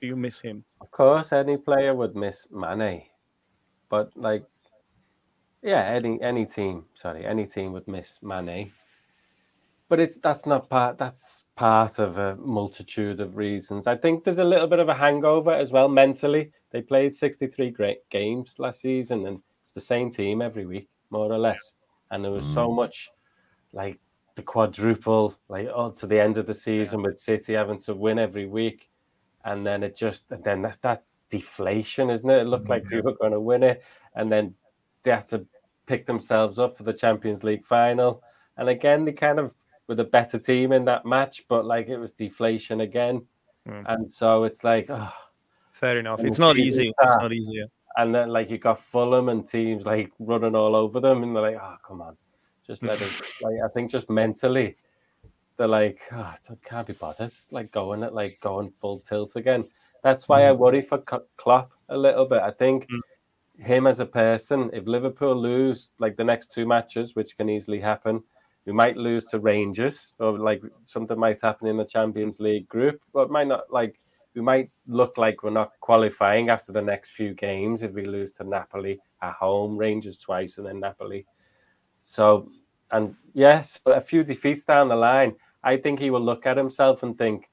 Do 0.00 0.06
you 0.06 0.16
miss 0.16 0.40
him? 0.40 0.64
Of 0.80 0.90
course, 0.90 1.32
any 1.32 1.56
player 1.56 1.94
would 1.94 2.16
miss 2.16 2.46
Mane, 2.50 3.02
but 3.88 4.16
like, 4.16 4.44
yeah, 5.62 5.84
any 5.84 6.20
any 6.22 6.46
team, 6.46 6.84
sorry, 6.94 7.24
any 7.26 7.46
team 7.46 7.72
would 7.72 7.88
miss 7.88 8.18
Mane. 8.22 8.72
But 9.88 10.00
it's 10.00 10.16
that's 10.18 10.44
not 10.46 10.68
part. 10.68 10.98
That's 10.98 11.46
part 11.56 11.98
of 11.98 12.18
a 12.18 12.36
multitude 12.36 13.20
of 13.20 13.36
reasons. 13.36 13.86
I 13.86 13.96
think 13.96 14.24
there's 14.24 14.38
a 14.38 14.44
little 14.44 14.66
bit 14.66 14.80
of 14.80 14.88
a 14.88 14.94
hangover 14.94 15.52
as 15.52 15.72
well 15.72 15.88
mentally. 15.88 16.52
They 16.70 16.82
played 16.82 17.14
63 17.14 17.70
great 17.70 18.08
games 18.10 18.58
last 18.58 18.82
season, 18.82 19.26
and 19.26 19.40
the 19.72 19.80
same 19.80 20.10
team 20.10 20.42
every 20.42 20.66
week, 20.66 20.88
more 21.10 21.32
or 21.32 21.38
less. 21.38 21.76
And 22.10 22.24
there 22.24 22.32
was 22.32 22.44
so 22.44 22.68
mm. 22.68 22.76
much, 22.76 23.10
like 23.72 23.98
the 24.34 24.42
quadruple, 24.42 25.34
like 25.48 25.68
all 25.74 25.92
to 25.92 26.06
the 26.06 26.20
end 26.20 26.36
of 26.38 26.46
the 26.46 26.54
season 26.54 27.02
with 27.02 27.18
City 27.18 27.54
having 27.54 27.78
to 27.80 27.94
win 27.94 28.18
every 28.18 28.46
week 28.46 28.88
and 29.44 29.66
then 29.66 29.82
it 29.82 29.96
just 29.96 30.30
and 30.30 30.42
then 30.44 30.62
that, 30.62 30.78
that's 30.82 31.12
deflation, 31.28 32.10
isn't 32.10 32.28
it? 32.28 32.42
It 32.42 32.46
looked 32.46 32.68
like 32.68 32.88
we 32.90 33.00
were 33.00 33.14
going 33.14 33.32
to 33.32 33.40
win 33.40 33.62
it, 33.62 33.82
and 34.14 34.30
then 34.30 34.54
they 35.02 35.10
had 35.12 35.26
to 35.28 35.46
pick 35.86 36.06
themselves 36.06 36.58
up 36.58 36.76
for 36.76 36.82
the 36.82 36.92
Champions 36.92 37.44
League 37.44 37.64
final, 37.64 38.22
and 38.56 38.68
again 38.68 39.04
they 39.04 39.12
kind 39.12 39.38
of 39.38 39.54
were 39.86 39.94
the 39.94 40.04
better 40.04 40.38
team 40.38 40.72
in 40.72 40.84
that 40.84 41.06
match, 41.06 41.44
but 41.48 41.64
like 41.64 41.88
it 41.88 41.98
was 41.98 42.12
deflation 42.12 42.80
again, 42.82 43.22
Mm. 43.66 43.84
and 43.88 44.10
so 44.10 44.44
it's 44.44 44.64
like, 44.64 44.86
oh, 44.88 45.12
Fair 45.72 45.98
enough. 45.98 46.20
It's 46.24 46.38
not 46.38 46.56
easy. 46.58 46.92
It's 47.02 47.16
not 47.16 47.32
easy. 47.32 47.62
and 47.98 48.14
then 48.14 48.30
like 48.30 48.50
you 48.50 48.58
got 48.58 48.78
Fulham 48.78 49.28
and 49.28 49.46
teams 49.46 49.84
like 49.86 50.10
running 50.18 50.54
all 50.56 50.74
over 50.74 51.00
them, 51.00 51.22
and 51.22 51.34
they're 51.36 51.42
like, 51.42 51.58
oh 51.60 51.76
come 51.86 52.00
on, 52.00 52.16
just 52.66 52.82
let 52.82 53.00
us. 53.02 53.22
Like 53.42 53.54
I 53.64 53.68
think 53.68 53.90
just 53.90 54.08
mentally, 54.10 54.76
they're 55.56 55.68
like, 55.68 56.00
oh, 56.12 56.34
it 56.50 56.58
can't 56.64 56.86
be 56.86 56.92
bothered. 56.94 57.26
It's 57.26 57.52
like 57.52 57.70
going 57.70 58.02
at 58.02 58.14
like 58.14 58.38
going 58.40 58.70
full 58.70 58.98
tilt 58.98 59.36
again. 59.36 59.64
That's 60.02 60.28
why 60.28 60.44
I 60.44 60.52
worry 60.52 60.82
for 60.82 60.98
Klopp 61.36 61.72
a 61.88 61.96
little 61.96 62.26
bit. 62.26 62.40
I 62.42 62.50
think 62.50 62.86
Mm. 62.88 63.00
him 63.58 63.86
as 63.86 64.00
a 64.00 64.06
person, 64.06 64.70
if 64.72 64.86
Liverpool 64.86 65.34
lose 65.34 65.90
like 65.98 66.16
the 66.16 66.24
next 66.24 66.52
two 66.52 66.66
matches, 66.66 67.16
which 67.16 67.36
can 67.36 67.48
easily 67.48 67.80
happen, 67.80 68.22
we 68.66 68.72
might 68.72 68.96
lose 68.96 69.24
to 69.26 69.40
Rangers, 69.40 70.14
or 70.18 70.38
like 70.38 70.62
something 70.84 71.18
might 71.18 71.40
happen 71.40 71.66
in 71.66 71.76
the 71.76 71.84
Champions 71.84 72.38
League 72.38 72.68
group, 72.68 73.00
but 73.12 73.30
might 73.30 73.48
not 73.48 73.72
like 73.72 73.98
we 74.34 74.42
might 74.42 74.70
look 74.86 75.18
like 75.18 75.42
we're 75.42 75.50
not 75.50 75.72
qualifying 75.80 76.50
after 76.50 76.70
the 76.70 76.82
next 76.82 77.10
few 77.10 77.34
games 77.34 77.82
if 77.82 77.92
we 77.92 78.04
lose 78.04 78.30
to 78.32 78.44
Napoli 78.44 79.00
at 79.22 79.32
home, 79.32 79.76
Rangers 79.76 80.18
twice, 80.18 80.58
and 80.58 80.66
then 80.66 80.78
Napoli. 80.78 81.26
So, 81.98 82.50
and 82.92 83.16
yes, 83.32 83.80
but 83.82 83.96
a 83.96 84.00
few 84.00 84.22
defeats 84.22 84.64
down 84.64 84.88
the 84.88 84.96
line, 84.96 85.34
I 85.64 85.76
think 85.76 85.98
he 85.98 86.10
will 86.10 86.20
look 86.20 86.46
at 86.46 86.56
himself 86.56 87.02
and 87.02 87.18
think, 87.18 87.48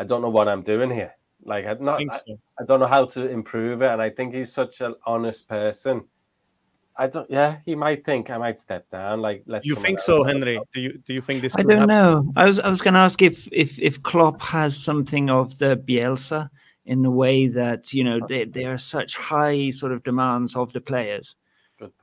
I 0.00 0.04
don't 0.04 0.22
know 0.22 0.30
what 0.30 0.48
I'm 0.48 0.62
doing 0.62 0.90
here. 0.90 1.14
Like, 1.44 1.66
I'm 1.66 1.82
I 1.82 1.84
not, 1.84 1.98
think 1.98 2.14
I, 2.14 2.16
so. 2.16 2.38
I 2.58 2.64
don't 2.64 2.80
know 2.80 2.86
how 2.86 3.04
to 3.04 3.28
improve 3.28 3.82
it. 3.82 3.90
And 3.90 4.00
I 4.00 4.08
think 4.08 4.34
he's 4.34 4.50
such 4.50 4.80
an 4.80 4.94
honest 5.04 5.46
person. 5.46 6.04
I 6.96 7.06
don't, 7.06 7.30
yeah, 7.30 7.58
he 7.66 7.74
might 7.74 8.04
think 8.04 8.30
I 8.30 8.38
might 8.38 8.58
step 8.58 8.88
down. 8.88 9.20
Like, 9.20 9.42
let 9.46 9.64
You 9.64 9.74
think 9.74 10.00
so, 10.00 10.22
do 10.22 10.24
it. 10.24 10.32
Henry? 10.32 10.60
Do 10.72 10.80
you 10.80 10.98
do 10.98 11.12
you 11.14 11.20
think 11.20 11.42
this? 11.42 11.54
I 11.56 11.62
don't 11.62 11.72
happen? 11.72 11.88
know. 11.88 12.32
I 12.34 12.46
was 12.46 12.60
I 12.60 12.68
was 12.68 12.80
going 12.80 12.94
to 12.94 13.00
ask 13.00 13.20
if 13.22 13.46
if 13.52 13.78
if 13.78 14.02
Klopp 14.02 14.40
has 14.42 14.76
something 14.76 15.30
of 15.30 15.58
the 15.58 15.76
Bielsa 15.76 16.50
in 16.86 17.02
the 17.02 17.10
way 17.10 17.46
that 17.48 17.92
you 17.92 18.04
know 18.04 18.20
there 18.26 18.46
there 18.46 18.72
are 18.72 18.78
such 18.78 19.16
high 19.16 19.70
sort 19.70 19.92
of 19.92 20.02
demands 20.02 20.56
of 20.56 20.72
the 20.72 20.80
players 20.80 21.36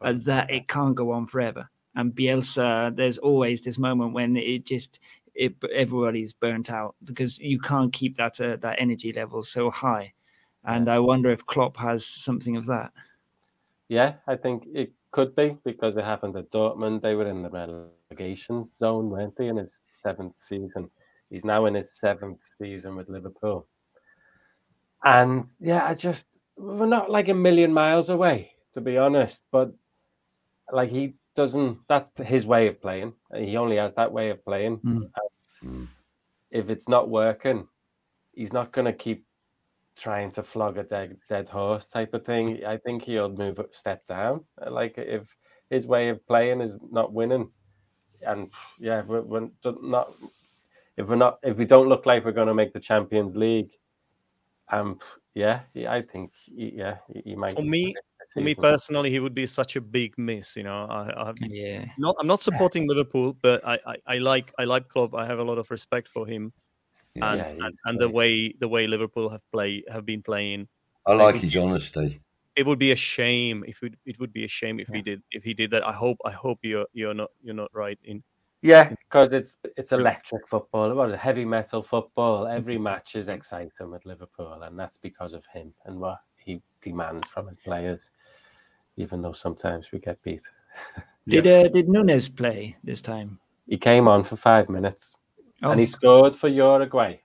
uh, 0.02 0.14
that 0.14 0.50
it 0.50 0.68
can't 0.68 0.96
go 0.96 1.12
on 1.12 1.26
forever. 1.28 1.70
And 1.96 2.14
Bielsa, 2.14 2.96
there's 2.96 3.18
always 3.18 3.64
this 3.64 3.80
moment 3.80 4.14
when 4.14 4.38
it 4.38 4.66
just 4.66 5.00
it 5.38 5.56
everybody's 5.74 6.34
burnt 6.34 6.72
out 6.72 6.96
because 7.04 7.40
you 7.40 7.60
can't 7.60 7.94
keep 7.94 8.18
that 8.18 8.42
uh, 8.42 8.58
that 8.58 8.80
energy 8.80 9.14
level 9.14 9.44
so 9.44 9.70
high. 9.72 10.14
and 10.66 10.90
I 10.90 11.00
wonder 11.00 11.30
if 11.32 11.46
Klopp 11.46 11.78
has 11.78 12.06
something 12.06 12.58
of 12.58 12.66
that. 12.66 12.92
Yeah, 13.88 14.16
I 14.28 14.36
think 14.36 14.68
it 14.74 14.92
could 15.12 15.36
be 15.36 15.58
because 15.64 15.96
it 15.96 16.04
happened 16.04 16.36
at 16.36 16.52
Dortmund. 16.52 17.02
They 17.02 17.16
were 17.16 17.28
in 17.28 17.42
the 17.42 17.50
relegation 17.50 18.70
zone, 18.80 19.10
weren't 19.10 19.36
they, 19.38 19.48
in 19.48 19.58
his 19.58 19.80
seventh 19.92 20.36
season? 20.38 20.90
He's 21.30 21.46
now 21.46 21.66
in 21.66 21.74
his 21.74 21.98
seventh 21.98 22.40
season 22.58 22.96
with 22.96 23.10
Liverpool. 23.10 23.68
And 25.04 25.48
yeah, 25.60 25.86
I 25.86 25.94
just, 25.94 26.26
we're 26.58 26.86
not 26.86 27.10
like 27.10 27.30
a 27.30 27.34
million 27.34 27.72
miles 27.72 28.10
away, 28.10 28.52
to 28.74 28.82
be 28.82 28.98
honest. 28.98 29.44
But 29.52 29.74
like 30.72 30.90
he 30.90 31.16
doesn't, 31.36 31.80
that's 31.88 32.12
his 32.24 32.46
way 32.46 32.68
of 32.68 32.82
playing. 32.82 33.14
He 33.36 33.56
only 33.58 33.78
has 33.78 33.94
that 33.96 34.12
way 34.12 34.32
of 34.32 34.44
playing. 34.44 34.80
Mm. 34.80 35.10
If 36.52 36.70
it's 36.70 36.88
not 36.88 37.10
working, 37.10 37.68
he's 38.34 38.54
not 38.54 38.72
going 38.72 38.86
to 38.86 38.94
keep 38.94 39.26
trying 39.96 40.32
to 40.32 40.44
flog 40.44 40.78
a 40.78 40.84
dead, 40.84 41.18
dead 41.28 41.50
horse 41.50 41.88
type 41.88 42.14
of 42.14 42.24
thing. 42.24 42.64
I 42.66 42.78
think 42.78 43.04
he'll 43.04 43.30
move 43.30 43.60
a 43.60 43.66
step 43.72 44.06
down. 44.06 44.44
Like 44.66 44.96
if 44.98 45.36
his 45.70 45.88
way 45.88 46.10
of 46.10 46.26
playing 46.28 46.62
is 46.62 46.78
not 46.92 47.14
winning, 47.14 47.50
and 48.22 48.52
yeah, 48.80 49.02
we're, 49.04 49.22
we're 49.22 49.50
not. 49.82 50.14
If 50.96 51.10
we're 51.10 51.16
not, 51.16 51.38
if 51.44 51.58
we 51.58 51.66
don't 51.66 51.90
look 51.90 52.08
like 52.08 52.26
we're 52.26 52.32
going 52.32 52.48
to 52.48 52.56
make 52.56 52.74
the 52.74 52.80
Champions 52.80 53.36
League, 53.36 53.70
um, 54.70 54.98
yeah, 55.36 55.62
I 55.88 56.02
think, 56.02 56.32
yeah, 56.56 56.98
he 57.24 57.36
might. 57.36 57.56
For 57.56 57.62
me, 57.62 57.94
for 58.34 58.42
me 58.42 58.54
personally, 58.56 59.10
he 59.10 59.20
would 59.20 59.34
be 59.34 59.46
such 59.46 59.76
a 59.76 59.82
big 59.82 60.18
miss. 60.18 60.56
You 60.56 60.64
know, 60.64 60.86
I, 60.90 61.30
I 61.30 61.34
Yeah. 61.40 61.86
not, 61.98 62.16
I'm 62.20 62.28
not 62.28 62.42
supporting 62.50 62.88
Liverpool, 62.88 63.38
but 63.42 63.66
I, 63.66 63.80
I, 63.86 63.96
I 64.08 64.18
like, 64.18 64.54
I 64.60 64.66
like 64.66 64.88
Klopp. 64.90 65.16
I 65.16 65.26
have 65.26 65.40
a 65.40 65.44
lot 65.44 65.58
of 65.58 65.70
respect 65.72 66.08
for 66.08 66.28
him, 66.28 66.54
and 67.22 67.40
Yeah, 67.40 67.50
and, 67.50 67.74
and 67.86 68.00
the 68.00 68.10
way 68.10 68.54
the 68.60 68.68
way 68.68 68.88
Liverpool 68.88 69.30
have 69.30 69.42
play 69.52 69.84
have 69.90 70.06
been 70.06 70.22
playing. 70.22 70.68
I 71.06 71.14
like 71.14 71.34
would- 71.36 71.42
his 71.42 71.56
honesty. 71.56 72.22
It 72.56 72.66
would 72.66 72.80
be 72.80 72.92
a 72.92 72.96
shame 72.96 73.64
if 73.68 73.84
it, 73.84 73.94
it 74.08 74.20
would 74.20 74.34
be 74.34 74.44
a 74.44 74.48
shame 74.48 74.80
if 74.80 74.88
he 74.88 75.04
did 75.04 75.22
if 75.32 75.44
he 75.44 75.54
did 75.54 75.70
that. 75.72 75.86
I 75.86 75.94
hope 75.94 76.18
I 76.26 76.32
hope 76.32 76.58
you're 76.64 76.88
you're 76.92 77.14
not 77.14 77.30
you're 77.44 77.54
not 77.54 77.70
right 77.72 78.00
in 78.04 78.24
Yeah, 78.64 78.90
because 78.90 79.32
it's 79.32 79.60
it's 79.78 79.92
electric 79.92 80.48
football. 80.48 80.92
What 80.96 81.10
is 81.10 81.14
it? 81.14 81.20
Heavy 81.20 81.46
metal 81.46 81.84
football. 81.84 82.46
Mm-hmm. 82.46 82.58
Every 82.58 82.80
match 82.80 83.16
is 83.16 83.30
exciting 83.30 83.92
with 83.92 84.08
Liverpool, 84.08 84.64
and 84.64 84.78
that's 84.78 84.98
because 84.98 85.34
of 85.34 85.46
him 85.54 85.72
and 85.86 86.00
what 86.00 86.18
he 86.48 86.62
demands 86.82 87.28
from 87.28 87.48
his 87.48 87.58
players. 87.58 88.12
Even 88.96 89.22
though 89.22 89.34
sometimes 89.34 89.92
we 89.92 90.00
get 90.00 90.22
beat, 90.24 90.42
Did 91.28 91.46
uh, 91.46 91.68
did 91.68 91.90
Nunez 91.90 92.30
play 92.30 92.78
this 92.84 93.02
time? 93.02 93.40
he 93.68 93.78
came 93.78 94.08
on 94.08 94.24
for 94.24 94.38
five 94.38 94.70
minutes 94.70 95.16
Oh, 95.62 95.72
and 95.72 95.80
he 95.80 95.86
scored 95.86 96.36
for 96.36 96.48
Uruguay 96.48 97.20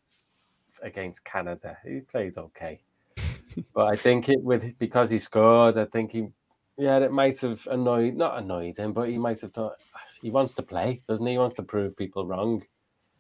against 0.83 1.25
Canada. 1.25 1.79
He 1.85 2.01
played 2.01 2.37
okay, 2.37 2.81
but 3.75 3.87
I 3.87 3.97
think 3.97 4.29
it 4.29 4.43
with 4.43 4.77
because 4.79 5.11
he 5.11 5.18
scored, 5.18 5.79
I 5.79 5.85
think 5.85 6.12
he, 6.12 6.29
yeah, 6.77 6.99
it 6.99 7.12
might 7.12 7.39
have 7.41 7.66
annoyed 7.70 8.14
not 8.16 8.39
annoyed 8.39 8.77
him, 8.79 8.93
but 8.93 9.09
he 9.09 9.18
might 9.18 9.41
have 9.43 9.53
thought 9.53 9.77
he 10.20 10.31
wants 10.31 10.55
to 10.55 10.62
play, 10.62 11.03
doesn't 11.09 11.27
he? 11.27 11.33
He 11.33 11.39
wants 11.39 11.57
to 11.57 11.62
prove 11.62 11.97
people 11.97 12.27
wrong. 12.27 12.64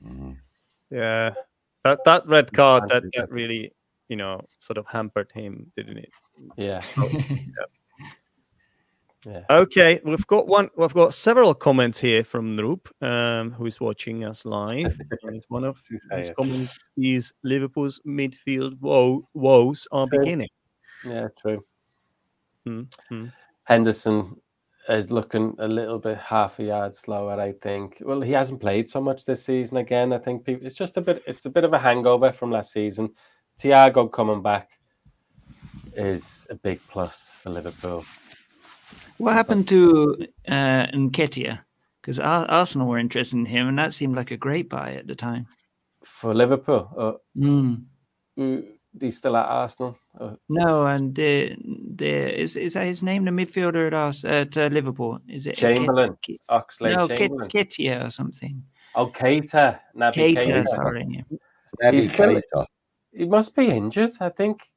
Mhm. 0.04 0.36
yeah 0.90 1.30
that 1.84 2.00
that 2.04 2.26
red 2.26 2.52
card 2.52 2.88
that, 2.88 3.04
that 3.14 3.30
really 3.30 3.72
you 4.08 4.16
know 4.16 4.40
sort 4.58 4.78
of 4.78 4.86
hampered 4.86 5.30
him, 5.32 5.72
didn't 5.76 5.98
it? 5.98 6.10
Yeah, 6.56 6.82
yeah. 9.26 9.44
Okay, 9.50 10.00
we've 10.04 10.26
got 10.26 10.48
one. 10.48 10.68
We've 10.76 10.92
got 10.92 11.14
several 11.14 11.54
comments 11.54 12.00
here 12.00 12.24
from 12.24 12.56
Noop, 12.56 12.90
um, 13.00 13.52
who 13.52 13.66
is 13.66 13.80
watching 13.80 14.24
us 14.24 14.44
live. 14.44 14.98
and 15.22 15.44
one 15.48 15.62
of 15.62 15.78
his 15.88 16.32
comments 16.36 16.78
is 16.96 17.32
Liverpool's 17.44 18.00
midfield 18.04 18.80
woe, 18.80 19.28
woes 19.34 19.86
are 19.92 20.08
True. 20.08 20.18
beginning. 20.18 20.48
Yeah, 21.04 21.28
true. 21.40 21.64
Hmm, 22.66 22.82
hmm. 23.08 23.26
Henderson 23.64 24.36
is 24.88 25.10
looking 25.12 25.54
a 25.58 25.68
little 25.68 25.98
bit 25.98 26.18
half 26.18 26.58
a 26.58 26.64
yard 26.64 26.94
slower. 26.94 27.40
I 27.40 27.52
think. 27.52 28.02
Well, 28.04 28.20
he 28.20 28.32
hasn't 28.32 28.60
played 28.60 28.88
so 28.88 29.00
much 29.00 29.24
this 29.24 29.44
season. 29.44 29.76
Again, 29.76 30.12
I 30.12 30.18
think 30.18 30.44
people, 30.44 30.66
it's 30.66 30.74
just 30.74 30.96
a 30.96 31.00
bit. 31.00 31.22
It's 31.26 31.46
a 31.46 31.50
bit 31.50 31.64
of 31.64 31.72
a 31.72 31.78
hangover 31.78 32.32
from 32.32 32.50
last 32.50 32.72
season. 32.72 33.10
Thiago 33.62 34.10
coming 34.10 34.42
back 34.42 34.70
is 35.94 36.46
a 36.50 36.54
big 36.54 36.80
plus 36.88 37.32
for 37.42 37.50
Liverpool. 37.50 38.04
what 39.18 39.34
happened 39.34 39.68
to 39.68 40.16
uh, 40.48 40.86
Nketiah? 40.92 41.60
Because 42.00 42.18
Arsenal 42.18 42.88
were 42.88 42.98
interested 42.98 43.36
in 43.36 43.46
him, 43.46 43.68
and 43.68 43.78
that 43.78 43.94
seemed 43.94 44.16
like 44.16 44.32
a 44.32 44.36
great 44.36 44.68
buy 44.68 44.94
at 44.94 45.06
the 45.06 45.14
time. 45.14 45.46
For 46.04 46.34
Liverpool, 46.34 46.90
uh, 46.98 47.12
Mm. 47.38 47.84
he's 49.00 49.18
still 49.18 49.36
at 49.36 49.46
Arsenal. 49.46 49.96
Uh, 50.18 50.34
No, 50.48 50.86
and 50.86 51.14
the, 51.14 51.54
the 51.94 52.40
is 52.40 52.56
is 52.56 52.72
that 52.74 52.86
his 52.86 53.02
name? 53.04 53.24
The 53.24 53.30
midfielder 53.30 53.86
at 53.86 53.94
Ars- 53.94 54.24
at 54.24 54.56
uh, 54.56 54.66
Liverpool 54.66 55.20
is 55.28 55.46
it 55.46 55.54
Chamberlain, 55.54 56.14
Ke- 56.14 56.40
Oxlade 56.50 56.96
no, 56.96 57.06
Ke- 57.06 57.18
Chamberlain. 57.18 57.48
Ketia 57.50 58.06
or 58.06 58.10
something. 58.10 58.64
oh, 58.96 59.06
Keita, 59.06 59.78
Naby 59.96 60.14
Keita, 60.14 60.44
Keita. 60.44 60.66
sorry. 60.66 61.06
yeah. 61.08 61.38
Naby 61.84 61.94
He's 61.94 62.12
still- 62.12 62.30
Keita. 62.42 62.66
He 63.12 63.24
must 63.26 63.54
be 63.54 63.66
injured. 63.66 64.12
I 64.20 64.28
think 64.30 64.68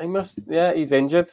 he 0.00 0.06
must. 0.06 0.40
Yeah, 0.46 0.74
he's 0.74 0.92
injured. 0.92 1.28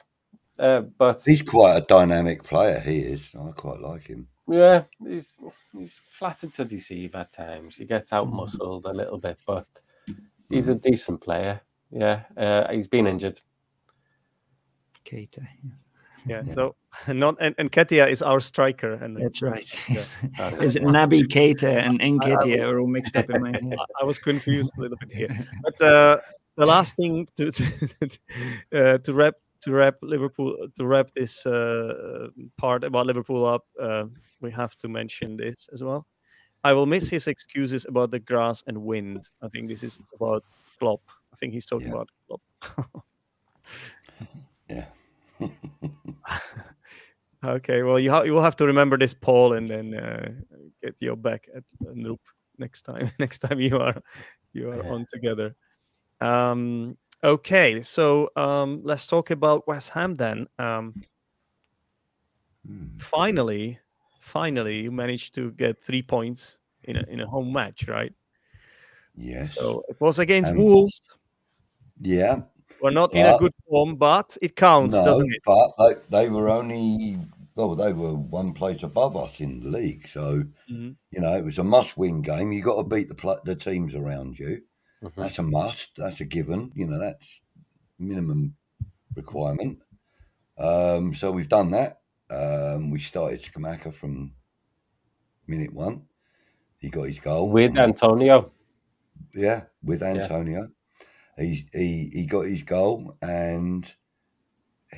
Uh, 0.59 0.81
but 0.81 1.21
He's 1.25 1.41
quite 1.41 1.77
a 1.77 1.81
dynamic 1.81 2.43
player. 2.43 2.79
He 2.79 2.99
is. 2.99 3.29
I 3.35 3.51
quite 3.51 3.79
like 3.81 4.05
him. 4.07 4.27
Yeah, 4.47 4.83
he's 5.07 5.37
he's 5.75 5.99
flattered 6.09 6.53
to 6.55 6.65
deceive 6.65 7.15
at 7.15 7.31
times. 7.31 7.77
He 7.77 7.85
gets 7.85 8.13
out 8.13 8.31
muscled 8.31 8.85
a 8.85 8.93
little 8.93 9.17
bit, 9.17 9.37
but 9.47 9.65
he's 10.49 10.67
a 10.67 10.75
decent 10.75 11.21
player. 11.21 11.61
Yeah, 11.91 12.23
uh, 12.37 12.71
he's 12.71 12.87
been 12.87 13.07
injured. 13.07 13.41
Keita. 15.05 15.45
Yeah, 16.25 16.41
Yeah. 16.45 16.53
no, 16.53 16.75
not 17.07 17.35
and, 17.39 17.53
and 17.57 17.71
Ketia 17.71 18.09
is 18.09 18.21
our 18.21 18.39
striker, 18.39 18.93
and 18.93 19.17
That's 19.17 19.41
right. 19.41 19.69
Uh, 20.39 20.51
Is 20.61 20.75
it 20.75 20.83
Naby 20.83 21.23
Keita 21.27 21.85
and 21.85 21.99
Nketiah 21.99 22.63
are 22.63 22.79
all 22.79 22.87
mixed 22.87 23.15
up 23.15 23.29
in 23.29 23.41
my 23.41 23.51
head? 23.61 23.75
I, 23.77 23.85
I 24.01 24.05
was 24.05 24.19
confused 24.19 24.77
a 24.77 24.81
little 24.81 24.97
bit 24.97 25.11
here. 25.11 25.47
But 25.63 25.81
uh, 25.81 26.19
the 26.57 26.65
last 26.65 26.95
thing 26.97 27.27
to 27.37 27.51
to, 27.51 27.63
uh, 28.73 28.97
to 28.99 29.13
wrap 29.13 29.35
to 29.61 29.71
wrap 29.71 29.95
Liverpool 30.01 30.67
to 30.75 30.85
wrap 30.85 31.11
this 31.15 31.45
uh, 31.45 32.27
part 32.57 32.83
about 32.83 33.05
Liverpool 33.05 33.45
up, 33.45 33.65
uh, 33.81 34.05
we 34.41 34.51
have 34.51 34.75
to 34.77 34.87
mention 34.87 35.37
this 35.37 35.69
as 35.73 35.83
well. 35.83 36.05
I 36.63 36.73
will 36.73 36.85
miss 36.85 37.09
his 37.09 37.27
excuses 37.27 37.85
about 37.85 38.11
the 38.11 38.19
grass 38.19 38.63
and 38.67 38.83
wind. 38.83 39.29
I 39.41 39.49
think 39.49 39.67
this 39.67 39.83
is 39.83 39.99
about 40.15 40.43
Klopp. 40.79 41.01
I 41.33 41.35
think 41.37 41.53
he's 41.53 41.65
talking 41.65 41.87
Yeah. 41.87 41.93
about 41.93 42.09
Klopp. 42.27 43.03
Yeah. 44.69 44.85
Okay, 47.45 47.83
well 47.83 47.99
you 47.99 48.09
ha- 48.09 48.21
you 48.23 48.31
will 48.33 48.41
have 48.41 48.55
to 48.57 48.65
remember 48.65 48.97
this 48.97 49.13
Paul, 49.13 49.53
and 49.53 49.67
then 49.67 49.93
uh, 49.93 50.29
get 50.81 50.95
your 51.01 51.17
back 51.17 51.49
at 51.53 51.63
Noop 51.83 52.19
next 52.57 52.83
time. 52.83 53.11
next 53.19 53.39
time 53.39 53.59
you 53.59 53.77
are 53.79 54.01
you 54.53 54.69
are 54.71 54.81
Yeah. 54.83 54.91
on 54.93 55.05
together. 55.11 55.53
Um, 56.23 56.97
okay, 57.23 57.81
so 57.81 58.29
um, 58.35 58.81
let's 58.83 59.07
talk 59.07 59.31
about 59.31 59.67
West 59.67 59.89
Ham 59.89 60.15
then. 60.15 60.47
Um, 60.57 60.93
Hmm. 62.65 62.97
finally, 62.97 63.77
finally, 64.21 64.81
you 64.81 64.91
managed 64.91 65.35
to 65.35 65.51
get 65.51 65.83
three 65.83 66.01
points 66.01 66.59
in 66.85 66.95
a 66.95 67.03
in 67.09 67.19
a 67.19 67.27
home 67.27 67.51
match, 67.51 67.87
right? 67.87 68.13
Yes. 69.17 69.53
So 69.55 69.83
it 69.89 69.99
was 69.99 70.19
against 70.19 70.51
Um, 70.51 70.57
Wolves. 70.57 71.01
yeah. 72.01 72.41
We're 72.81 72.91
not 72.91 73.13
in 73.13 73.25
a 73.25 73.37
good 73.37 73.51
form, 73.69 73.95
but 73.95 74.37
it 74.41 74.55
counts, 74.55 74.95
No, 74.97 75.05
doesn't 75.05 75.31
it? 75.31 75.41
but 75.45 75.71
they, 75.77 76.23
they 76.23 76.29
were 76.29 76.49
only 76.49 77.17
well, 77.55 77.75
they 77.75 77.93
were 77.93 78.13
one 78.15 78.53
place 78.53 78.83
above 78.83 79.15
us 79.15 79.39
in 79.41 79.59
the 79.59 79.67
league. 79.69 80.07
So 80.07 80.43
Mhm. 80.71 80.95
you 81.11 81.19
know 81.19 81.35
it 81.37 81.43
was 81.43 81.59
a 81.59 81.63
must-win 81.63 82.21
game. 82.21 82.51
You 82.53 82.63
got 82.63 82.77
to 82.77 82.83
beat 82.95 83.09
the 83.09 83.15
pla 83.15 83.35
the 83.43 83.55
teams 83.55 83.93
around 83.95 84.39
you. 84.39 84.61
Mhm. 85.03 85.13
That's 85.17 85.39
a 85.39 85.43
must. 85.43 85.91
That's 85.97 86.21
a 86.21 86.25
given. 86.25 86.71
You 86.75 86.87
know 86.87 86.99
that's 86.99 87.41
minimum 87.99 88.57
requirement. 89.15 89.81
Um, 90.57 91.13
so 91.15 91.31
we've 91.31 91.49
done 91.49 91.71
that. 91.71 92.01
Um, 92.29 92.91
we 92.91 92.99
started 92.99 93.41
Scamacca 93.41 93.93
from 93.93 94.35
minute 95.47 95.73
one. 95.73 96.07
He 96.79 96.89
got 96.89 97.03
his 97.09 97.19
goal 97.19 97.49
With 97.49 97.77
Antonio. 97.77 98.51
Yeah, 99.35 99.65
with 99.83 100.01
Antonio. 100.03 100.71
He 101.37 101.67
he 101.73 102.09
he 102.13 102.25
got 102.25 102.47
his 102.47 102.63
goal 102.63 103.17
and 103.21 103.93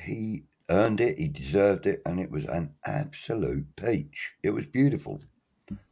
he 0.04 0.44
earned 0.70 1.00
it, 1.00 1.18
he 1.18 1.28
deserved 1.28 1.86
it, 1.86 2.02
and 2.06 2.20
it 2.20 2.30
was 2.30 2.44
an 2.44 2.74
absolute 2.84 3.74
peach. 3.76 4.32
It 4.42 4.50
was 4.50 4.66
beautiful. 4.66 5.20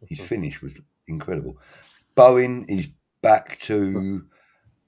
His 0.07 0.21
finish 0.31 0.63
was 0.63 0.81
incredible. 1.09 1.59
Bowen 2.17 2.67
is 2.69 2.89
back 3.25 3.59
to 3.61 4.25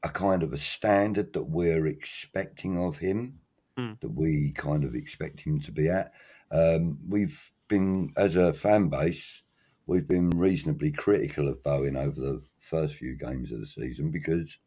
a 0.03 0.09
kind 0.11 0.43
of 0.43 0.53
a 0.53 0.59
standard 0.59 1.33
that 1.33 1.45
we're 1.45 1.87
expecting 1.87 2.79
of 2.79 2.99
him, 2.99 3.41
Hmm. 3.77 3.93
that 4.01 4.11
we 4.15 4.53
kind 4.53 4.85
of 4.85 4.95
expect 4.95 5.41
him 5.41 5.61
to 5.61 5.73
be 5.73 5.89
at. 5.89 6.13
Um, 6.51 6.99
we've 7.09 7.53
been, 7.69 8.13
as 8.17 8.37
a 8.37 8.53
fan 8.53 8.89
base, 8.89 9.43
we've 9.87 10.09
been 10.09 10.31
reasonably 10.31 10.93
critical 10.93 11.49
of 11.49 11.63
Bowen 11.63 11.97
over 11.97 12.21
the 12.21 12.43
first 12.61 12.95
few 12.95 13.17
games 13.17 13.53
of 13.53 13.61
the 13.61 13.67
season 13.67 14.11
because 14.11 14.59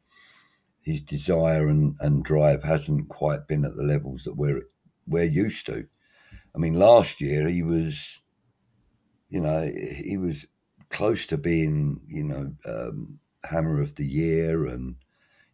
his 0.81 1.01
desire 1.01 1.67
and, 1.67 1.95
and 1.99 2.23
drive 2.23 2.63
hasn't 2.63 3.09
quite 3.09 3.47
been 3.47 3.65
at 3.65 3.75
the 3.75 3.83
levels 3.83 4.23
that 4.23 4.35
we're 4.35 4.63
we're 5.07 5.23
used 5.23 5.65
to. 5.65 5.87
I 6.55 6.57
mean, 6.59 6.75
last 6.75 7.21
year 7.21 7.47
he 7.47 7.63
was, 7.63 8.21
you 9.29 9.41
know, 9.41 9.71
he 10.05 10.17
was 10.17 10.45
close 10.89 11.25
to 11.27 11.37
being, 11.37 12.01
you 12.07 12.23
know, 12.23 12.53
um, 12.65 13.19
Hammer 13.43 13.81
of 13.81 13.95
the 13.95 14.05
Year 14.05 14.65
and, 14.65 14.95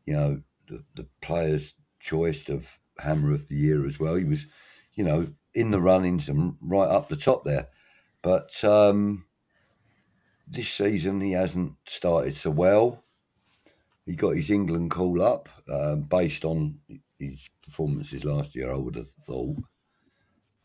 you 0.06 0.14
know, 0.14 0.42
the, 0.68 0.84
the 0.96 1.08
player's 1.22 1.76
choice 2.00 2.50
of 2.50 2.80
Hammer 3.00 3.34
of 3.34 3.48
the 3.48 3.56
Year 3.56 3.86
as 3.86 4.00
well. 4.00 4.16
He 4.16 4.24
was, 4.24 4.48
you 4.94 5.04
know, 5.04 5.28
in 5.54 5.72
the 5.72 5.82
runnings 5.82 6.28
and 6.30 6.56
right 6.62 6.88
up 6.90 7.10
the 7.10 7.16
top 7.16 7.44
there. 7.46 7.70
But 8.22 8.64
um, 8.64 9.26
this 10.48 10.72
season 10.72 11.22
he 11.22 11.32
hasn't 11.32 11.74
started 11.86 12.36
so 12.36 12.52
well. 12.52 13.04
He 14.06 14.16
got 14.16 14.36
his 14.36 14.52
England 14.52 14.92
call 14.92 15.22
up 15.22 15.50
um, 15.68 16.02
based 16.02 16.46
on 16.46 16.80
his 17.20 17.50
performances 17.64 18.24
last 18.24 18.56
year, 18.56 18.72
I 18.72 18.78
would 18.78 18.96
have 18.96 19.10
thought. 19.10 19.58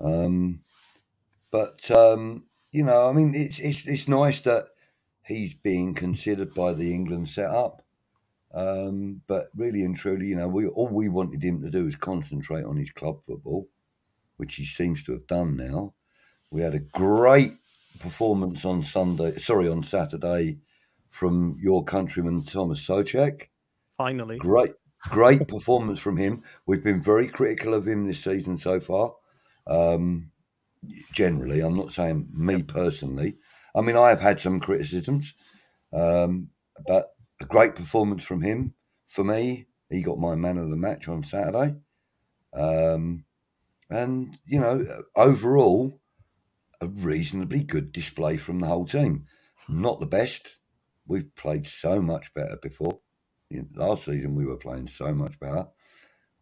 Um, 0.01 0.63
but 1.51 1.91
um, 1.91 2.45
you 2.71 2.85
know, 2.85 3.09
I 3.09 3.13
mean, 3.13 3.35
it's 3.35 3.59
it's 3.59 3.87
it's 3.87 4.09
nice 4.09 4.43
that 4.43 4.69
he's 5.25 5.55
being 5.55 5.95
considered 5.95 6.55
by 6.55 6.73
the 6.73 6.93
England 6.93 7.29
setup. 7.29 7.83
Um, 8.53 9.23
but 9.29 9.49
really 9.55 9.83
and 9.83 9.97
truly, 9.97 10.27
you 10.27 10.37
know, 10.37 10.49
we 10.49 10.67
all 10.67 10.89
we 10.89 11.09
wanted 11.09 11.43
him 11.43 11.63
to 11.63 11.71
do 11.71 11.85
was 11.85 11.97
concentrate 11.97 12.65
on 12.65 12.77
his 12.77 12.91
club 12.91 13.21
football, 13.25 13.69
which 14.39 14.57
he 14.57 14.65
seems 14.65 15.05
to 15.05 15.13
have 15.13 15.27
done 15.27 15.57
now. 15.57 15.95
We 16.51 16.63
had 16.63 16.75
a 16.75 16.81
great 16.81 17.53
performance 18.01 18.65
on 18.65 18.83
Sunday, 18.83 19.39
sorry, 19.39 19.69
on 19.69 19.85
Saturday, 19.85 20.59
from 21.09 21.59
your 21.61 21.85
countryman 21.85 22.43
Thomas 22.43 22.85
Soucek. 22.85 23.49
Finally, 23.97 24.39
Great, 24.39 24.73
great 25.11 25.47
performance 25.47 26.01
from 26.01 26.17
him. 26.17 26.43
We've 26.67 26.83
been 26.83 27.01
very 27.01 27.29
critical 27.29 27.75
of 27.75 27.87
him 27.87 28.07
this 28.07 28.25
season 28.25 28.57
so 28.57 28.81
far. 28.81 29.15
Um, 29.67 30.33
generally, 31.13 31.61
I'm 31.61 31.75
not 31.75 31.93
saying 31.93 32.29
me 32.33 32.63
personally. 32.63 33.37
I 33.75 33.83
mean, 33.83 33.97
I 33.97 34.09
have 34.09 34.21
had 34.21 34.41
some 34.41 34.61
criticisms, 34.61 35.35
um, 35.93 36.49
but 36.87 37.07
a 37.41 37.45
great 37.45 37.75
performance 37.75 38.25
from 38.25 38.43
him. 38.43 38.75
For 39.07 39.25
me, 39.25 39.67
he 39.89 40.03
got 40.03 40.19
my 40.19 40.35
man 40.35 40.59
of 40.59 40.71
the 40.71 40.77
match 40.77 41.09
on 41.09 41.25
Saturday. 41.25 41.77
Um, 42.53 43.25
and, 43.89 44.39
you 44.47 44.61
know, 44.61 45.03
overall, 45.17 46.01
a 46.81 46.87
reasonably 46.87 47.63
good 47.63 47.93
display 47.93 48.37
from 48.37 48.61
the 48.61 48.67
whole 48.67 48.87
team. 48.87 49.27
Not 49.69 50.01
the 50.01 50.07
best. 50.07 50.59
We've 51.07 51.35
played 51.35 51.67
so 51.67 52.01
much 52.01 52.33
better 52.35 52.57
before. 52.63 53.01
Last 53.75 54.05
season, 54.05 54.37
we 54.37 54.47
were 54.47 54.57
playing 54.57 54.87
so 54.87 55.13
much 55.13 55.39
better. 55.41 55.67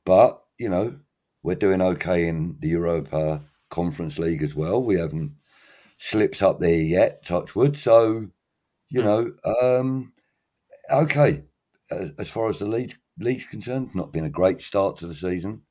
But, 0.04 0.42
you 0.58 0.68
know, 0.68 0.98
we're 1.42 1.54
doing 1.54 1.80
okay 1.80 2.28
in 2.28 2.56
the 2.60 2.68
Europa 2.68 3.44
Conference 3.70 4.18
League 4.18 4.42
as 4.42 4.54
well. 4.54 4.82
We 4.82 4.98
haven't 4.98 5.32
slipped 5.98 6.42
up 6.42 6.60
there 6.60 6.82
yet, 6.82 7.24
touch 7.24 7.54
wood. 7.56 7.76
So, 7.76 8.28
you 8.90 9.02
know, 9.02 9.34
um, 9.44 10.14
okay. 10.92 11.44
As, 11.90 12.12
as 12.18 12.28
far 12.28 12.48
as 12.48 12.58
the 12.58 12.66
league 12.66 12.94
league's 13.18 13.46
concerned, 13.46 13.94
not 13.94 14.12
been 14.12 14.24
a 14.24 14.30
great 14.30 14.60
start 14.60 14.98
to 14.98 15.06
the 15.06 15.14
season. 15.14 15.62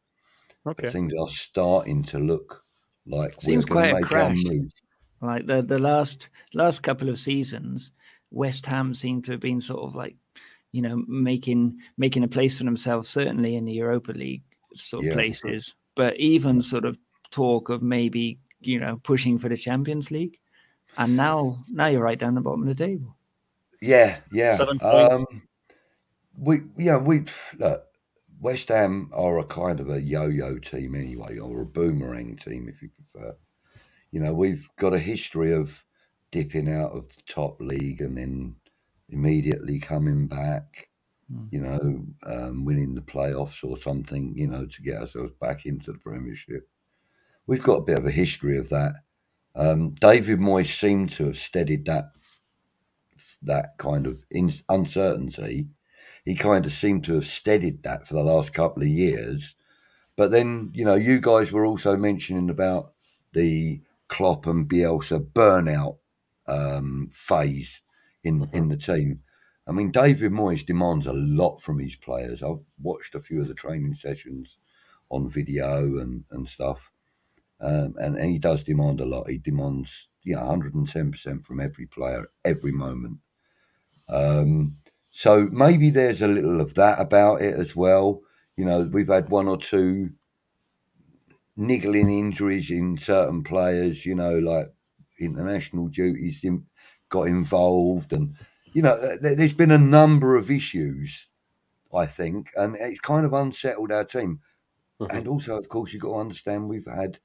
okay. 0.65 0.89
Things 0.89 1.13
are 1.19 1.27
starting 1.29 2.03
to 2.03 2.19
look 2.19 2.63
like 3.05 3.41
Seems 3.41 3.65
quite 3.65 3.91
a 3.91 4.01
crash. 4.01 4.43
Like 5.21 5.47
the 5.47 5.61
the 5.61 5.79
last 5.79 6.29
last 6.53 6.81
couple 6.83 7.09
of 7.09 7.17
seasons, 7.17 7.91
West 8.31 8.65
Ham 8.67 8.93
seem 8.93 9.21
to 9.23 9.31
have 9.31 9.41
been 9.41 9.61
sort 9.61 9.83
of 9.83 9.95
like, 9.95 10.15
you 10.71 10.81
know, 10.81 11.03
making 11.07 11.79
making 11.97 12.23
a 12.23 12.27
place 12.27 12.57
for 12.57 12.63
themselves, 12.65 13.09
certainly 13.09 13.55
in 13.55 13.65
the 13.65 13.73
Europa 13.73 14.11
League 14.11 14.43
sort 14.75 15.05
of 15.05 15.09
Yeah. 15.09 15.13
places, 15.13 15.75
but 15.95 16.17
even 16.19 16.61
sort 16.61 16.85
of 16.85 16.99
talk 17.31 17.69
of 17.69 17.81
maybe 17.81 18.39
you 18.67 18.79
know 18.79 18.99
pushing 19.03 19.37
for 19.37 19.49
the 19.49 19.57
Champions 19.57 20.11
League, 20.11 20.37
and 20.97 21.15
now 21.15 21.63
now 21.69 21.87
you're 21.87 22.01
right 22.01 22.19
down 22.19 22.35
the 22.35 22.41
bottom 22.41 22.67
of 22.67 22.67
the 22.67 22.85
table. 22.85 23.15
Yeah, 23.81 24.17
yeah. 24.31 24.49
Seven 24.49 24.79
points. 24.79 25.17
Um, 25.17 25.41
we, 26.37 26.61
yeah, 26.77 26.97
we 26.97 27.23
look. 27.57 27.83
West 28.39 28.69
Ham 28.69 29.09
are 29.13 29.39
a 29.39 29.43
kind 29.43 29.79
of 29.79 29.89
a 29.89 29.99
yo-yo 29.99 30.59
team 30.59 30.93
anyway, 30.93 31.39
or 31.39 31.61
a 31.61 31.65
boomerang 31.65 32.35
team, 32.35 32.69
if 32.69 32.81
you 32.83 32.89
prefer. 32.89 33.35
You 34.11 34.19
know, 34.19 34.33
we've 34.33 34.69
got 34.77 34.93
a 34.93 34.99
history 34.99 35.53
of 35.53 35.83
dipping 36.31 36.71
out 36.71 36.91
of 36.91 37.09
the 37.09 37.21
top 37.27 37.59
league 37.59 38.01
and 38.01 38.17
then 38.17 38.55
immediately 39.09 39.79
coming 39.79 40.27
back. 40.27 40.89
Mm. 41.33 41.47
You 41.51 41.61
know, 41.61 42.05
um, 42.31 42.63
winning 42.63 42.93
the 42.93 43.01
playoffs 43.01 43.63
or 43.63 43.75
something. 43.75 44.33
You 44.35 44.47
know, 44.47 44.65
to 44.65 44.81
get 44.81 45.01
ourselves 45.01 45.33
back 45.41 45.65
into 45.65 45.91
the 45.91 45.99
Premiership. 45.99 46.69
We've 47.47 47.63
got 47.63 47.77
a 47.77 47.85
bit 47.85 47.97
of 47.97 48.05
a 48.05 48.11
history 48.11 48.57
of 48.57 48.69
that. 48.69 48.93
Um, 49.55 49.91
David 49.91 50.39
Moyes 50.39 50.77
seemed 50.77 51.09
to 51.11 51.25
have 51.27 51.37
steadied 51.37 51.85
that 51.85 52.11
that 53.41 53.77
kind 53.77 54.05
of 54.05 54.23
in, 54.29 54.51
uncertainty. 54.69 55.69
He 56.23 56.35
kind 56.35 56.65
of 56.65 56.71
seemed 56.71 57.05
to 57.05 57.15
have 57.15 57.25
steadied 57.25 57.83
that 57.83 58.05
for 58.05 58.13
the 58.13 58.23
last 58.23 58.53
couple 58.53 58.83
of 58.83 58.89
years. 58.89 59.55
But 60.15 60.29
then, 60.31 60.71
you 60.73 60.85
know, 60.85 60.95
you 60.95 61.21
guys 61.21 61.51
were 61.51 61.65
also 61.65 61.95
mentioning 61.95 62.49
about 62.49 62.91
the 63.33 63.81
Klopp 64.07 64.45
and 64.45 64.69
Bielsa 64.69 65.19
burnout 65.19 65.97
um, 66.47 67.09
phase 67.13 67.81
in 68.23 68.49
in 68.53 68.67
the 68.67 68.77
team. 68.77 69.21
I 69.67 69.71
mean, 69.71 69.91
David 69.91 70.31
Moyes 70.31 70.65
demands 70.65 71.07
a 71.07 71.13
lot 71.13 71.61
from 71.61 71.79
his 71.79 71.95
players. 71.95 72.43
I've 72.43 72.63
watched 72.81 73.15
a 73.15 73.19
few 73.19 73.41
of 73.41 73.47
the 73.47 73.53
training 73.53 73.93
sessions 73.93 74.57
on 75.09 75.29
video 75.29 75.97
and, 75.97 76.23
and 76.31 76.47
stuff. 76.47 76.91
Um, 77.59 77.95
and, 77.99 78.17
and 78.17 78.29
he 78.31 78.39
does 78.39 78.63
demand 78.63 79.01
a 79.01 79.05
lot. 79.05 79.29
He 79.29 79.39
demands, 79.39 80.09
you 80.23 80.35
know, 80.35 80.41
110% 80.43 81.45
from 81.45 81.59
every 81.59 81.87
player, 81.87 82.27
every 82.45 82.71
moment. 82.71 83.17
Um, 84.09 84.77
so 85.11 85.47
maybe 85.51 85.89
there's 85.89 86.21
a 86.21 86.27
little 86.27 86.61
of 86.61 86.75
that 86.75 86.99
about 86.99 87.41
it 87.41 87.55
as 87.55 87.75
well. 87.75 88.21
You 88.55 88.65
know, 88.65 88.81
we've 88.83 89.07
had 89.07 89.29
one 89.29 89.47
or 89.47 89.57
two 89.57 90.11
niggling 91.55 92.09
injuries 92.09 92.69
in 92.71 92.97
certain 92.97 93.43
players, 93.43 94.05
you 94.05 94.15
know, 94.15 94.37
like 94.37 94.71
international 95.19 95.87
duties 95.87 96.43
in, 96.43 96.65
got 97.09 97.23
involved. 97.23 98.13
And, 98.13 98.35
you 98.73 98.81
know, 98.81 99.17
there, 99.19 99.35
there's 99.35 99.53
been 99.53 99.71
a 99.71 99.77
number 99.77 100.35
of 100.35 100.51
issues, 100.51 101.27
I 101.93 102.05
think, 102.05 102.51
and 102.55 102.75
it's 102.75 102.99
kind 102.99 103.25
of 103.25 103.33
unsettled 103.33 103.91
our 103.91 104.03
team. 104.03 104.41
Mhm. 105.01 105.09
And 105.11 105.27
also, 105.27 105.57
of 105.57 105.69
course, 105.69 105.93
you've 105.93 106.03
got 106.03 106.13
to 106.13 106.19
understand 106.19 106.69
we've 106.69 106.87
had 106.87 107.19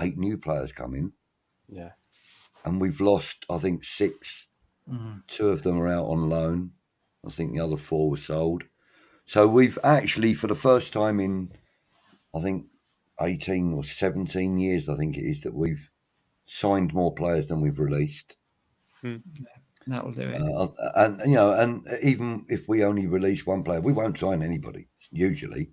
eight 0.00 0.16
new 0.18 0.36
players 0.38 0.72
come 0.72 0.94
in 0.94 1.12
Yeah. 1.68 1.92
and 2.64 2.80
we've 2.80 3.00
lost, 3.00 3.44
I 3.50 3.58
think, 3.58 3.84
six. 3.84 4.46
Mm. 4.90 5.22
Two 5.26 5.48
of 5.50 5.62
them 5.62 5.78
are 5.78 5.88
out 5.88 6.06
on 6.06 6.28
loan. 6.28 6.72
I 7.26 7.30
think 7.30 7.52
the 7.52 7.60
other 7.60 7.76
four 7.76 8.10
were 8.10 8.16
sold. 8.16 8.64
So 9.26 9.46
we've 9.46 9.78
actually, 9.84 10.34
for 10.34 10.48
the 10.48 10.54
first 10.54 10.92
time 10.92 11.20
in, 11.20 11.52
I 12.34 12.40
think, 12.40 12.66
18 13.20 13.72
or 13.74 13.84
17 13.84 14.58
years, 14.58 14.88
I 14.88 14.96
think 14.96 15.16
it 15.16 15.24
is, 15.24 15.42
that 15.42 15.54
we've 15.54 15.90
signed 16.46 16.92
more 16.92 17.14
players 17.14 17.48
than 17.48 17.60
we've 17.60 17.78
released. 17.78 18.36
That'll 19.86 20.12
do 20.12 20.22
it. 20.22 20.40
Uh, 20.40 20.68
and, 20.96 21.20
you 21.20 21.34
know, 21.36 21.52
and 21.52 21.86
even 22.02 22.46
if 22.48 22.68
we 22.68 22.84
only 22.84 23.06
release 23.06 23.46
one 23.46 23.62
player, 23.64 23.80
we 23.80 23.92
won't 23.92 24.18
sign 24.18 24.42
anybody, 24.42 24.88
usually. 25.10 25.70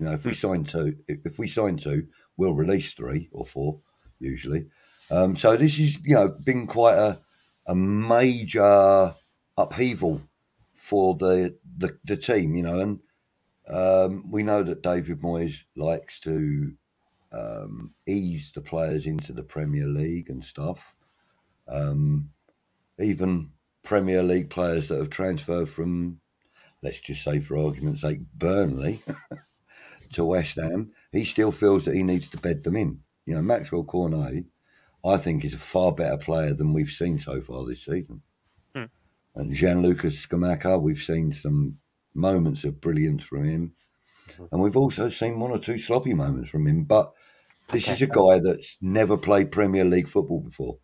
You 0.00 0.06
know, 0.06 0.12
if 0.12 0.24
we 0.24 0.32
sign 0.32 0.64
two, 0.64 0.96
if 1.06 1.26
if 1.26 1.38
we 1.38 1.46
sign 1.46 1.76
two, 1.76 2.08
we'll 2.38 2.54
release 2.54 2.94
three 2.94 3.28
or 3.32 3.44
four, 3.44 3.80
usually. 4.18 4.66
Um, 5.10 5.36
so 5.36 5.56
this 5.56 5.78
is, 5.78 6.00
you 6.04 6.14
know, 6.14 6.28
been 6.28 6.66
quite 6.66 6.96
a, 6.96 7.18
a 7.66 7.74
major 7.74 9.14
upheaval 9.58 10.22
for 10.72 11.16
the, 11.16 11.56
the, 11.76 11.98
the 12.04 12.16
team, 12.16 12.54
you 12.56 12.62
know, 12.62 12.80
and 12.80 13.00
um, 13.68 14.30
we 14.30 14.42
know 14.42 14.62
that 14.62 14.82
David 14.82 15.20
Moyes 15.20 15.64
likes 15.76 16.18
to 16.20 16.72
um, 17.32 17.92
ease 18.06 18.52
the 18.52 18.62
players 18.62 19.06
into 19.06 19.32
the 19.32 19.42
Premier 19.42 19.86
League 19.86 20.30
and 20.30 20.42
stuff. 20.42 20.94
Um, 21.68 22.30
even 22.98 23.50
Premier 23.82 24.22
League 24.22 24.48
players 24.48 24.88
that 24.88 24.98
have 24.98 25.10
transferred 25.10 25.68
from, 25.68 26.20
let's 26.82 27.00
just 27.00 27.22
say 27.22 27.40
for 27.40 27.58
argument's 27.58 28.00
sake, 28.00 28.20
Burnley 28.34 29.00
to 30.12 30.24
West 30.24 30.56
Ham, 30.56 30.92
he 31.12 31.24
still 31.24 31.52
feels 31.52 31.84
that 31.84 31.94
he 31.94 32.02
needs 32.02 32.28
to 32.30 32.38
bed 32.38 32.64
them 32.64 32.76
in. 32.76 33.00
You 33.26 33.34
know, 33.34 33.42
Maxwell 33.42 33.84
Cornet, 33.84 34.44
I 35.04 35.16
think, 35.16 35.44
is 35.44 35.54
a 35.54 35.58
far 35.58 35.92
better 35.92 36.16
player 36.16 36.52
than 36.54 36.72
we've 36.72 36.90
seen 36.90 37.18
so 37.18 37.40
far 37.40 37.64
this 37.64 37.84
season. 37.84 38.22
Hmm. 38.74 38.84
And 39.34 39.54
Gianluca 39.54 40.08
Scamacca, 40.08 40.80
we've 40.80 41.02
seen 41.02 41.32
some 41.32 41.78
moments 42.14 42.64
of 42.64 42.80
brilliance 42.80 43.22
from 43.22 43.44
him. 43.44 43.72
And 44.50 44.60
we've 44.60 44.76
also 44.76 45.08
seen 45.08 45.38
one 45.38 45.50
or 45.50 45.58
two 45.58 45.78
sloppy 45.78 46.14
moments 46.14 46.50
from 46.50 46.66
him. 46.66 46.84
But 46.84 47.12
this 47.70 47.88
is 47.88 48.02
a 48.02 48.06
guy 48.06 48.40
that's 48.40 48.78
never 48.80 49.16
played 49.16 49.52
Premier 49.52 49.84
League 49.84 50.08
football 50.08 50.40
before, 50.40 50.78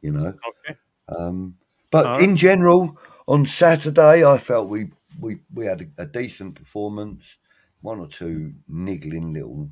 you 0.00 0.12
know. 0.12 0.28
Okay. 0.28 0.78
Um, 1.08 1.56
but 1.90 2.04
right. 2.06 2.22
in 2.22 2.36
general, 2.36 2.98
on 3.26 3.46
Saturday, 3.46 4.24
I 4.24 4.38
felt 4.38 4.68
we 4.68 4.90
we 5.20 5.40
we 5.52 5.66
had 5.66 5.92
a, 5.98 6.02
a 6.02 6.06
decent 6.06 6.54
performance, 6.54 7.38
one 7.82 7.98
or 8.00 8.06
two 8.08 8.52
niggling 8.68 9.32
little 9.32 9.70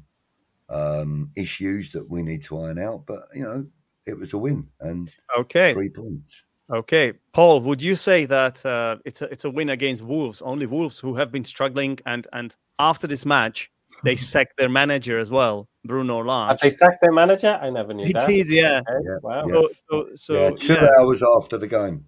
um, 0.68 1.30
issues 1.36 1.90
that 1.92 2.08
we 2.08 2.22
need 2.22 2.42
to 2.44 2.58
iron 2.58 2.78
out, 2.78 3.06
but 3.06 3.22
you 3.34 3.42
know, 3.42 3.66
it 4.06 4.18
was 4.18 4.32
a 4.32 4.38
win 4.38 4.68
and 4.80 5.10
Okay. 5.36 5.72
three 5.72 5.88
points. 5.90 6.44
Okay, 6.72 7.14
Paul, 7.32 7.60
would 7.62 7.82
you 7.82 7.96
say 7.96 8.26
that 8.26 8.64
uh, 8.64 8.98
it's 9.04 9.22
a 9.22 9.24
it's 9.32 9.44
a 9.44 9.50
win 9.50 9.70
against 9.70 10.02
Wolves? 10.02 10.40
Only 10.40 10.66
Wolves 10.66 11.00
who 11.00 11.16
have 11.16 11.32
been 11.32 11.44
struggling, 11.44 11.98
and 12.06 12.28
and 12.32 12.54
after 12.78 13.08
this 13.08 13.26
match, 13.26 13.72
they 14.04 14.14
sacked 14.32 14.56
their 14.56 14.68
manager 14.68 15.18
as 15.18 15.32
well, 15.32 15.68
Bruno 15.84 16.18
Have 16.18 16.26
Lage. 16.26 16.60
they 16.60 16.70
sacked 16.70 17.00
their 17.00 17.10
manager? 17.12 17.58
I 17.60 17.70
never 17.70 17.92
knew 17.92 18.06
He 18.06 18.12
that. 18.12 18.26
did, 18.28 18.48
yeah. 18.50 18.82
Okay, 18.88 19.00
Yeah, 19.04 19.16
Wow. 19.22 19.46
yeah. 19.48 19.54
So 19.54 19.70
so 19.90 20.14
so 20.14 20.34
yeah, 20.34 20.50
two 20.56 20.74
yeah, 20.74 20.88
hours 21.00 21.22
after 21.36 21.58
the 21.58 21.66
game. 21.66 22.04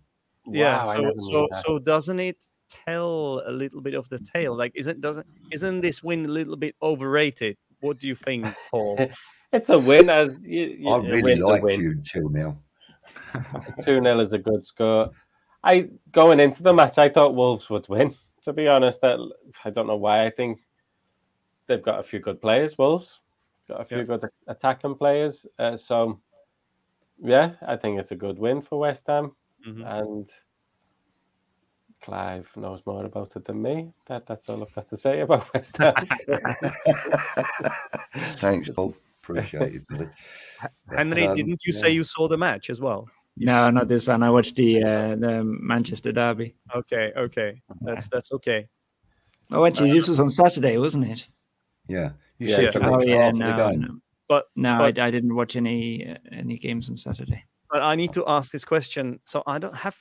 yeah, 0.46 0.84
Wow, 0.84 0.88
I 0.90 0.96
so 0.96 1.12
so 1.16 1.48
so 1.64 1.78
doesn't 1.80 2.20
it 2.20 2.44
tell 2.86 3.42
a 3.46 3.52
little 3.52 3.80
bit 3.80 3.94
of 3.94 4.08
the 4.08 4.18
tale? 4.18 4.54
Like, 4.56 4.72
isn't 4.74 5.00
doesn't 5.00 5.26
isn't 5.50 5.80
this 5.80 6.02
win 6.02 6.24
a 6.24 6.28
little 6.28 6.56
bit 6.56 6.74
overrated? 6.82 7.56
What 7.80 7.98
do 7.98 8.06
you 8.08 8.14
think, 8.14 8.46
Paul? 8.70 8.98
It's 9.54 9.68
a 9.68 9.78
win 9.78 10.08
as 10.08 10.34
you, 10.40 10.64
you, 10.78 10.88
I 10.88 10.96
a 10.96 11.02
really 11.02 11.34
like 11.36 11.60
a 11.60 11.64
liked 11.64 11.64
win. 11.64 11.80
you 11.82 12.02
till 12.02 12.30
now. 12.30 12.56
2 13.84 14.00
0 14.02 14.20
is 14.24 14.32
a 14.32 14.38
good 14.38 14.64
score. 14.64 15.10
I 15.62 15.90
going 16.10 16.40
into 16.40 16.62
the 16.62 16.72
match, 16.72 16.96
I 16.96 17.10
thought 17.10 17.34
Wolves 17.34 17.68
would 17.68 17.86
win. 17.90 18.14
To 18.44 18.54
be 18.54 18.66
honest, 18.66 19.02
that 19.02 19.18
I 19.64 19.68
don't 19.68 19.86
know 19.86 19.96
why. 19.96 20.24
I 20.24 20.30
think 20.30 20.60
they've 21.66 21.82
got 21.82 22.00
a 22.00 22.02
few 22.02 22.18
good 22.18 22.40
players. 22.40 22.78
Wolves 22.78 23.20
got 23.68 23.82
a 23.82 23.84
few 23.84 23.98
Yeah. 23.98 24.04
good 24.04 24.24
attacking 24.48 24.94
players. 24.94 25.44
Uh, 25.58 25.76
so 25.76 26.18
yeah, 27.22 27.52
I 27.60 27.76
think 27.76 28.00
it's 28.00 28.12
a 28.12 28.16
good 28.16 28.38
win 28.38 28.62
for 28.62 28.78
West 28.80 29.06
Ham, 29.08 29.36
Mhm. 29.68 30.00
and 30.00 30.28
Clive 32.02 32.50
knows 32.56 32.82
more 32.84 33.04
about 33.04 33.36
it 33.36 33.44
than 33.44 33.62
me. 33.62 33.92
That 34.06 34.26
that's 34.26 34.48
all 34.48 34.62
I've 34.62 34.74
got 34.74 34.88
to 34.88 34.96
say 34.96 35.20
about 35.20 35.52
West 35.54 35.76
Ham. 35.78 35.94
Thanks, 38.36 38.68
Paul. 38.70 38.94
Appreciate 39.22 39.76
it, 39.76 39.88
buddy. 39.88 40.08
Henry, 40.96 41.26
um, 41.26 41.36
didn't 41.36 41.64
you 41.64 41.72
yeah. 41.72 41.78
say 41.78 41.90
you 41.90 42.02
saw 42.04 42.26
the 42.26 42.36
match 42.36 42.70
as 42.70 42.80
well? 42.80 43.08
You 43.36 43.46
No, 43.46 43.70
not 43.70 43.88
this 43.88 44.08
one. 44.08 44.22
I 44.22 44.30
watched 44.30 44.56
the 44.56 44.82
uh, 44.82 45.14
the 45.16 45.42
Manchester 45.44 46.12
derby. 46.12 46.54
Okay, 46.74 47.12
okay, 47.16 47.62
that's 47.82 48.08
that's 48.08 48.32
okay. 48.32 48.68
Oh, 49.52 49.64
actually, 49.64 49.92
this 49.92 50.08
was 50.08 50.18
on 50.20 50.28
Saturday, 50.28 50.76
wasn't 50.78 51.06
it? 51.08 51.26
Yeah, 51.88 52.10
you 52.38 52.48
Yeah. 52.48 52.56
said 52.56 52.74
you 52.74 52.80
Oh 52.82 53.00
yeah, 53.02 53.30
no, 53.32 53.46
the 53.56 53.70
game. 53.70 53.80
no. 53.80 53.98
But 54.28 54.46
No, 54.56 54.78
but- 54.78 54.98
I, 54.98 55.06
I 55.06 55.10
didn't 55.10 55.34
watch 55.34 55.56
any 55.56 56.08
uh, 56.10 56.16
any 56.32 56.58
games 56.58 56.90
on 56.90 56.96
Saturday. 56.96 57.44
but 57.70 57.80
I 57.82 57.94
need 57.94 58.12
to 58.14 58.24
ask 58.26 58.50
this 58.50 58.64
question. 58.64 59.20
So 59.24 59.42
I 59.46 59.58
don't 59.58 59.74
have 59.76 59.96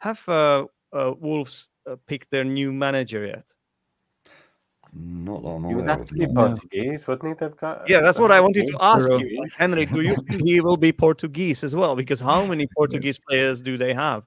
have 0.00 0.28
uh, 0.28 0.66
uh, 0.92 1.14
Wolves 1.18 1.70
uh, 1.86 1.96
picked 2.06 2.30
their 2.30 2.44
new 2.44 2.72
manager 2.72 3.26
yet. 3.26 3.52
Not 4.92 5.42
that 5.42 5.48
I'm 5.50 5.68
he 5.68 5.74
would 5.74 5.84
aware 5.84 5.96
have 5.96 6.06
to 6.06 6.14
be 6.14 6.26
no. 6.26 6.48
Portuguese, 6.48 7.06
wouldn't 7.06 7.28
he? 7.28 7.34
They've 7.46 7.56
got 7.56 7.88
Yeah, 7.88 8.00
that's 8.00 8.18
what 8.18 8.32
I 8.32 8.40
wanted 8.40 8.66
to 8.66 8.78
ask 8.80 9.08
you, 9.08 9.38
Like, 9.40 9.52
Henry. 9.56 9.86
Do 9.86 10.00
you 10.00 10.16
think 10.16 10.42
he 10.42 10.60
will 10.60 10.76
be 10.76 10.92
Portuguese 10.92 11.62
as 11.62 11.76
well? 11.76 11.94
Because 11.94 12.20
how 12.20 12.44
many 12.44 12.66
Portuguese 12.76 13.18
players 13.28 13.62
do 13.62 13.76
they 13.76 13.94
have? 13.94 14.24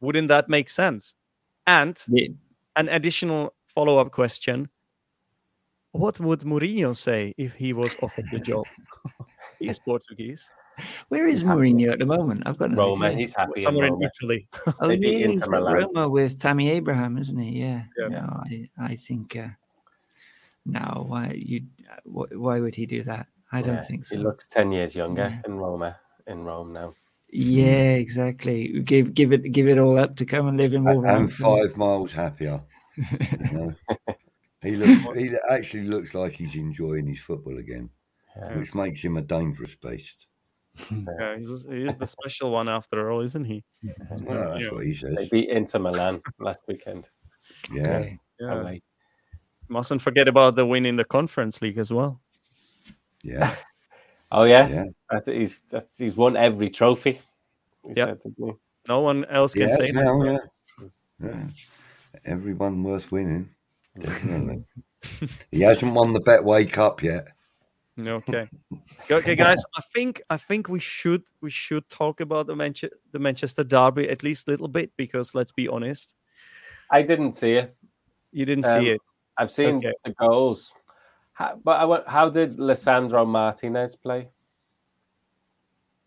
Wouldn't 0.00 0.28
that 0.28 0.48
make 0.48 0.68
sense? 0.70 1.14
And 1.66 2.02
Yeah, 2.08 2.28
an 2.76 2.88
additional 2.88 3.54
follow-up 3.74 4.10
question: 4.10 4.70
What 5.92 6.18
would 6.18 6.40
Mourinho 6.40 6.96
say 6.96 7.34
if 7.36 7.52
he 7.54 7.74
was 7.74 7.94
offered 8.02 8.26
the 8.32 8.38
job? 8.38 8.64
He's 9.58 9.78
Portuguese, 9.78 10.50
Where 11.08 11.26
is 11.26 11.40
He's 11.40 11.44
happy. 11.48 11.60
Mourinho 11.72 11.92
at 11.92 11.98
the 11.98 12.06
moment? 12.06 12.42
I've 12.46 12.58
got 12.58 12.70
no 12.70 12.76
Roma. 12.90 13.06
idea. 13.06 13.18
He's 13.18 13.34
happy. 13.34 13.52
in 13.56 13.62
somewhere 13.62 13.86
in 13.86 13.92
Roma. 13.94 14.06
Italy. 14.14 14.48
Oh, 14.80 14.88
Maybe 14.88 15.08
yeah, 15.08 15.12
he's 15.28 15.40
Inter 15.40 15.44
at 15.44 15.50
Milan. 15.50 15.74
Roma 15.74 16.08
with 16.08 16.38
Tammy 16.38 16.70
Abraham, 16.70 17.16
isn't 17.18 17.38
he? 17.38 17.60
Yeah. 17.60 17.82
Yeah. 17.98 18.08
No, 18.08 18.42
I, 18.44 18.68
I 18.78 18.96
think. 18.96 19.36
Uh, 19.36 19.48
no, 20.64 21.04
why 21.08 21.32
you? 21.34 21.62
Why, 22.04 22.26
why 22.32 22.60
would 22.60 22.74
he 22.74 22.86
do 22.86 23.02
that? 23.04 23.26
I 23.52 23.62
don't 23.62 23.76
Yeah, 23.76 23.82
think 23.82 24.04
so. 24.04 24.16
He 24.16 24.22
looks 24.22 24.46
ten 24.46 24.72
years 24.72 24.94
younger 24.94 25.28
Yeah. 25.28 25.40
in 25.46 25.56
Roma. 25.58 25.96
In 26.26 26.44
Rome 26.44 26.72
now. 26.72 26.94
yeah, 27.30 27.92
exactly. 27.94 28.80
Give 28.82 29.14
give 29.14 29.32
it 29.32 29.52
give 29.52 29.68
it 29.68 29.78
all 29.78 29.96
up 29.98 30.16
to 30.16 30.26
come 30.26 30.48
and 30.48 30.56
live 30.56 30.72
in 30.74 30.84
A- 30.86 30.90
and 30.90 30.96
Wolverhampton. 31.02 31.28
five 31.36 31.76
miles 31.76 32.12
happier. 32.12 32.60
you 32.96 33.52
know. 33.52 33.74
He 34.62 34.74
looks. 34.74 35.16
He 35.16 35.30
actually 35.48 35.84
looks 35.84 36.12
like 36.14 36.32
he's 36.32 36.56
enjoying 36.56 37.06
his 37.06 37.20
football 37.20 37.58
again, 37.58 37.88
Yeah. 38.36 38.56
which 38.58 38.74
makes 38.74 39.00
him 39.04 39.16
a 39.16 39.22
dangerous 39.22 39.76
beast. 39.76 40.26
Yeah, 41.18 41.36
he's, 41.36 41.66
he 41.68 41.82
is 41.84 41.96
the 41.96 42.06
special 42.06 42.50
one 42.50 42.68
after 42.68 43.10
all, 43.10 43.20
isn't 43.22 43.44
he? 43.44 43.64
Well, 43.82 44.20
oh, 44.28 44.50
that's 44.52 44.64
Yeah. 44.64 44.70
what 44.70 44.84
he 44.84 44.92
They 44.92 45.28
beat 45.30 45.48
Inter 45.48 45.78
Milan 45.78 46.20
last 46.38 46.64
weekend. 46.68 47.08
Yeah, 47.72 47.82
Okay. 47.98 48.18
Yeah. 48.40 48.52
Away. 48.60 48.82
Mustn't 49.68 50.02
forget 50.02 50.28
about 50.28 50.54
the 50.56 50.66
win 50.66 50.84
in 50.86 50.96
the 50.96 51.04
Conference 51.04 51.62
League 51.62 51.78
as 51.78 51.90
well. 51.90 52.20
yeah, 53.22 53.54
Oh 54.32 54.44
yeah, 54.44 54.68
yeah. 54.68 54.84
I 55.10 55.20
think 55.20 55.38
he's 55.38 55.62
that's, 55.70 55.98
he's 55.98 56.16
won 56.16 56.36
every 56.36 56.68
trophy. 56.70 57.20
He 57.86 57.94
Yep. 57.94 58.08
said, 58.08 58.22
didn't 58.22 58.46
he? 58.46 58.52
No 58.88 59.00
one 59.00 59.24
else 59.26 59.54
can 59.54 59.68
Yeah, 59.68 59.76
say 59.76 59.90
that. 59.90 60.04
now, 60.04 60.22
yeah. 60.24 60.38
Hmm. 60.78 61.26
yeah. 61.26 61.46
Everyone 62.24 62.82
worth 62.82 63.10
winning. 63.12 63.48
Definitely. 63.98 64.64
he 65.50 65.60
hasn't 65.62 65.94
won 65.94 66.12
the 66.12 66.20
Betway 66.20 66.70
Cup 66.70 67.02
yet. 67.02 67.28
Okay. 67.98 68.46
Okay, 69.10 69.34
guys. 69.34 69.64
I 69.74 69.80
think 69.94 70.20
I 70.28 70.36
think 70.36 70.68
we 70.68 70.78
should 70.80 71.22
we 71.40 71.48
should 71.48 71.88
talk 71.88 72.20
about 72.20 72.46
the 72.46 72.54
Manche- 72.54 72.92
the 73.12 73.18
Manchester 73.18 73.64
Derby 73.64 74.10
at 74.10 74.22
least 74.22 74.48
a 74.48 74.50
little 74.50 74.68
bit 74.68 74.92
because 74.98 75.34
let's 75.34 75.50
be 75.52 75.66
honest, 75.66 76.14
I 76.90 77.00
didn't 77.00 77.32
see 77.32 77.52
it. 77.52 77.74
you 78.32 78.44
didn't 78.44 78.66
Um, 78.66 78.80
see 78.82 78.90
it. 78.90 79.00
I've 79.38 79.50
seen 79.50 79.76
Okay. 79.76 79.92
the 80.04 80.12
goals. 80.12 80.74
How, 81.32 81.58
but 81.64 81.80
I, 81.80 81.84
wa- 81.86 82.04
how 82.06 82.28
did 82.28 82.58
Lissandro 82.58 83.26
Martinez 83.26 83.96
play? 83.96 84.28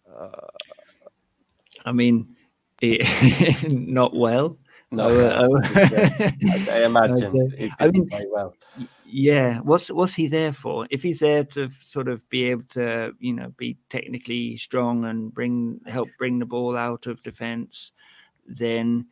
Uh, 0.08 0.30
I 1.86 1.92
mean, 1.92 2.36
he, 2.80 3.00
not 3.68 4.16
well. 4.16 4.59
No, 4.92 5.06
Oh, 5.10 5.56
uh, 5.58 5.58
I, 5.76 6.68
I 6.72 6.84
imagine 6.86 7.26
Okay. 7.26 7.58
he 7.68 7.72
I 7.80 7.88
mean- 7.92 8.08
play 8.10 8.26
well. 8.32 8.56
yeah 9.06 9.60
what's 9.60 9.90
what's 9.92 10.14
he 10.14 10.28
there 10.28 10.54
for 10.54 10.88
if 10.92 11.02
he's 11.04 11.20
there 11.20 11.44
to 11.44 11.70
sort 11.80 12.08
of 12.08 12.28
be 12.30 12.44
able 12.46 12.64
to 12.70 13.12
you 13.20 13.34
know 13.34 13.50
be 13.58 13.76
technically 13.90 14.56
strong 14.58 15.06
and 15.06 15.34
bring 15.34 15.80
help 15.88 16.08
bring 16.20 16.38
the 16.40 16.46
ball 16.46 16.78
out 16.78 17.08
of 17.08 17.22
defense 17.24 17.92
then 18.48 19.06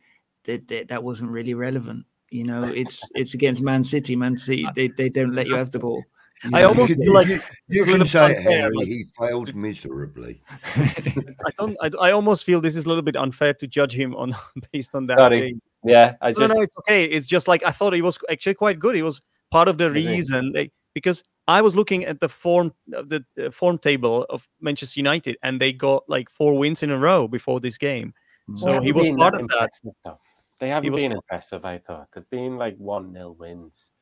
that 0.44 0.66
that, 0.68 0.88
that 0.88 1.02
wasn't 1.02 1.28
really 1.30 1.54
relevant 1.54 2.04
you 2.30 2.44
know 2.44 2.62
it's 2.64 3.02
it's 3.14 3.34
against 3.34 3.60
man 3.62 3.82
city 3.82 4.14
man 4.16 4.36
city 4.38 4.66
they, 4.76 4.86
they 4.96 5.08
don't 5.08 5.32
let 5.34 5.46
you 5.48 5.56
have 5.56 5.70
the 5.72 5.78
ball 5.80 6.02
you 6.44 6.50
I 6.54 6.60
know? 6.60 6.68
almost 6.68 6.94
feel 6.94 7.12
like 7.12 7.26
it's, 7.28 7.44
it's 7.44 7.58
You 7.68 7.82
a 7.82 7.86
little 7.86 7.98
can 7.98 8.06
say 8.06 8.30
it, 8.30 8.36
unfair. 8.38 8.70
Like, 8.72 8.86
He 8.86 9.04
failed 9.18 9.52
miserably. 9.56 10.40
I 10.76 11.50
don't. 11.58 11.76
I, 11.82 11.90
I 12.00 12.12
almost 12.12 12.44
feel 12.44 12.60
this 12.60 12.76
is 12.76 12.84
a 12.84 12.88
little 12.88 13.02
bit 13.02 13.16
unfair 13.16 13.54
to 13.54 13.66
judge 13.66 13.92
him 13.92 14.14
on 14.14 14.30
based 14.72 14.94
on 14.94 15.06
that. 15.06 15.18
Sorry. 15.18 15.40
game. 15.40 15.62
Yeah, 15.84 16.16
I 16.20 16.30
No, 16.30 16.40
just 16.40 16.54
no, 16.54 16.60
it's 16.60 16.78
okay. 16.80 17.04
It's 17.04 17.26
just 17.26 17.46
like 17.48 17.64
I 17.64 17.70
thought 17.70 17.92
he 17.94 18.02
was 18.02 18.18
actually 18.30 18.54
quite 18.54 18.78
good. 18.78 18.94
He 18.96 19.02
was 19.02 19.22
part 19.50 19.68
of 19.68 19.78
the 19.78 19.90
reason 19.90 20.52
they, 20.52 20.70
because 20.94 21.22
I 21.46 21.62
was 21.62 21.76
looking 21.76 22.04
at 22.04 22.20
the 22.20 22.28
form 22.28 22.72
the 22.88 23.24
uh, 23.42 23.50
form 23.50 23.78
table 23.78 24.24
of 24.28 24.48
Manchester 24.60 24.98
United, 25.00 25.36
and 25.42 25.60
they 25.60 25.72
got 25.72 26.02
like 26.08 26.28
four 26.30 26.58
wins 26.58 26.82
in 26.82 26.90
a 26.90 26.98
row 26.98 27.28
before 27.28 27.60
this 27.60 27.78
game. 27.78 28.12
So 28.54 28.66
They 28.66 28.70
he 28.72 28.76
haven't 28.88 28.94
was 28.96 29.08
been 29.08 29.16
part 29.16 29.34
that 29.34 29.40
of 29.42 29.48
that. 29.48 29.54
impressive, 29.54 29.92
though. 30.04 30.20
They 30.60 30.68
haven't 30.70 30.92
was 30.92 31.02
been 31.02 31.12
part- 31.12 31.24
impressive. 31.24 31.64
I 31.64 31.78
thought 31.78 32.08
they've 32.12 32.30
been 32.30 32.56
like 32.58 32.76
one 32.78 33.12
0 33.14 33.36
wins. 33.38 33.92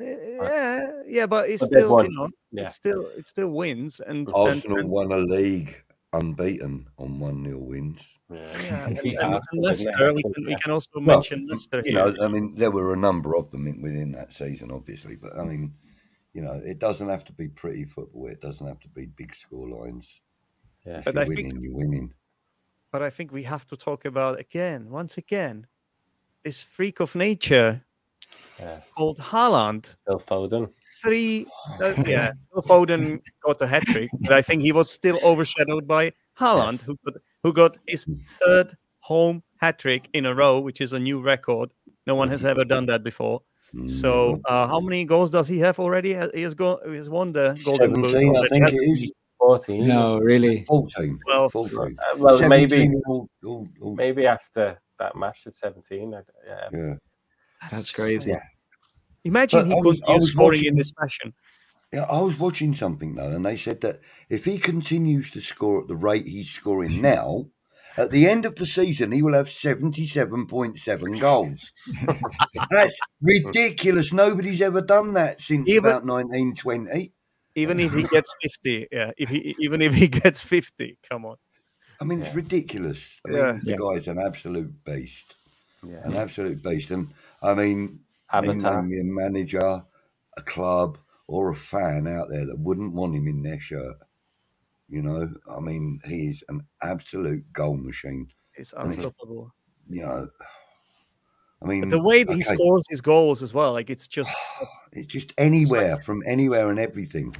Uh, 0.00 0.04
Yeah, 0.04 1.02
yeah, 1.06 1.26
but 1.26 1.48
it's 1.48 1.62
But 1.62 1.66
still, 1.66 1.90
won. 1.90 2.10
you 2.10 2.16
know, 2.16 2.28
Yeah. 2.50 2.64
it's 2.64 2.74
still, 2.74 3.06
it 3.16 3.26
still 3.28 3.48
wins, 3.50 4.00
and, 4.00 4.26
and, 4.26 4.34
Arsenal 4.34 4.78
and 4.78 4.88
won 4.88 5.12
a 5.12 5.18
league 5.18 5.80
unbeaten 6.14 6.88
on 6.98 7.20
1 7.20 7.44
0 7.44 7.58
wins. 7.58 8.02
yeah, 8.62 8.86
and, 8.86 9.00
Beat 9.02 9.16
and- 9.18 9.34
and 9.34 9.42
didn't 9.52 9.64
Leicester. 9.64 10.12
We 10.14 10.22
can, 10.22 10.44
we 10.46 10.54
can 10.56 10.72
also 10.72 10.90
Well, 10.94 11.02
mention 11.18 11.46
Leicester 11.48 11.82
You 11.84 11.92
know, 11.92 12.14
I 12.22 12.28
mean, 12.28 12.54
there 12.54 12.70
were 12.70 12.92
a 12.92 12.96
number 12.96 13.36
of 13.36 13.50
them 13.50 13.66
in, 13.66 13.80
within 13.82 14.12
that 14.12 14.32
season, 14.32 14.70
obviously, 14.70 15.16
but 15.16 15.36
I 15.38 15.44
mean, 15.44 15.74
you 16.34 16.42
know, 16.42 16.60
it 16.64 16.78
doesn't 16.78 17.08
have 17.08 17.24
to 17.26 17.32
be 17.32 17.48
pretty 17.48 17.84
football. 17.84 18.26
It 18.28 18.40
doesn't 18.40 18.66
have 18.66 18.80
to 18.80 18.88
be 18.88 19.06
big 19.06 19.34
score 19.34 19.68
lines. 19.68 20.20
Yeah. 20.86 20.98
If 20.98 21.04
But 21.04 21.14
you're 21.14 21.22
I 21.22 21.26
think- 21.26 21.36
winning, 21.38 21.62
you're 21.62 21.74
winning. 21.74 22.14
but 22.90 23.02
I 23.02 23.10
think 23.10 23.32
we 23.32 23.42
have 23.44 23.66
to 23.68 23.76
talk 23.76 24.04
about 24.04 24.38
again, 24.40 24.90
once 24.90 25.18
again, 25.18 25.66
this 26.44 26.62
freak 26.62 27.00
of 27.00 27.14
nature 27.14 27.84
Yeah. 28.58 28.80
called 28.96 29.18
Haaland. 29.18 29.94
Phil 30.06 30.20
Foden. 30.20 30.70
Three, 31.02 31.46
uh, 31.80 31.94
yeah, 32.06 32.32
Phil 32.52 32.62
Foden 32.62 33.20
got 33.44 33.60
a 33.60 33.66
hat 33.66 33.84
trick, 33.86 34.10
but 34.20 34.32
I 34.32 34.42
think 34.42 34.62
he 34.62 34.72
was 34.72 34.90
still 34.90 35.18
overshadowed 35.22 35.86
by 35.86 36.12
Haaland, 36.38 36.80
who 36.80 36.96
got 37.04 37.14
who 37.42 37.52
got 37.52 37.78
his 37.86 38.06
third 38.40 38.72
home 39.00 39.42
hat 39.60 39.78
trick 39.78 40.08
in 40.12 40.26
a 40.26 40.34
row, 40.34 40.60
which 40.60 40.80
is 40.80 40.92
a 40.92 40.98
new 40.98 41.20
record. 41.20 41.70
No 42.06 42.14
one 42.14 42.28
has 42.30 42.44
ever 42.44 42.64
done 42.64 42.86
that 42.86 43.02
before. 43.04 43.42
So, 43.86 44.40
uh, 44.46 44.66
how 44.66 44.80
many 44.80 45.04
goals 45.04 45.30
does 45.30 45.48
he 45.48 45.58
have 45.60 45.78
already? 45.78 46.10
He 46.34 46.42
has 46.42 46.54
go, 46.54 46.78
he 46.86 46.94
has 46.96 47.08
won 47.08 47.32
the 47.32 47.58
Golden 47.64 47.94
Boot. 47.94 48.10
17, 48.10 48.36
I 48.36 48.46
think 48.48 48.64
hasn't 48.64 48.82
it 48.82 48.86
he? 48.96 49.04
is. 49.04 49.12
14. 49.38 49.88
no 49.88 50.18
really 50.18 50.62
14. 50.64 51.18
Well, 51.26 51.48
14. 51.48 51.96
Uh, 51.98 52.16
well, 52.18 52.48
maybe 52.48 52.88
all- 53.06 53.28
all- 53.44 53.66
all- 53.80 53.94
maybe 53.96 54.26
after 54.26 54.78
that 55.00 55.16
match 55.16 55.46
at 55.46 55.54
17. 55.54 56.14
I, 56.14 56.20
yeah. 56.46 56.68
yeah. 56.72 56.94
That's 57.62 57.90
just- 57.90 57.94
crazy. 57.94 58.36
Imagine 59.24 59.60
But 59.60 59.66
he 59.68 59.72
I 59.74 59.76
was- 59.80 59.86
I 59.86 59.98
continues 60.00 60.22
was 60.22 60.28
scoring 60.32 60.64
in 60.64 60.76
this 60.76 60.92
fashion. 61.00 61.32
Yeah, 61.92 62.04
I 62.04 62.20
was 62.22 62.38
watching 62.38 62.72
something 62.74 63.14
though, 63.16 63.30
and 63.30 63.44
they 63.44 63.56
said 63.56 63.80
that 63.82 64.00
if 64.30 64.44
he 64.46 64.58
continues 64.58 65.30
to 65.32 65.40
score 65.40 65.82
at 65.82 65.88
the 65.88 65.96
rate 65.96 66.26
he's 66.26 66.50
scoring 66.50 67.02
now, 67.02 67.46
at 67.98 68.10
the 68.10 68.26
end 68.26 68.46
of 68.46 68.54
the 68.54 68.64
season 68.66 69.12
he 69.12 69.20
will 69.22 69.34
have 69.34 69.50
seventy-seven 69.50 70.46
point 70.46 70.78
seven 70.78 71.18
goals. 71.18 71.72
That's 72.70 72.98
ridiculous. 73.20 74.12
Nobody's 74.12 74.62
ever 74.62 74.80
done 74.80 75.12
that 75.14 75.40
since 75.42 75.68
Even- 75.68 75.84
about 75.84 76.06
nineteen 76.06 76.54
twenty. 76.54 77.12
Even 77.54 77.78
if 77.80 77.92
he 77.92 78.02
gets 78.10 78.34
50, 78.40 78.88
yeah. 78.90 79.10
If 79.18 79.28
he 79.28 79.54
even 79.58 79.82
if 79.82 79.92
he 79.92 80.08
gets 80.08 80.40
50, 80.40 80.96
come 81.10 81.26
on. 81.26 81.36
I 82.00 82.04
mean, 82.04 82.22
it's 82.22 82.34
ridiculous. 82.34 83.20
I 83.26 83.28
mean, 83.28 83.38
Yeah. 83.38 83.52
the 83.62 83.70
Yeah. 83.72 83.76
guy's 83.76 84.08
an 84.08 84.18
absolute 84.18 84.82
beast, 84.84 85.34
Yeah. 85.86 86.00
an 86.02 86.14
absolute 86.16 86.62
beast. 86.62 86.90
And 86.90 87.12
I 87.42 87.52
mean, 87.52 88.00
can 88.32 88.44
you 88.44 88.50
Avatar. 88.52 88.82
me 88.82 89.00
a 89.00 89.04
manager, 89.04 89.82
a 90.38 90.42
club, 90.42 90.96
or 91.32 91.48
a 91.48 91.54
fan 91.54 92.06
out 92.06 92.28
there 92.28 92.44
that 92.44 92.58
wouldn't 92.58 92.92
want 92.92 93.14
him 93.14 93.26
in 93.26 93.42
their 93.42 93.58
shirt. 93.58 93.96
You 94.90 95.00
know, 95.00 95.32
I 95.50 95.60
mean, 95.60 95.98
he 96.04 96.28
is 96.28 96.44
an 96.50 96.60
absolute 96.82 97.50
goal 97.54 97.78
machine. 97.78 98.28
It's 98.54 98.74
unstoppable. 98.76 99.50
You 99.88 100.02
know, 100.02 100.28
I 101.62 101.66
mean, 101.66 101.80
But 101.80 101.90
the 101.90 102.02
way 102.02 102.22
that 102.22 102.34
he 102.34 102.42
scores 102.42 102.84
his 102.90 103.00
goals 103.00 103.42
as 103.42 103.54
well, 103.54 103.72
like 103.72 103.88
it's 103.88 104.08
just 104.08 104.30
it's 104.92 105.06
just 105.10 105.32
anywhere 105.38 105.96
from 106.02 106.22
anywhere 106.26 106.68
and 106.68 106.78
everything. 106.78 107.34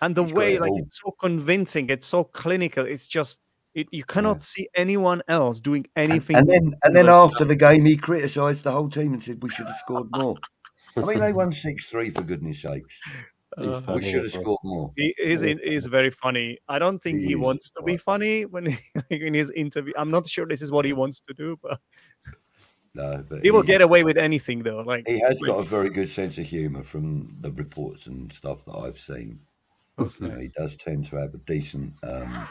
and 0.00 0.14
the 0.14 0.22
He's 0.22 0.32
way 0.32 0.54
it 0.54 0.60
like 0.60 0.70
all. 0.70 0.78
it's 0.78 1.00
so 1.02 1.10
convincing, 1.10 1.90
it's 1.90 2.06
so 2.06 2.22
clinical. 2.22 2.86
It's 2.86 3.08
just 3.08 3.40
it, 3.74 3.88
you 3.90 4.04
cannot 4.04 4.40
see 4.40 4.68
anyone 4.76 5.22
else 5.26 5.60
doing 5.60 5.86
anything. 5.96 6.36
And 6.36 6.48
then, 6.48 6.74
and 6.84 6.94
then 6.94 7.08
after 7.08 7.44
the 7.44 7.56
game, 7.56 7.86
he 7.86 7.96
criticised 7.96 8.62
the 8.62 8.70
whole 8.70 8.88
team 8.88 9.14
and 9.14 9.22
said 9.22 9.42
we 9.42 9.48
should 9.48 9.66
have 9.66 9.76
scored 9.78 10.08
more. 10.14 10.36
I 10.96 11.00
mean, 11.00 11.20
they 11.20 11.32
won 11.32 11.50
six 11.50 11.86
three 11.86 12.10
for 12.10 12.22
goodness 12.22 12.62
sakes. 12.62 13.00
He's 13.58 13.74
Uh, 13.76 13.92
We 13.94 14.02
should 14.02 14.22
have 14.24 14.32
he? 14.32 14.38
scored 14.38 14.60
more. 14.64 14.92
He 14.96 15.14
is 15.18 15.42
in, 15.42 15.58
is 15.60 15.86
very 15.86 16.10
funny. 16.10 16.58
I 16.68 16.78
don't 16.78 16.98
think 17.02 17.20
He 17.20 17.28
he 17.28 17.34
wants 17.34 17.70
to 17.70 17.82
be 17.82 17.96
funny 17.96 18.44
when 18.44 18.66
he, 18.66 18.76
in 19.10 19.34
his 19.34 19.50
interview. 19.50 19.92
I'm 19.96 20.10
not 20.10 20.28
sure 20.28 20.46
this 20.46 20.60
is 20.62 20.70
what 20.70 20.84
he 20.84 20.92
wants 20.92 21.20
to 21.20 21.34
do, 21.34 21.56
but 21.62 21.80
No, 22.94 23.24
but 23.26 23.42
he 23.42 23.50
will 23.50 23.62
get 23.62 23.80
away 23.80 24.04
with 24.04 24.18
anything 24.18 24.62
though. 24.62 24.80
Like 24.80 25.06
He 25.06 25.18
has 25.20 25.40
got 25.40 25.58
a 25.60 25.62
very 25.64 25.88
good 25.88 26.10
sense 26.10 26.36
of 26.38 26.44
humour 26.46 26.82
from 26.82 27.38
the 27.40 27.50
reports 27.52 28.06
and 28.06 28.30
stuff 28.32 28.64
that 28.66 28.76
I've 28.76 29.00
seen. 29.00 29.40
You 29.98 30.28
know, 30.28 30.38
he 30.38 30.48
does 30.48 30.76
tend 30.76 31.06
to 31.06 31.16
have 31.16 31.34
a 31.34 31.38
decent, 31.38 31.94
um, 32.02 32.48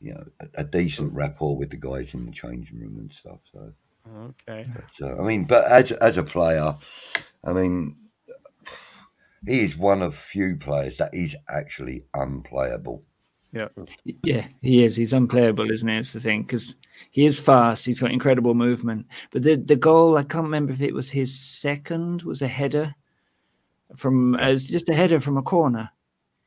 you 0.00 0.14
know, 0.14 0.26
a, 0.40 0.48
a 0.62 0.64
decent 0.64 1.12
rapport 1.12 1.56
with 1.56 1.70
the 1.70 1.76
guys 1.76 2.14
in 2.14 2.26
the 2.26 2.32
changing 2.32 2.80
room 2.80 2.98
and 2.98 3.12
stuff. 3.12 3.40
So, 3.52 3.72
okay, 4.06 4.70
but, 4.72 4.90
uh, 5.00 5.20
I 5.20 5.24
mean, 5.26 5.44
but 5.46 5.64
as 5.70 5.92
as 5.92 6.18
a 6.18 6.22
player, 6.22 6.76
I 7.44 7.52
mean, 7.52 8.03
he 9.46 9.64
is 9.64 9.76
one 9.76 10.02
of 10.02 10.14
few 10.14 10.56
players 10.56 10.96
that 10.98 11.14
is 11.14 11.36
actually 11.48 12.04
unplayable. 12.14 13.02
Yeah, 13.52 13.68
yeah, 14.24 14.48
he 14.62 14.84
is. 14.84 14.96
He's 14.96 15.12
unplayable, 15.12 15.70
isn't 15.70 15.88
he? 15.88 15.96
It's 15.96 16.12
the 16.12 16.18
thing 16.18 16.42
because 16.42 16.74
he 17.12 17.24
is 17.24 17.38
fast. 17.38 17.86
He's 17.86 18.00
got 18.00 18.10
incredible 18.10 18.54
movement. 18.54 19.06
But 19.30 19.42
the 19.42 19.54
the 19.54 19.76
goal, 19.76 20.16
I 20.16 20.24
can't 20.24 20.44
remember 20.44 20.72
if 20.72 20.80
it 20.80 20.94
was 20.94 21.10
his 21.10 21.38
second, 21.38 22.22
was 22.22 22.42
a 22.42 22.48
header 22.48 22.94
from. 23.96 24.34
Uh, 24.34 24.48
it 24.48 24.52
was 24.52 24.68
just 24.68 24.88
a 24.88 24.94
header 24.94 25.20
from 25.20 25.36
a 25.36 25.42
corner. 25.42 25.90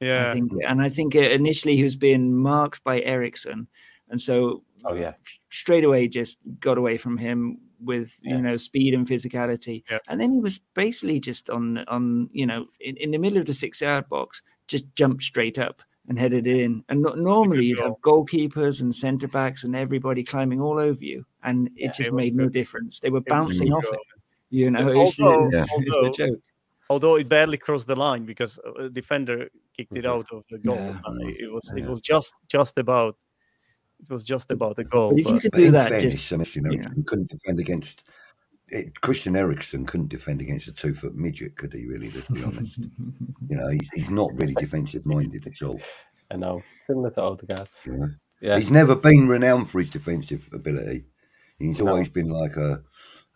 I 0.02 0.06
yeah, 0.06 0.34
think, 0.34 0.52
and 0.68 0.82
I 0.82 0.90
think 0.90 1.16
uh, 1.16 1.20
initially 1.20 1.78
he 1.78 1.84
was 1.84 1.96
being 1.96 2.36
marked 2.36 2.84
by 2.84 3.02
Eriksen, 3.02 3.68
and 4.10 4.20
so 4.20 4.64
Oh 4.84 4.94
yeah. 4.94 5.14
straight 5.50 5.84
away 5.84 6.08
just 6.08 6.38
got 6.60 6.78
away 6.78 6.98
from 6.98 7.18
him 7.18 7.60
with 7.84 8.18
Yeah. 8.24 8.36
you 8.36 8.42
know 8.42 8.58
speed 8.58 8.94
and 8.94 9.08
physicality 9.08 9.84
Yeah. 9.90 10.00
and 10.08 10.20
then 10.20 10.34
he 10.34 10.40
was 10.40 10.60
basically 10.74 11.20
just 11.20 11.50
on 11.50 11.80
on 11.88 12.30
you 12.32 12.46
know 12.46 12.66
in, 12.80 12.98
in 12.98 13.12
the 13.12 13.18
middle 13.18 13.38
of 13.40 13.46
the 13.46 13.54
six 13.54 13.82
yard 13.82 14.08
box 14.10 14.42
just 14.68 14.86
jumped 14.96 15.24
straight 15.24 15.58
up 15.60 15.82
and 16.10 16.18
headed 16.18 16.48
in 16.48 16.84
and 16.90 17.02
no, 17.02 17.14
normally 17.14 17.66
you'd 17.66 17.80
have 17.80 17.94
goalkeepers 18.02 18.82
and 18.82 18.96
centre 18.96 19.28
backs 19.28 19.64
and 19.64 19.76
everybody 19.76 20.24
climbing 20.24 20.62
all 20.62 20.80
over 20.80 21.04
you 21.04 21.26
and 21.44 21.68
it 21.68 21.74
Yeah, 21.76 21.88
just 21.88 22.10
it 22.10 22.14
was 22.14 22.24
made 22.24 22.36
no 22.36 22.50
difference 22.50 23.00
they 23.00 23.10
were 23.10 23.20
It 23.20 23.26
bouncing 23.28 23.72
off 23.74 23.84
goal. 23.84 23.94
it 23.94 24.00
you 24.50 24.72
know 24.72 24.88
it's, 25.02 25.20
although- 25.20 25.46
it's, 25.48 25.56
Yeah. 25.56 25.66
it's 25.78 25.96
although- 25.96 26.12
joke 26.14 26.40
although 26.90 27.16
it 27.16 27.28
barely 27.28 27.58
crossed 27.58 27.88
the 27.88 27.96
line 27.98 28.24
because 28.26 28.58
a 28.80 28.90
defender 28.90 29.50
kicked 29.76 29.98
it 29.98 30.06
out 30.06 30.26
of 30.32 30.44
the 30.50 30.58
goal. 30.58 30.76
Yeah. 30.78 31.00
It 31.44 31.52
was 31.52 31.72
it 31.76 31.86
was 31.86 32.00
just 32.02 32.34
just 32.50 32.78
about 32.78 33.18
it 34.02 34.10
was 34.10 34.24
just 34.24 34.52
about 34.52 34.80
a 34.80 34.84
goal. 34.84 35.12
but 35.12 35.20
if 35.20 35.28
you 35.28 35.40
could 35.40 35.52
But 35.52 35.58
do 35.58 35.66
in 35.66 35.72
that 35.74 35.90
fairness, 35.90 36.14
just 36.14 36.32
I 36.32 36.38
mean, 36.38 36.46
Christian 36.46 36.66
yeah. 36.66 36.72
Eriksen 36.80 37.04
couldn't 37.04 37.30
defend 37.30 37.60
against. 37.60 38.04
It, 38.70 39.02
Christian 39.02 39.36
Eriksen 39.36 39.86
couldn't 39.86 40.10
defend 40.10 40.42
against 40.42 40.68
a 40.68 40.74
two 40.74 40.94
foot 40.94 41.16
midget, 41.16 41.56
could 41.56 41.74
he? 41.74 41.86
Really, 41.86 42.12
let's 42.12 42.28
be 42.28 42.44
honest. 42.44 42.80
you 43.50 43.56
know, 43.58 43.68
he's, 43.70 43.90
he's 43.94 44.10
not 44.10 44.30
really 44.34 44.54
defensive 44.56 45.06
minded 45.06 45.48
at 45.48 45.62
all. 45.62 45.80
I 46.32 46.36
know. 46.36 46.62
Similar 46.86 47.12
to 47.12 47.22
Odegaard. 47.22 47.70
You 47.86 47.94
know? 47.94 48.10
Yeah. 48.42 48.58
He's 48.58 48.70
never 48.70 48.96
been 48.96 49.28
renowned 49.28 49.70
for 49.70 49.80
his 49.80 49.90
defensive 49.90 50.50
ability. 50.54 51.06
He's 51.60 51.80
No. 51.80 51.92
always 51.92 52.10
been 52.10 52.30
like 52.30 52.58
a, 52.58 52.82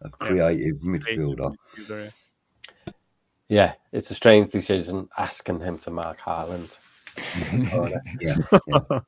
a 0.02 0.10
creative 0.10 0.80
midfielder. 0.80 1.56
midfielder, 1.78 2.12
yeah. 2.86 2.92
Yeah. 3.48 3.74
It's 3.94 4.12
a 4.12 4.16
strange 4.16 4.52
decision 4.52 5.08
asking 5.18 5.62
him 5.62 5.78
to 5.80 5.92
mark 5.92 6.20
Haaland. 6.20 6.78
Yeah, 8.22 8.36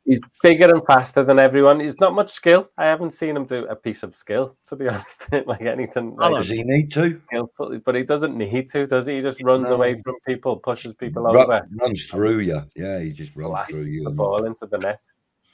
He's 0.05 0.19
bigger 0.41 0.73
and 0.73 0.85
faster 0.85 1.23
than 1.23 1.39
everyone. 1.39 1.79
He's 1.79 1.99
not 1.99 2.13
much 2.13 2.29
skill. 2.31 2.69
I 2.77 2.85
haven't 2.85 3.11
seen 3.11 3.35
him 3.35 3.45
do 3.45 3.65
a 3.67 3.75
piece 3.75 4.03
of 4.03 4.15
skill, 4.15 4.55
to 4.67 4.75
be 4.75 4.87
honest. 4.89 5.27
like 5.45 5.61
anything 5.61 6.15
like 6.15 6.35
Does 6.35 6.49
he 6.49 6.63
need 6.63 6.91
to? 6.93 7.21
skillful, 7.27 7.79
but 7.85 7.95
he 7.95 8.03
doesn't 8.03 8.35
need 8.35 8.69
to, 8.71 8.87
does 8.87 9.05
he? 9.07 9.15
He 9.15 9.21
just 9.21 9.41
runs 9.43 9.65
No. 9.65 9.73
away 9.75 9.95
from 10.03 10.15
people, 10.25 10.57
pushes 10.57 10.93
people 10.93 11.23
Ru- 11.23 11.41
over, 11.43 11.67
runs 11.79 12.05
through 12.05 12.39
you. 12.39 12.61
Yeah, 12.75 12.99
he 12.99 13.11
just 13.11 13.35
runs 13.35 13.49
blasts 13.51 13.75
through 13.75 13.91
you. 13.91 14.03
the 14.05 14.09
ball 14.11 14.45
into 14.45 14.65
the 14.65 14.77
net. 14.77 14.99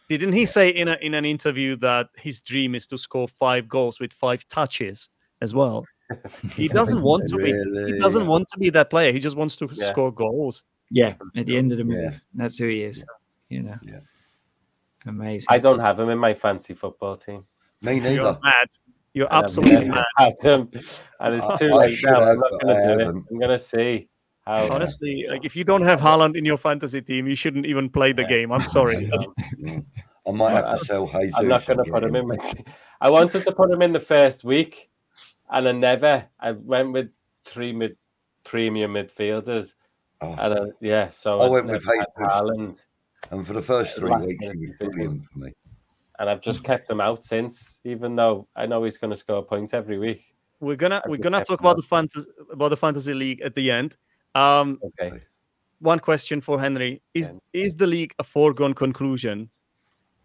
Didn't 0.07 0.33
he 0.33 0.45
say 0.45 0.69
in 0.69 0.87
a, 0.87 0.97
in 1.01 1.13
an 1.13 1.25
interview 1.25 1.75
that 1.77 2.09
his 2.17 2.41
dream 2.41 2.73
is 2.73 2.87
to 2.87 2.97
score 2.97 3.27
five 3.27 3.67
goals 3.67 3.99
with 3.99 4.11
five 4.13 4.47
touches 4.47 5.07
as 5.41 5.53
well? 5.53 5.85
He 6.55 6.67
doesn't 6.67 7.03
want 7.03 7.27
to 7.27 7.37
be. 7.37 7.53
He 7.85 7.99
doesn't 7.99 8.25
want 8.25 8.47
to 8.51 8.57
be 8.57 8.71
that 8.71 8.89
player. 8.89 9.11
He 9.11 9.19
just 9.19 9.37
wants 9.37 9.55
to 9.57 9.69
Yeah. 9.71 9.85
score 9.85 10.11
goals. 10.11 10.63
Yeah 10.91 11.13
at 11.35 11.45
the 11.45 11.55
end 11.57 11.71
of 11.71 11.77
the 11.77 11.83
Yeah. 11.85 12.01
move 12.05 12.21
that's 12.35 12.57
who 12.57 12.67
he 12.67 12.81
is 12.83 13.03
you 13.49 13.61
know 13.61 13.77
Yeah. 13.83 13.99
amazing 15.05 15.47
I 15.49 15.57
don't 15.59 15.79
have 15.79 15.99
him 15.99 16.09
in 16.09 16.17
my 16.17 16.33
fancy 16.33 16.73
football 16.73 17.15
team. 17.15 17.45
Me 17.81 17.93
You're 17.95 18.03
neither. 18.03 18.39
mad. 18.43 18.67
You're 19.13 19.31
And 19.33 19.43
absolutely 19.43 19.87
mad. 19.89 20.05
had 20.17 20.33
him, 20.41 20.69
and 21.21 21.35
it's 21.35 21.45
I- 21.45 21.57
too 21.57 21.71
I 21.73 21.77
late 21.77 21.97
should 21.97 22.09
now. 22.11 22.19
have, 22.19 22.29
I'm 22.29 22.39
not 22.39 22.61
going 22.61 22.75
to 22.75 22.81
do 22.83 22.89
it. 22.93 22.99
haven't. 22.99 23.25
I'm 23.31 23.39
going 23.39 23.49
to 23.51 23.59
see 23.59 24.09
how. 24.45 24.69
Honestly, 24.69 25.25
like 25.29 25.45
if 25.45 25.55
you 25.55 25.63
don't 25.63 25.81
have 25.81 25.99
Haaland 26.01 26.35
in 26.37 26.43
your 26.45 26.57
fantasy 26.57 27.01
team, 27.01 27.25
you 27.27 27.35
shouldn't 27.35 27.65
even 27.65 27.89
play 27.89 28.11
the 28.11 28.23
game. 28.25 28.51
I'm 28.51 28.63
sorry. 28.63 29.09
I 30.27 30.31
might 30.31 30.51
have 30.51 30.77
to 30.79 30.85
sell 30.85 31.07
Jesus. 31.07 31.33
I'm 31.35 31.47
not 31.47 31.65
going 31.65 31.83
to 31.83 31.89
put 31.91 32.03
him 32.03 32.15
in 32.15 32.27
my 32.27 32.35
team. 32.35 32.65
I 33.01 33.09
wanted 33.09 33.43
to 33.45 33.51
put 33.53 33.71
him 33.71 33.81
in 33.81 33.93
the 33.93 33.99
first 33.99 34.43
week, 34.43 34.89
and 35.49 35.67
I 35.67 35.71
never. 35.71 36.25
I 36.39 36.51
went 36.51 36.91
with 36.91 37.09
three 37.45 37.71
mid 37.71 37.95
premium 38.43 38.93
midfielders, 38.93 39.73
Oh, 40.21 40.35
and 40.37 40.53
uh, 40.53 40.65
yeah, 40.81 41.09
so 41.09 41.39
I 41.39 41.45
I've 41.45 41.51
went 41.51 41.65
with 41.67 41.85
never 41.85 41.97
had 41.97 42.07
Jesus. 42.17 42.33
Haaland, 42.41 42.85
and 43.31 43.47
for 43.47 43.53
the 43.53 43.61
first 43.61 43.95
three 43.95 44.09
last 44.11 44.27
weeks, 44.27 44.47
he 44.47 44.67
was 44.67 44.75
brilliant 44.79 45.25
for 45.25 45.39
me. 45.39 45.53
and 46.19 46.29
I've 46.29 46.41
just 46.41 46.63
kept 46.63 46.89
him 46.89 46.99
out 46.99 47.23
since, 47.23 47.79
even 47.85 48.15
though 48.15 48.47
I 48.55 48.65
know 48.65 48.83
he's 48.83 48.97
going 48.97 49.11
to 49.11 49.17
score 49.17 49.43
points 49.43 49.73
every 49.73 49.97
week. 49.97 50.23
We're 50.59 50.75
gonna 50.75 51.01
I 51.05 51.09
we're 51.09 51.17
gonna 51.17 51.41
talk 51.41 51.61
about 51.61 51.71
out. 51.71 51.77
the 51.77 51.83
fantasy 51.83 52.29
about 52.51 52.69
the 52.69 52.77
fantasy 52.77 53.13
league 53.13 53.39
at 53.41 53.55
the 53.55 53.71
end. 53.71 53.95
Um, 54.35 54.79
Okay, 54.83 55.21
one 55.79 55.99
question 55.99 56.41
for 56.41 56.59
Henry: 56.59 57.01
Is 57.13 57.29
Yeah. 57.29 57.39
is 57.53 57.75
the 57.75 57.87
league 57.87 58.13
a 58.19 58.23
foregone 58.25 58.73
conclusion? 58.73 59.49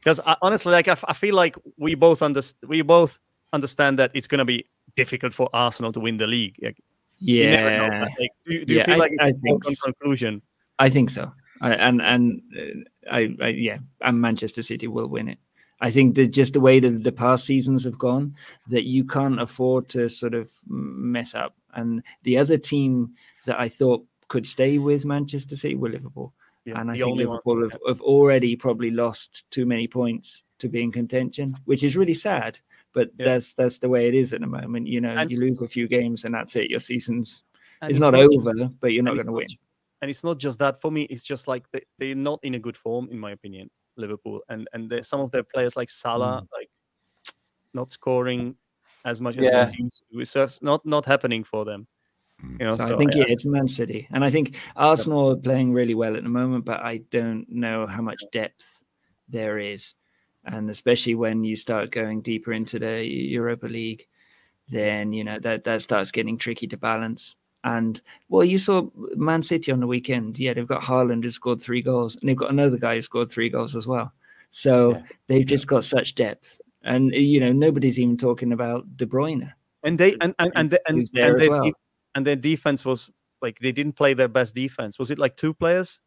Because 0.01 0.19
honestly, 0.43 0.73
like 0.73 0.89
I, 0.89 0.93
f- 0.93 1.05
I 1.07 1.13
feel 1.13 1.37
like 1.37 1.57
we 1.79 1.95
both 1.95 2.21
understand 2.21 2.69
we 2.69 2.83
both 2.83 3.21
understand 3.53 3.99
that 4.01 4.11
it's 4.13 4.27
gonna 4.27 4.45
be 4.45 4.65
difficult 4.97 5.33
for 5.33 5.49
Arsenal 5.53 5.93
to 5.93 6.01
win 6.01 6.17
the 6.17 6.27
league. 6.27 6.57
Like, 6.61 6.79
never 7.27 7.71
know. 7.71 7.95
yeah 7.95 8.01
Like, 8.19 8.31
do, 8.45 8.55
you- 8.55 8.65
do 8.65 8.75
you 8.75 8.85
feel 8.85 8.95
I- 8.95 8.99
like 8.99 9.13
it's 9.13 9.27
I 9.27 9.31
a 9.31 9.35
think 9.35 9.65
so. 9.65 9.75
conclusion? 9.85 10.43
I 10.79 10.91
think 10.91 11.11
so. 11.11 11.33
I, 11.61 11.75
and 11.75 12.03
and 12.03 12.43
uh, 12.59 13.11
I, 13.11 13.35
I 13.41 13.49
yeah, 13.49 13.79
and 14.01 14.21
Manchester 14.21 14.63
City 14.63 14.89
will 14.89 15.07
win 15.09 15.29
it. 15.29 15.39
I 15.81 15.91
think 15.91 16.15
that 16.17 16.29
just 16.29 16.53
the 16.55 16.61
way 16.61 16.81
that 16.81 17.05
the 17.05 17.13
past 17.13 17.45
seasons 17.47 17.85
have 17.85 17.99
gone, 17.99 18.35
that 18.71 18.85
you 18.85 19.05
can't 19.05 19.41
afford 19.41 19.89
to 19.91 20.09
sort 20.09 20.35
of 20.35 20.51
mess 20.67 21.35
up. 21.35 21.55
And 21.75 22.03
the 22.23 22.39
other 22.39 22.57
team 22.59 23.15
that 23.47 23.59
I 23.61 23.69
thought 23.69 24.05
could 24.29 24.47
stay 24.47 24.79
with 24.79 25.05
Manchester 25.05 25.57
City 25.57 25.75
were 25.75 25.91
Liverpool. 25.91 26.33
Yeah, 26.65 26.81
and 26.81 26.91
I 26.91 26.95
think. 26.95 27.17
Liverpool 27.19 27.63
have, 27.63 27.79
have 27.87 28.01
already 28.01 28.57
probably 28.57 28.91
lost 28.91 29.45
too 29.51 29.67
many 29.67 29.87
points 29.87 30.43
to 30.59 30.69
be 30.69 30.83
in 30.83 30.91
contention, 30.93 31.57
which 31.67 31.85
is 31.85 31.97
really 31.97 32.15
sad. 32.15 32.59
But 32.95 33.11
Yeah. 33.19 33.27
that's 33.27 33.53
that's 33.55 33.79
the 33.79 33.89
way 33.89 34.09
it 34.09 34.15
is 34.15 34.33
at 34.33 34.41
the 34.41 34.47
moment. 34.47 34.87
You 34.87 35.01
know, 35.03 35.11
And- 35.11 35.31
you 35.31 35.39
lose 35.41 35.61
a 35.61 35.69
few 35.69 35.87
games 35.89 36.25
and 36.25 36.35
that's 36.35 36.57
it. 36.57 36.71
Your 36.71 36.81
season's 36.81 37.45
And 37.83 37.91
it's, 37.91 38.01
not, 38.01 38.15
over, 38.15 38.29
just- 38.33 38.81
but 38.81 38.93
you're 38.93 39.03
not 39.03 39.15
going 39.15 39.27
to 39.27 39.33
win. 39.33 39.47
And 40.01 40.11
it's 40.11 40.25
not 40.25 40.39
just 40.39 40.59
that 40.61 40.81
for 40.81 40.91
me. 40.91 41.03
It's 41.11 41.25
just 41.25 41.49
like 41.49 41.65
they, 41.73 41.83
they're 41.99 42.15
not 42.15 42.39
in 42.43 42.55
a 42.55 42.59
good 42.59 42.77
form, 42.77 43.09
in 43.11 43.19
my 43.19 43.33
opinion. 43.33 43.69
Liverpool 43.97 44.43
and 44.49 44.67
and 44.73 44.91
there's 44.91 45.09
some 45.09 45.21
of 45.21 45.31
their 45.31 45.45
players 45.45 45.77
like 45.77 45.89
Salah, 45.91 46.43
Mm. 46.43 46.49
like 46.53 46.71
not 47.75 47.91
scoring. 47.93 48.57
as 49.07 49.21
much 49.21 49.37
as 49.37 49.45
Yeah. 49.45 49.67
he's 49.67 49.79
used 49.79 50.03
to. 50.11 50.21
It's 50.21 50.33
just 50.33 50.63
not 50.63 50.85
not 50.87 51.05
happening 51.05 51.45
for 51.45 51.65
them. 51.67 51.87
You 52.43 52.67
know, 52.67 52.73
So, 52.73 52.87
so 52.87 52.95
I 52.95 52.97
think 52.97 53.13
yeah. 53.15 53.21
yeah, 53.27 53.33
it's 53.35 53.45
Man 53.45 53.69
City, 53.69 54.09
and 54.13 54.25
I 54.25 54.31
think 54.31 54.57
Arsenal 54.77 55.31
are 55.33 55.37
playing 55.37 55.73
really 55.75 55.95
well 55.95 56.17
at 56.17 56.23
the 56.23 56.29
moment, 56.31 56.65
but 56.65 56.81
I 56.81 56.99
don't 57.11 57.47
know 57.51 57.87
how 57.87 58.01
much 58.03 58.21
depth 58.33 58.67
there 59.29 59.59
is, 59.59 59.95
and 60.47 60.71
especially 60.71 61.15
when 61.15 61.45
you 61.45 61.57
start 61.57 61.91
going 61.91 62.21
deeper 62.23 62.53
into 62.53 62.79
the 62.79 63.05
Europa 63.05 63.67
League, 63.67 64.07
then 64.69 65.13
you 65.13 65.25
know 65.25 65.39
that 65.41 65.65
that 65.65 65.83
starts 65.83 66.11
getting 66.11 66.37
tricky 66.39 66.67
to 66.69 66.77
balance. 66.77 67.37
And 67.65 68.01
well, 68.29 68.45
you 68.45 68.59
saw 68.59 68.91
Man 69.17 69.43
City 69.43 69.73
on 69.73 69.81
the 69.81 69.87
weekend. 69.87 70.39
Yeah, 70.39 70.53
they've 70.55 70.67
got 70.67 70.83
Haaland 70.83 71.25
who 71.25 71.31
scored 71.31 71.63
three 71.63 71.81
goals, 71.83 72.17
and 72.17 72.29
they've 72.29 72.37
got 72.37 72.51
another 72.51 72.77
guy 72.77 72.97
who 72.97 73.03
scored 73.03 73.31
three 73.31 73.49
goals 73.49 73.75
as 73.75 73.87
well. 73.87 74.13
So 74.51 74.93
Yeah. 74.93 75.03
they've 75.27 75.47
just 75.47 75.67
got 75.67 75.83
such 75.85 76.15
depth, 76.15 76.61
and 76.83 77.13
you 77.13 77.41
know 77.41 77.53
nobody's 77.53 77.99
even 77.99 78.17
talking 78.19 78.53
about 78.53 78.97
De 78.97 79.07
Bruyne. 79.07 79.53
and 79.83 79.99
they 79.99 80.13
and 80.21 80.35
and 80.39 80.53
and, 80.55 80.79
and, 80.87 80.99
and 80.99 81.09
their 81.41 81.51
well. 81.51 81.65
de- 81.65 81.75
and 82.15 82.27
their 82.27 82.37
defense 82.37 82.85
was 82.85 83.11
like 83.43 83.59
they 83.59 83.73
didn't 83.73 83.95
play 83.95 84.15
their 84.15 84.29
best 84.29 84.55
defense. 84.55 84.99
Was 84.99 85.11
it 85.11 85.19
like 85.19 85.37
two 85.37 85.53
players? 85.55 86.01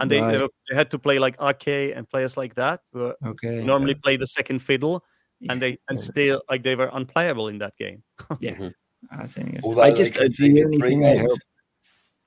And 0.00 0.10
they 0.10 0.20
Right. 0.20 0.38
they, 0.38 0.48
they 0.70 0.76
had 0.76 0.90
to 0.90 0.98
play 0.98 1.18
like 1.18 1.36
Ake 1.40 1.92
and 1.96 2.08
players 2.08 2.36
like 2.36 2.54
that 2.54 2.80
who 2.92 3.12
Okay. 3.26 3.62
normally 3.62 3.94
play 3.94 4.16
the 4.16 4.26
second 4.26 4.60
fiddle, 4.60 5.04
and 5.48 5.60
they 5.60 5.78
and 5.88 5.98
Yeah. 5.98 6.04
still 6.04 6.42
like 6.50 6.62
they 6.62 6.76
were 6.76 6.90
unplayable 6.92 7.48
in 7.48 7.58
that 7.58 7.76
game. 7.76 8.02
Yeah, 8.40 8.54
mm-hmm. 8.54 9.20
I 9.22 9.26
think. 9.26 9.60
Although 9.62 9.82
I 9.82 9.92
just 9.92 10.14
the 10.14 10.62
only 10.64 10.78
thing 10.78 11.04
I 11.04 11.16
hope, 11.18 11.38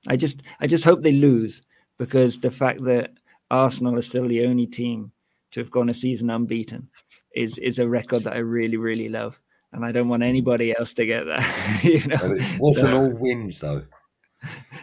I 0.06 0.16
just 0.16 0.42
I 0.60 0.66
just 0.66 0.84
hope 0.84 1.02
they 1.02 1.12
lose 1.12 1.62
because 1.98 2.38
the 2.38 2.50
fact 2.50 2.84
that 2.84 3.10
Arsenal 3.50 3.96
are 3.96 4.02
still 4.02 4.28
the 4.28 4.44
only 4.46 4.66
team 4.66 5.10
to 5.52 5.60
have 5.60 5.70
gone 5.70 5.88
a 5.88 5.94
season 5.94 6.30
unbeaten 6.30 6.88
is 7.34 7.58
is 7.58 7.78
a 7.78 7.88
record 7.88 8.22
that 8.24 8.34
I 8.34 8.38
really 8.38 8.76
really 8.76 9.08
love, 9.08 9.40
and 9.72 9.84
I 9.84 9.90
don't 9.92 10.08
want 10.08 10.22
anybody 10.22 10.76
else 10.78 10.94
to 10.94 11.04
get 11.06 11.24
that. 11.26 11.42
you 11.84 12.06
know. 12.06 12.16
But 12.20 12.38
It 12.38 12.60
wasn't 12.60 12.86
So- 12.86 12.96
all 12.96 13.10
wins 13.10 13.58
though. 13.58 13.82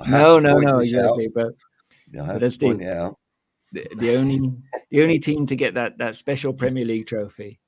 I 0.02 0.10
no, 0.10 0.40
no, 0.40 0.58
no, 0.60 0.80
exactly, 0.80 1.10
out. 1.10 1.20
exactly. 1.20 1.56
But 2.14 2.40
that's 2.40 2.58
the- 2.58 3.16
the, 3.74 3.88
the 3.98 4.16
only 4.16 4.52
the 4.92 5.02
only 5.02 5.20
team 5.20 5.46
to 5.48 5.56
get 5.56 5.74
that 5.74 5.98
that 5.98 6.16
special 6.16 6.54
Premier 6.54 6.86
League 6.86 7.08
trophy. 7.08 7.60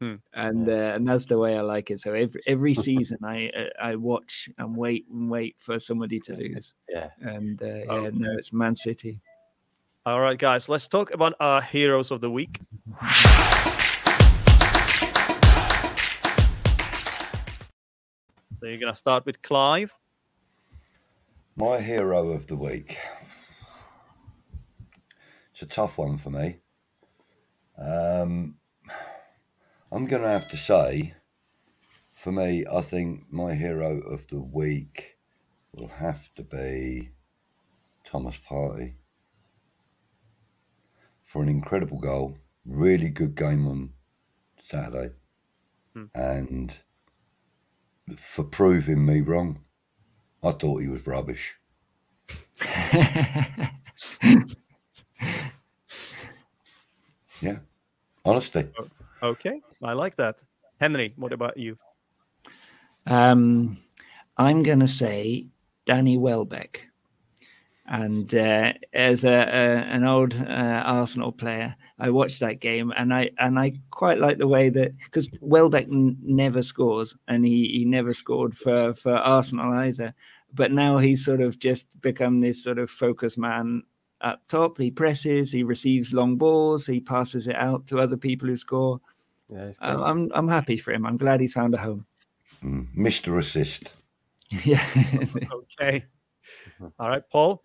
Hmm. 0.00 0.16
And 0.34 0.68
uh, 0.68 0.92
and 0.94 1.08
that's 1.08 1.24
the 1.24 1.38
way 1.38 1.56
I 1.56 1.62
like 1.62 1.90
it. 1.90 2.00
So 2.00 2.12
every 2.12 2.40
every 2.46 2.74
season 2.74 3.18
I 3.24 3.48
uh, 3.48 3.70
I 3.80 3.96
watch 3.96 4.48
and 4.58 4.76
wait 4.76 5.06
and 5.10 5.30
wait 5.30 5.56
for 5.58 5.78
somebody 5.78 6.20
to 6.20 6.34
lose. 6.34 6.74
Yeah. 6.88 7.08
And 7.22 7.62
uh, 7.62 7.66
yeah, 7.66 8.10
no, 8.12 8.36
it's 8.36 8.52
Man 8.52 8.74
City. 8.74 9.20
All 10.04 10.20
right, 10.20 10.36
guys, 10.38 10.68
let's 10.68 10.86
talk 10.86 11.14
about 11.14 11.32
our 11.40 11.62
heroes 11.62 12.10
of 12.10 12.20
the 12.20 12.30
week. 12.30 12.60
So 18.60 18.66
you're 18.66 18.78
gonna 18.78 18.94
start 18.94 19.24
with 19.26 19.40
Clive. 19.42 19.94
My 21.56 21.80
hero 21.80 22.30
of 22.32 22.46
the 22.46 22.56
week. 22.56 22.98
It's 25.54 25.62
a 25.62 25.66
tough 25.66 25.98
one 25.98 26.16
for 26.16 26.30
me. 26.30 26.56
Um, 27.78 28.56
I'm 29.92 30.06
going 30.06 30.22
to 30.22 30.28
have 30.28 30.48
to 30.48 30.56
say, 30.56 31.14
for 32.12 32.32
me, 32.32 32.64
I 32.66 32.80
think 32.80 33.26
my 33.30 33.54
hero 33.54 34.00
of 34.00 34.26
the 34.26 34.40
week 34.40 35.16
will 35.72 35.86
have 35.86 36.34
to 36.34 36.42
be 36.42 37.10
Thomas 38.02 38.36
Partey 38.36 38.94
for 41.24 41.40
an 41.40 41.48
incredible 41.48 42.00
goal, 42.00 42.36
really 42.66 43.08
good 43.08 43.36
game 43.36 43.68
on 43.68 43.92
Saturday, 44.58 45.12
Hmm. 45.94 46.06
and 46.16 46.74
for 48.16 48.42
proving 48.42 49.06
me 49.06 49.20
wrong. 49.20 49.60
I 50.42 50.50
thought 50.50 50.82
he 50.82 50.88
was 50.88 51.06
rubbish. 51.06 51.54
Yeah, 57.40 57.58
honesty. 58.24 58.66
Okay, 59.22 59.60
I 59.82 59.92
like 59.92 60.16
that. 60.16 60.42
Henry, 60.80 61.12
what 61.16 61.32
about 61.32 61.56
you? 61.56 61.78
um, 63.06 63.76
I'm 64.36 64.62
gonna 64.62 64.88
say 64.88 65.46
Danny 65.86 66.16
Welbeck, 66.16 66.82
and 67.86 68.34
uh, 68.34 68.72
as 68.92 69.24
a, 69.24 69.30
a 69.30 69.76
an 69.94 70.04
old 70.04 70.34
uh, 70.34 70.82
Arsenal 70.84 71.32
player, 71.32 71.76
I 71.98 72.10
watched 72.10 72.40
that 72.40 72.60
game 72.60 72.92
and 72.96 73.14
I 73.14 73.30
and 73.38 73.58
I 73.58 73.74
quite 73.90 74.18
like 74.18 74.38
the 74.38 74.48
way 74.48 74.68
that 74.70 74.96
because 75.04 75.30
Welbeck 75.40 75.86
n- 75.86 76.18
never 76.22 76.62
scores 76.62 77.16
and 77.28 77.44
he, 77.44 77.68
he 77.68 77.84
never 77.84 78.12
scored 78.12 78.56
for 78.56 78.94
for 78.94 79.14
Arsenal 79.14 79.72
either, 79.74 80.14
but 80.52 80.72
now 80.72 80.98
he's 80.98 81.24
sort 81.24 81.40
of 81.40 81.58
just 81.58 81.86
become 82.00 82.40
this 82.40 82.62
sort 82.64 82.78
of 82.78 82.90
focus 82.90 83.36
man 83.36 83.82
up 84.24 84.40
top. 84.48 84.78
He 84.78 84.90
presses, 84.90 85.52
he 85.52 85.62
receives 85.62 86.12
long 86.12 86.36
balls, 86.36 86.86
he 86.86 87.00
passes 87.00 87.46
it 87.46 87.56
out 87.56 87.86
to 87.88 88.00
other 88.00 88.16
people 88.16 88.48
who 88.48 88.56
score. 88.56 89.00
Yeah, 89.48 89.66
he's 89.66 89.78
I- 89.80 89.94
great. 89.94 90.04
I'm 90.04 90.32
I'm 90.34 90.48
happy 90.48 90.78
for 90.78 90.92
him. 90.92 91.06
I'm 91.06 91.16
glad 91.16 91.40
he's 91.40 91.52
found 91.52 91.74
a 91.74 91.78
home. 91.78 92.06
Mm, 92.64 92.88
Mr. 92.96 93.38
Assist. 93.38 93.92
yeah. 94.64 94.84
Okay. 95.52 96.04
All 96.98 97.08
right, 97.08 97.22
Paul. 97.30 97.62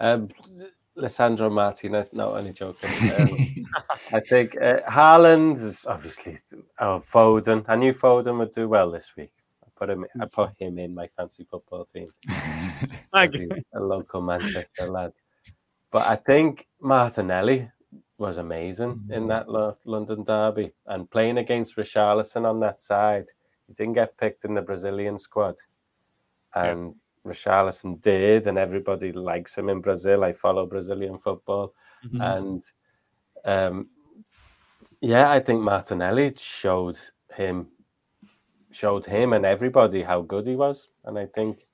Um, 0.00 0.28
Lissandro 0.96 1.50
Martinez, 1.50 2.12
no, 2.12 2.36
only 2.36 2.52
joking. 2.52 2.90
Um, 3.18 3.66
I 4.12 4.20
think 4.20 4.56
uh, 4.60 4.80
Haaland 4.88 5.56
is 5.56 5.86
obviously 5.86 6.38
oh, 6.80 6.98
Foden. 6.98 7.64
I 7.68 7.76
knew 7.76 7.92
Foden 7.92 8.38
would 8.38 8.52
do 8.52 8.68
well 8.68 8.90
this 8.90 9.14
week. 9.16 9.32
I 9.64 9.68
put 9.76 9.90
him. 9.90 10.06
I 10.20 10.26
put 10.26 10.50
him 10.58 10.78
in 10.78 10.94
my 10.94 11.08
fancy 11.16 11.44
football 11.44 11.84
team. 11.84 12.08
Thank 13.12 13.34
He's 13.36 13.48
a 13.74 13.80
local 13.80 14.20
Manchester 14.20 14.88
lad. 14.88 15.12
But 15.90 16.06
I 16.06 16.16
think 16.16 16.66
Martinelli 16.80 17.70
was 18.18 18.38
amazing 18.38 19.00
in 19.10 19.26
that 19.28 19.48
London 19.84 20.24
derby 20.24 20.72
and 20.86 21.10
playing 21.10 21.38
against 21.38 21.76
Richarlison 21.76 22.44
on 22.44 22.60
that 22.60 22.80
side. 22.80 23.26
He 23.66 23.72
didn't 23.74 23.94
get 23.94 24.16
picked 24.18 24.44
in 24.44 24.54
the 24.54 24.62
Brazilian 24.62 25.18
squad, 25.18 25.56
Yeah. 26.54 26.72
and 26.72 26.94
Richarlison 27.24 28.00
did, 28.00 28.46
and 28.46 28.58
everybody 28.58 29.12
likes 29.12 29.56
him 29.56 29.68
in 29.68 29.80
Brazil. 29.80 30.24
I 30.24 30.32
follow 30.32 30.66
Brazilian 30.66 31.16
football, 31.18 31.74
Mhm. 32.04 32.20
and 32.36 32.62
um, 33.44 33.88
yeah, 35.00 35.30
I 35.30 35.40
think 35.40 35.60
Martinelli 35.62 36.34
showed 36.36 36.98
him, 37.34 37.68
showed 38.72 39.06
him 39.06 39.32
and 39.32 39.46
everybody 39.46 40.02
how 40.02 40.22
good 40.22 40.46
he 40.46 40.56
was, 40.56 40.88
and 41.04 41.18
I 41.18 41.26
think 41.26 41.66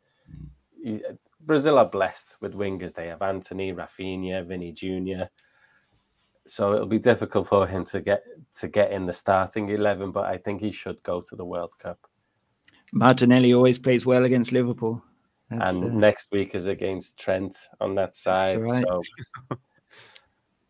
he, 0.83 1.03
Brazil 1.47 1.79
are 1.79 1.89
blessed 1.89 2.37
with 2.41 2.55
wingers. 2.55 2.95
They 2.95 3.09
have 3.09 3.23
Antony, 3.23 3.73
Rafinha, 3.73 4.47
Vinny 4.47 4.73
Junior. 4.73 5.29
So 6.47 6.75
it'll 6.75 6.87
be 6.87 6.99
difficult 6.99 7.49
for 7.49 7.67
him 7.67 7.85
to 7.87 8.01
get 8.01 8.23
to 8.61 8.69
get 8.69 8.93
in 8.93 9.07
the 9.07 9.13
starting 9.13 9.69
eleven, 9.71 10.13
but 10.13 10.27
I 10.27 10.37
think 10.37 10.61
he 10.61 10.73
should 10.73 11.03
go 11.03 11.21
to 11.23 11.37
the 11.37 11.45
World 11.45 11.73
Cup. 11.79 11.99
Martinelli 12.93 13.55
always 13.55 13.79
plays 13.79 14.05
well 14.05 14.25
against 14.25 14.53
Liverpool. 14.53 15.03
That's, 15.51 15.73
and 15.73 15.85
uh, 15.85 15.95
next 15.95 16.29
week 16.33 16.55
is 16.55 16.67
against 16.67 17.19
Trent 17.19 17.57
on 17.81 17.95
that 17.97 18.15
side. 18.15 18.63
right. 18.63 18.85
So 18.87 19.03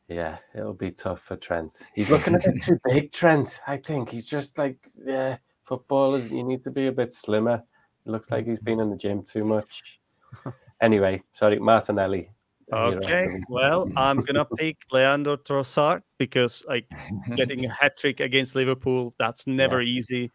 yeah, 0.08 0.38
it'll 0.54 0.74
be 0.74 0.90
tough 0.90 1.20
for 1.20 1.36
Trent. 1.36 1.74
He's 1.94 2.10
looking 2.10 2.34
a 2.34 2.38
bit 2.38 2.62
too 2.62 2.78
big, 2.88 3.12
Trent. 3.12 3.60
I 3.66 3.76
think 3.76 4.10
he's 4.10 4.28
just 4.28 4.56
like 4.58 4.90
yeah, 5.04 5.38
footballers. 5.62 6.30
You 6.30 6.44
need 6.44 6.64
to 6.64 6.70
be 6.70 6.86
a 6.86 6.92
bit 6.92 7.12
slimmer. 7.12 7.62
It 8.06 8.10
looks 8.10 8.30
like 8.30 8.46
he's 8.46 8.60
been 8.60 8.80
in 8.80 8.90
the 8.90 8.96
gym 8.96 9.22
too 9.22 9.44
much. 9.44 10.00
Anyway, 10.80 11.22
sorry, 11.32 11.58
Martinelli. 11.58 12.28
hero 12.70 12.88
of 12.88 13.00
the 13.00 13.06
Okay, 13.06 13.40
well, 13.48 13.88
I'm 13.96 14.20
gonna 14.22 14.44
pick 14.58 14.78
Leandro 14.92 15.36
Trossard 15.36 16.02
because 16.18 16.64
like 16.68 16.86
getting 17.36 17.64
a 17.64 17.70
hat 17.70 17.96
trick 17.96 18.20
against 18.20 18.54
Liverpool, 18.54 19.14
that's 19.18 19.46
never 19.46 19.80
easy. 19.82 20.30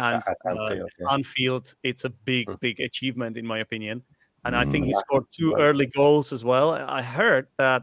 And 0.00 0.22
At 0.26 0.36
uh, 0.46 0.50
Anfield, 0.50 0.90
yeah. 1.00 1.12
Anfield, 1.12 1.74
it's 1.82 2.04
a 2.04 2.10
big, 2.10 2.46
Mm. 2.48 2.60
big 2.60 2.80
achievement 2.80 3.36
in 3.36 3.44
my 3.46 3.58
opinion. 3.60 4.02
And 4.44 4.54
I 4.54 4.64
think 4.64 4.84
Mm. 4.84 4.88
he 4.88 4.94
scored 4.94 5.24
two 5.30 5.54
early 5.58 5.86
goals 5.86 6.32
as 6.32 6.44
well. 6.44 6.70
I 6.72 7.02
heard 7.02 7.48
that 7.56 7.82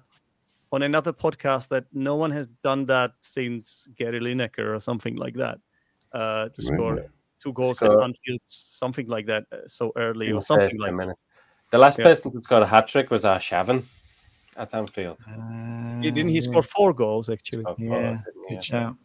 on 0.71 0.81
another 0.83 1.11
podcast 1.13 1.67
that 1.69 1.85
no 1.93 2.15
one 2.15 2.31
has 2.31 2.47
done 2.63 2.85
that 2.85 3.11
since 3.19 3.87
Gary 3.97 4.19
Lineker 4.19 4.73
or 4.73 4.79
something 4.79 5.15
like 5.17 5.35
that. 5.35 5.59
Uh, 6.13 6.47
to 6.49 6.61
score 6.63 7.05
two 7.39 7.51
goals 7.51 7.77
Score- 7.77 7.99
at 7.99 8.03
Anfield, 8.05 8.39
something 8.45 9.07
like 9.07 9.25
that, 9.25 9.43
uh, 9.51 9.67
so 9.67 9.91
early 9.97 10.31
or 10.31 10.41
something 10.41 10.71
like 10.79 10.91
10 10.95 11.07
that. 11.09 11.17
Minutes. 11.65 11.71
The 11.71 11.77
last 11.77 11.99
Yeah. 11.99 12.05
person 12.05 12.31
to 12.31 12.41
score 12.41 12.61
a 12.61 12.65
hat 12.65 12.87
trick 12.87 13.09
was 13.11 13.23
Arshavin 13.23 13.83
at 14.57 14.73
Anfield. 14.73 15.17
uh, 15.27 16.01
Didn't 16.01 16.29
he 16.29 16.35
yeah. 16.35 16.41
score 16.41 16.63
four 16.63 16.93
goals 16.93 17.29
actually? 17.29 17.63
Oh, 17.65 17.75
Yeah, 17.77 18.21
didn't 18.25 18.49
he? 18.49 18.55
Good 18.55 18.63
shout. 18.65 18.95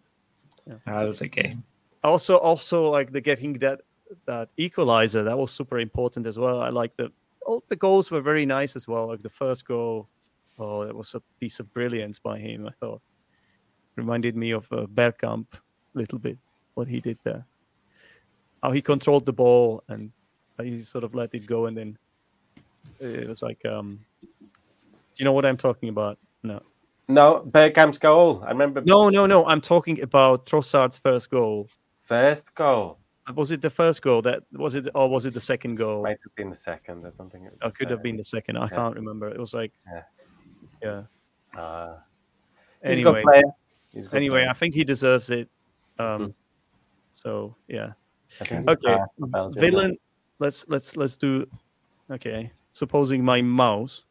Yeah. 0.66 0.74
That 0.86 1.06
was 1.08 1.22
okay. 1.22 1.56
also 2.04 2.36
also 2.38 2.90
like 2.90 3.12
the 3.12 3.20
getting 3.20 3.58
that 3.58 3.80
that 4.26 4.48
equalizer 4.56 5.22
that 5.22 5.38
was 5.38 5.52
super 5.52 5.78
important 5.78 6.26
as 6.26 6.36
well 6.38 6.62
i 6.62 6.68
like 6.68 6.96
the 6.96 7.12
all 7.46 7.62
the 7.68 7.76
goals 7.76 8.10
were 8.10 8.20
very 8.22 8.44
nice 8.44 8.74
as 8.74 8.88
well 8.88 9.06
like 9.06 9.22
the 9.22 9.28
first 9.42 9.64
goal 9.66 10.08
oh 10.58 10.84
that 10.84 10.96
was 10.96 11.14
a 11.14 11.20
piece 11.38 11.60
of 11.60 11.72
brilliance 11.72 12.18
by 12.18 12.38
him 12.38 12.66
i 12.66 12.70
thought 12.80 13.00
reminded 13.96 14.34
me 14.34 14.50
of 14.50 14.66
uh, 14.72 14.86
Bergkamp 14.86 15.46
a 15.54 15.98
little 15.98 16.18
bit 16.18 16.38
what 16.74 16.88
he 16.88 17.00
did 17.00 17.18
there 17.22 17.44
how 18.62 18.72
he 18.72 18.82
controlled 18.82 19.26
the 19.26 19.32
ball 19.32 19.82
and 19.88 20.10
he 20.62 20.80
sort 20.80 21.04
of 21.04 21.14
let 21.14 21.34
it 21.34 21.46
go, 21.46 21.66
and 21.66 21.76
then 21.76 21.98
it 23.00 23.28
was 23.28 23.42
like, 23.42 23.64
um, 23.66 23.98
do 24.20 24.28
you 25.16 25.24
know 25.24 25.32
what 25.32 25.44
I'm 25.46 25.56
talking 25.56 25.88
about? 25.88 26.18
No, 26.42 26.62
No, 27.08 27.44
Bergkamp's 27.48 27.98
goal. 27.98 28.42
I 28.46 28.50
remember 28.50 28.80
no, 28.84 29.08
no, 29.10 29.26
no. 29.26 29.44
I'm 29.46 29.60
talking 29.60 30.00
about 30.02 30.46
Trossard's 30.46 30.98
first 30.98 31.30
goal. 31.30 31.68
first 32.00 32.54
goal. 32.54 32.98
Was 33.36 33.52
it 33.52 33.60
the 33.62 33.70
first 33.70 34.02
goal? 34.02 34.22
That 34.22 34.42
was 34.52 34.74
it, 34.74 34.88
or 34.94 35.08
was 35.08 35.24
it 35.26 35.34
the 35.34 35.40
second 35.40 35.76
goal? 35.76 36.02
Might 36.02 36.18
have 36.24 36.34
been 36.34 36.50
the 36.50 36.56
second. 36.56 37.06
I 37.06 37.10
don't 37.10 37.30
think 37.30 37.44
it 37.46 37.58
Or 37.62 37.70
could 37.70 37.90
have 37.90 38.02
been 38.02 38.16
the 38.16 38.24
second. 38.24 38.56
I 38.56 38.62
Yeah. 38.64 38.76
can't 38.76 38.96
remember. 38.96 39.28
It 39.28 39.38
was 39.38 39.54
like, 39.54 39.72
Yeah. 39.86 40.02
yeah. 40.82 41.60
Uh, 41.60 41.98
he's 42.84 42.98
a 42.98 43.02
good 43.02 43.16
Anyway. 43.16 43.42
He's 43.92 44.06
a 44.06 44.10
good 44.10 44.16
anyway, 44.16 44.40
player. 44.40 44.50
I 44.50 44.52
think 44.54 44.74
he 44.74 44.82
deserves 44.84 45.30
it. 45.30 45.48
Um, 45.98 46.06
Mhm. 46.28 46.34
so 47.12 47.54
yeah. 47.68 47.92
Okay, 48.42 48.62
Belgium. 48.62 49.52
villain. 49.52 49.98
Let's 50.38 50.66
let's 50.68 50.96
let's 50.96 51.16
do. 51.16 51.46
Okay, 52.10 52.50
supposing 52.72 53.24
my 53.24 53.42
mouse 53.42 54.06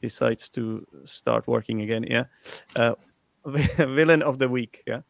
decides 0.00 0.48
to 0.50 0.86
start 1.04 1.46
working 1.46 1.82
again. 1.82 2.04
Yeah, 2.04 2.24
uh, 2.76 2.94
villain 3.46 4.22
of 4.22 4.38
the 4.38 4.48
week. 4.48 4.82
Yeah. 4.86 5.00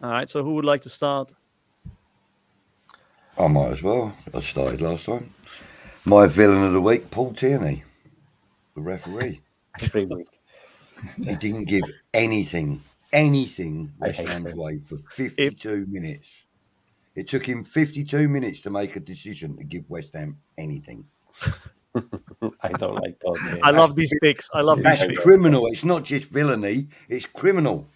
All 0.00 0.10
right. 0.10 0.28
So 0.28 0.44
who 0.44 0.54
would 0.54 0.64
like 0.64 0.82
to 0.82 0.88
start? 0.88 1.32
I 3.38 3.46
might 3.48 3.72
as 3.72 3.82
well. 3.82 4.12
I 4.34 4.40
started 4.40 4.80
last 4.80 5.06
time. 5.06 5.32
My 6.04 6.26
villain 6.26 6.62
of 6.64 6.72
the 6.72 6.80
week, 6.80 7.10
Paul 7.10 7.32
Tierney, 7.34 7.84
the 8.74 8.80
referee. 8.80 9.40
every 9.82 10.06
week. 10.06 10.26
He 11.16 11.36
didn't 11.36 11.66
give 11.66 11.84
anything, 12.12 12.82
anything 13.12 13.92
I 14.00 14.06
West 14.06 14.20
hate 14.20 14.28
Ham's 14.28 14.54
way 14.54 14.78
for 14.78 14.96
52 14.96 15.86
minutes. 15.88 16.46
It 17.18 17.26
took 17.26 17.44
him 17.44 17.64
52 17.64 18.28
minutes 18.28 18.60
to 18.60 18.70
make 18.70 18.94
a 18.94 19.00
decision 19.00 19.56
to 19.56 19.64
give 19.64 19.82
West 19.90 20.14
Ham 20.14 20.38
anything. 20.56 21.04
I 22.62 22.68
don't 22.78 22.94
like 22.94 23.18
Paul. 23.18 23.34
Tierney. 23.34 23.60
I 23.62 23.72
love 23.72 23.96
these 23.96 24.14
picks. 24.22 24.48
I 24.54 24.60
love 24.60 24.78
these 24.78 24.84
That's 24.84 24.98
Thank 25.00 25.10
picks. 25.10 25.22
criminal. 25.24 25.66
It's 25.66 25.84
not 25.84 26.04
just 26.04 26.30
villainy, 26.30 26.86
it's 27.08 27.26
criminal. 27.26 27.88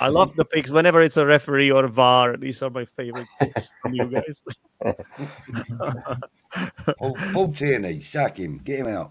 I 0.00 0.06
love 0.06 0.36
the 0.36 0.44
picks. 0.44 0.70
Whenever 0.70 1.02
it's 1.02 1.16
a 1.16 1.26
referee 1.26 1.72
or 1.72 1.84
a 1.84 1.88
VAR, 1.88 2.36
these 2.36 2.62
are 2.62 2.70
my 2.70 2.84
favorite 2.84 3.26
picks 3.40 3.72
from 3.82 3.94
you 3.94 4.06
guys. 4.06 4.40
Paul, 6.98 7.16
Paul 7.32 7.52
Tierney, 7.52 8.00
sack 8.00 8.36
him, 8.36 8.58
get 8.58 8.78
him 8.80 8.86
out. 8.86 9.10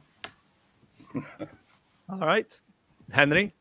All 2.10 2.20
right, 2.20 2.58
Henry. 3.12 3.54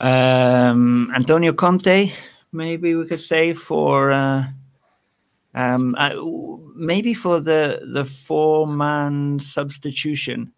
Um, 0.00 1.12
Antonio 1.14 1.52
Conte, 1.52 2.10
maybe 2.52 2.94
we 2.94 3.06
could 3.06 3.20
say 3.20 3.54
for 3.54 4.12
uh, 4.12 4.44
um, 5.54 5.94
uh, 5.98 6.14
maybe 6.74 7.14
for 7.14 7.40
the 7.40 7.80
the 7.92 8.04
four 8.04 8.66
man 8.66 9.38
substitution 9.40 10.52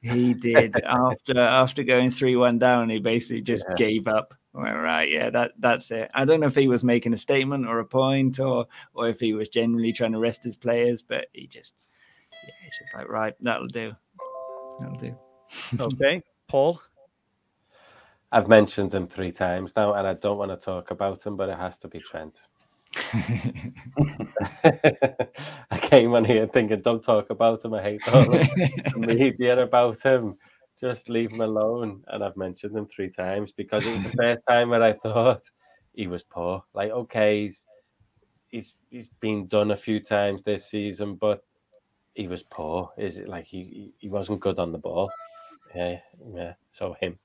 he 0.00 0.34
did 0.40 0.74
after 0.84 1.38
after 1.38 1.82
going 1.82 2.10
three 2.10 2.36
one 2.36 2.58
down. 2.58 2.90
He 2.90 2.98
basically 2.98 3.42
just 3.42 3.64
Yeah. 3.68 3.76
gave 3.76 4.06
up. 4.06 4.34
Well, 4.54 4.74
right, 4.74 5.10
yeah, 5.10 5.30
that 5.30 5.52
that's 5.58 5.90
it. 5.90 6.10
I 6.14 6.24
don't 6.24 6.40
know 6.40 6.46
if 6.46 6.56
he 6.56 6.68
was 6.68 6.82
making 6.82 7.12
a 7.12 7.18
statement 7.18 7.66
or 7.66 7.78
a 7.78 7.84
point, 7.84 8.40
or 8.40 8.66
or 8.94 9.08
if 9.08 9.20
he 9.20 9.32
was 9.32 9.48
genuinely 9.48 9.92
trying 9.92 10.12
to 10.12 10.18
rest 10.18 10.42
his 10.42 10.56
players, 10.56 11.02
but 11.02 11.26
he 11.32 11.46
just 11.46 11.84
yeah, 12.32 12.54
he's 12.64 12.78
just 12.80 12.94
like 12.94 13.08
right, 13.08 13.34
that'll 13.40 13.68
do, 13.68 13.92
that'll 14.80 14.96
do. 14.96 15.14
Okay, 15.78 16.22
Paul. 16.48 16.80
I've 18.30 18.48
mentioned 18.48 18.94
him 18.94 19.06
three 19.06 19.32
times 19.32 19.74
now, 19.76 19.94
and 19.94 20.06
I 20.06 20.14
don't 20.14 20.38
want 20.38 20.50
to 20.50 20.56
talk 20.56 20.90
about 20.90 21.24
him, 21.24 21.36
but 21.36 21.48
it 21.48 21.56
has 21.56 21.78
to 21.78 21.88
be 21.88 21.98
Trent. 21.98 22.38
I 24.64 25.78
came 25.80 26.14
on 26.14 26.24
here 26.24 26.46
thinking, 26.46 26.80
don't 26.80 27.02
talk 27.02 27.30
about 27.30 27.64
him. 27.64 27.74
I 27.74 27.82
hate 27.82 28.06
all 28.08 28.24
the 28.24 28.48
media 28.96 29.60
about 29.60 30.00
him. 30.02 30.36
Just 30.78 31.08
leave 31.08 31.32
him 31.32 31.40
alone. 31.40 32.04
And 32.08 32.22
I've 32.22 32.36
mentioned 32.36 32.76
him 32.76 32.86
three 32.86 33.10
times 33.10 33.52
because 33.52 33.84
it 33.84 33.92
was 33.92 34.02
the 34.04 34.16
first 34.22 34.42
time 34.48 34.70
where 34.70 34.82
I 34.82 34.92
thought 34.92 35.42
he 35.94 36.06
was 36.06 36.22
poor. 36.22 36.62
Like, 36.74 36.90
okay, 36.90 37.42
he's 37.42 37.66
he's 38.50 38.74
he's 38.90 39.08
been 39.20 39.46
done 39.46 39.70
a 39.72 39.76
few 39.76 40.00
times 40.00 40.42
this 40.42 40.66
season, 40.70 41.16
but 41.16 41.42
he 42.14 42.28
was 42.28 42.42
poor. 42.44 42.90
Is 42.96 43.18
it 43.18 43.28
like 43.28 43.44
he 43.46 43.62
he- 43.64 43.94
he 43.98 44.08
wasn't 44.08 44.40
good 44.40 44.58
on 44.58 44.72
the 44.72 44.78
ball? 44.78 45.10
Yeah, 45.74 45.98
yeah. 46.34 46.54
So 46.70 46.94
him. 47.00 47.18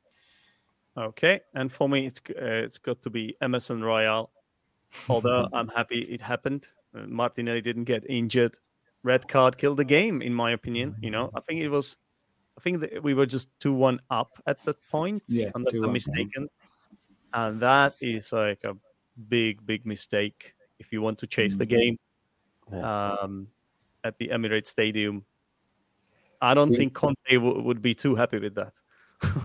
Okay, 0.95 1.39
and 1.55 1.71
for 1.71 1.89
me, 1.89 2.05
it's 2.05 2.21
uh, 2.29 2.63
it's 2.65 2.77
got 2.77 3.01
to 3.01 3.09
be 3.09 3.35
Emerson 3.41 3.83
Royal. 3.83 4.29
Although 5.09 5.47
I'm 5.53 5.67
happy 5.69 6.01
it 6.01 6.21
happened. 6.21 6.67
Uh, 6.95 7.07
Martinelli 7.07 7.61
didn't 7.61 7.85
get 7.85 8.05
injured. 8.07 8.55
Red 9.01 9.27
card 9.27 9.57
killed 9.57 9.77
the 9.77 9.85
game, 9.85 10.21
in 10.21 10.33
my 10.33 10.51
opinion. 10.51 10.95
You 11.01 11.09
know, 11.09 11.31
I 11.35 11.39
think 11.41 11.61
it 11.61 11.69
was. 11.69 11.97
I 12.57 12.61
think 12.61 12.81
that 12.81 13.01
we 13.01 13.15
were 13.15 13.25
just 13.25 13.49
two 13.59 13.73
one 13.73 13.99
up 14.11 14.29
at 14.45 14.63
that 14.65 14.77
point, 14.91 15.23
Yeah, 15.27 15.49
unless 15.55 15.79
I'm 15.79 15.85
2-1. 15.89 15.93
mistaken. 15.93 16.49
And 17.33 17.59
that 17.61 17.95
is 17.99 18.31
like 18.31 18.63
a 18.63 18.77
big, 19.27 19.65
big 19.65 19.87
mistake 19.87 20.53
if 20.77 20.91
you 20.93 21.01
want 21.01 21.17
to 21.19 21.27
chase 21.27 21.57
the 21.57 21.65
Mhm. 21.65 21.69
game 21.69 21.99
Yeah. 22.71 23.13
um, 23.15 23.47
at 24.03 24.19
the 24.19 24.27
Emirates 24.27 24.67
Stadium. 24.67 25.25
I 26.39 26.53
don't 26.53 26.69
He- 26.69 26.75
think 26.75 26.93
Conte 26.93 27.17
w- 27.33 27.61
would 27.63 27.81
be 27.81 27.95
too 27.95 28.13
happy 28.13 28.37
with 28.37 28.53
that. 28.53 28.79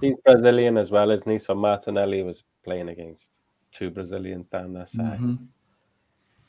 He's 0.01 0.17
Brazilian 0.25 0.77
as 0.79 0.91
well, 0.91 1.11
isn't 1.11 1.31
he? 1.31 1.39
So 1.39 1.55
Martinelli 1.55 2.23
was 2.23 2.43
playing 2.65 2.89
against 2.89 3.39
two 3.73 3.91
Brazilians 3.91 4.49
down 4.49 4.73
that 4.75 4.89
side, 4.89 5.19
Mhm. 5.21 5.47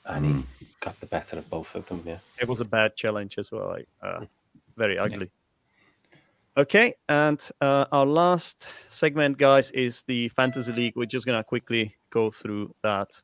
and 0.06 0.26
he 0.60 0.66
got 0.80 1.00
the 1.00 1.06
better 1.06 1.38
of 1.38 1.50
both 1.50 1.76
of 1.76 1.86
them. 1.88 2.04
Yeah. 2.06 2.20
it 2.42 2.48
was 2.48 2.62
a 2.62 2.66
bad 2.66 2.96
challenge 2.96 3.38
as 3.38 3.52
well. 3.52 3.68
Like, 3.68 3.88
uh, 4.02 4.26
very 4.78 4.98
ugly. 4.98 5.30
Okay, 6.58 6.94
and 7.08 7.40
uh, 7.62 7.86
our 7.92 8.06
last 8.06 8.70
segment, 8.90 9.38
guys, 9.38 9.72
is 9.72 10.04
the 10.04 10.30
fantasy 10.30 10.74
league. 10.74 10.96
We're 10.96 11.06
just 11.06 11.26
gonna 11.26 11.44
quickly 11.44 11.96
go 12.10 12.32
through 12.32 12.74
that. 12.84 13.22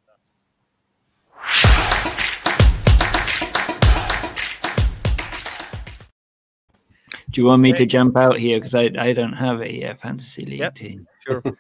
Do 7.36 7.42
you 7.42 7.48
want 7.48 7.62
me 7.62 7.74
to 7.74 7.86
jump 7.86 8.16
out 8.16 8.40
here 8.40 8.58
because 8.58 8.74
I, 8.74 8.90
I 8.98 9.12
don't 9.12 9.34
have 9.34 9.62
a 9.62 9.84
uh, 9.90 9.96
fantasy 9.96 10.46
league 10.46 10.60
Yep. 10.60 10.76
team? 10.76 11.06
Sure. 11.20 11.44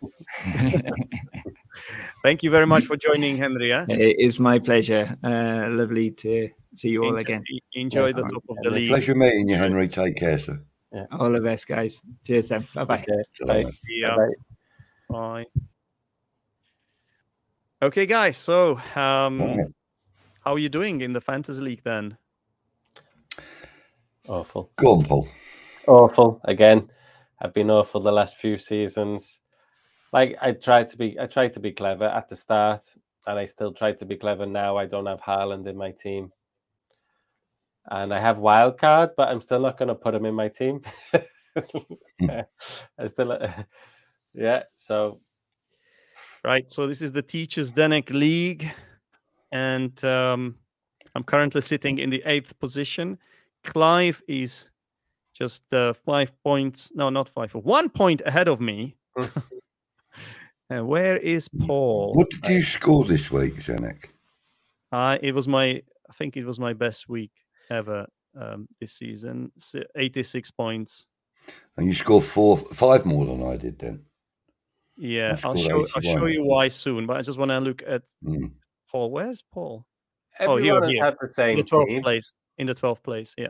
Thank 2.24 2.44
you 2.44 2.50
very 2.50 2.66
much 2.66 2.86
for 2.86 2.96
joining, 2.96 3.36
Henry. 3.36 3.68
Yeah? 3.68 3.86
It 3.90 4.16
is 4.18 4.40
my 4.40 4.58
pleasure. 4.58 5.18
Uh, 5.22 5.68
lovely 5.70 6.12
to 6.12 6.50
see 6.76 6.92
you 6.92 7.04
all 7.04 7.18
Enjoy, 7.18 7.22
again. 7.22 7.44
enjoy 7.74 8.14
the 8.14 8.22
Yeah. 8.22 8.30
top 8.30 8.44
of 8.48 8.58
the 8.64 8.70
league. 8.70 8.88
Pleasure 8.88 9.16
meeting 9.16 9.50
you, 9.50 9.58
Henry. 9.58 9.90
Take 9.90 10.16
care, 10.16 10.40
sir. 10.40 10.62
All 11.12 11.30
the 11.30 11.42
best, 11.42 11.68
guys. 11.68 12.02
Cheers, 12.26 12.48
then. 12.48 12.66
Bye 12.74 12.86
bye. 12.86 13.04
Okay. 13.10 13.24
Bye. 13.46 13.72
Yeah. 13.90 14.16
Bye. 14.16 14.34
Bye. 15.10 15.46
Okay, 17.82 18.06
guys. 18.06 18.38
So, 18.38 18.80
um, 18.96 19.74
how 20.40 20.54
are 20.54 20.60
you 20.60 20.70
doing 20.70 21.02
in 21.02 21.12
the 21.12 21.20
fantasy 21.20 21.62
league 21.62 21.84
then? 21.84 22.18
Awful. 24.30 24.72
Go 24.78 24.94
on, 24.94 25.04
Paul. 25.04 25.28
Awful 25.88 26.42
again. 26.44 26.90
I've 27.42 27.54
been 27.54 27.70
awful 27.70 28.02
the 28.02 28.12
last 28.12 28.38
few 28.38 28.58
seasons. 28.58 29.42
Like 30.14 30.38
I 30.42 30.52
tried 30.52 30.88
to 30.90 30.98
be, 30.98 31.18
I 31.20 31.26
tried 31.26 31.54
to 31.54 31.60
be 31.60 31.72
clever 31.72 32.06
at 32.06 32.30
the 32.30 32.36
start, 32.36 32.82
and 33.28 33.38
I 33.38 33.46
still 33.46 33.74
try 33.74 33.92
to 33.94 34.06
be 34.06 34.16
clever 34.16 34.46
now. 34.46 34.78
I 34.78 34.86
don't 34.86 35.06
have 35.06 35.22
Haaland 35.22 35.68
in 35.68 35.78
my 35.78 35.92
team, 35.92 36.32
and 37.90 38.14
I 38.14 38.20
have 38.20 38.40
wild 38.40 38.78
card, 38.78 39.12
but 39.18 39.28
I'm 39.30 39.42
still 39.42 39.60
not 39.60 39.78
going 39.78 39.90
to 39.90 39.96
put 39.96 40.16
him 40.16 40.26
in 40.26 40.34
my 40.34 40.48
team. 40.48 40.82
I 42.30 43.08
still, 43.08 43.38
yeah. 44.34 44.64
So 44.76 45.20
Right. 46.44 46.72
So 46.72 46.86
this 46.86 47.02
is 47.02 47.12
the 47.12 47.24
Teacher 47.24 47.62
Zdenek 47.62 48.12
League, 48.12 48.72
and 49.52 50.04
um, 50.06 50.56
I'm 51.16 51.24
currently 51.24 51.62
sitting 51.62 51.98
in 51.98 52.12
the 52.12 52.22
eighth 52.26 52.58
position. 52.60 53.18
Clive 53.64 54.22
is 54.28 54.70
just 55.38 55.72
uh, 55.74 55.94
five 55.94 56.32
points. 56.44 56.92
No, 56.96 57.10
not 57.10 57.30
five. 57.30 57.54
One 57.54 57.90
point 57.90 58.22
ahead 58.26 58.48
of 58.48 58.60
me. 58.62 58.96
and 60.70 60.88
where 60.88 61.18
is 61.18 61.48
Paul? 61.50 62.14
What 62.14 62.30
did 62.30 62.46
you 62.48 62.62
score 62.62 63.04
this 63.06 63.32
week, 63.32 63.56
Zdenek? 63.58 64.06
Uh, 64.92 65.18
it 65.22 65.34
was 65.34 65.48
my. 65.48 65.82
I 66.10 66.14
think 66.14 66.38
it 66.38 66.46
was 66.46 66.60
my 66.60 66.74
best 66.74 67.10
week 67.10 67.32
ever 67.70 68.06
um, 68.40 68.68
this 68.80 68.94
season. 68.94 69.52
S- 69.58 69.76
86 69.96 70.52
points. 70.52 71.08
And 71.78 71.88
you 71.88 71.94
scored 71.94 72.24
four, 72.24 72.58
five 72.58 73.06
more 73.06 73.26
than 73.26 73.44
I 73.44 73.58
did 73.58 73.80
then. 73.80 74.04
Yeah, 74.98 75.36
I 75.44 75.48
I'll 75.48 75.56
show. 75.56 75.86
I'll 75.96 76.02
show 76.02 76.26
you 76.28 76.44
why 76.46 76.70
soon. 76.70 77.06
But 77.06 77.18
I 77.18 77.22
just 77.22 77.38
want 77.38 77.52
to 77.52 77.60
look 77.60 77.84
at 77.86 78.04
Mm. 78.24 78.52
Paul. 78.90 79.12
Where's 79.12 79.44
Paul? 79.52 79.86
everyone 80.40 80.60
Oh, 80.60 80.64
here, 80.64 80.82
has 80.82 80.92
here. 80.92 81.04
had 81.04 81.16
the 81.36 81.50
In 81.50 81.58
the 81.58 81.64
12th 81.64 81.88
team. 81.88 82.02
place. 82.04 82.34
In 82.58 82.68
the 82.68 82.76
12th 82.76 83.04
place. 83.04 83.34
Yeah. 83.38 83.48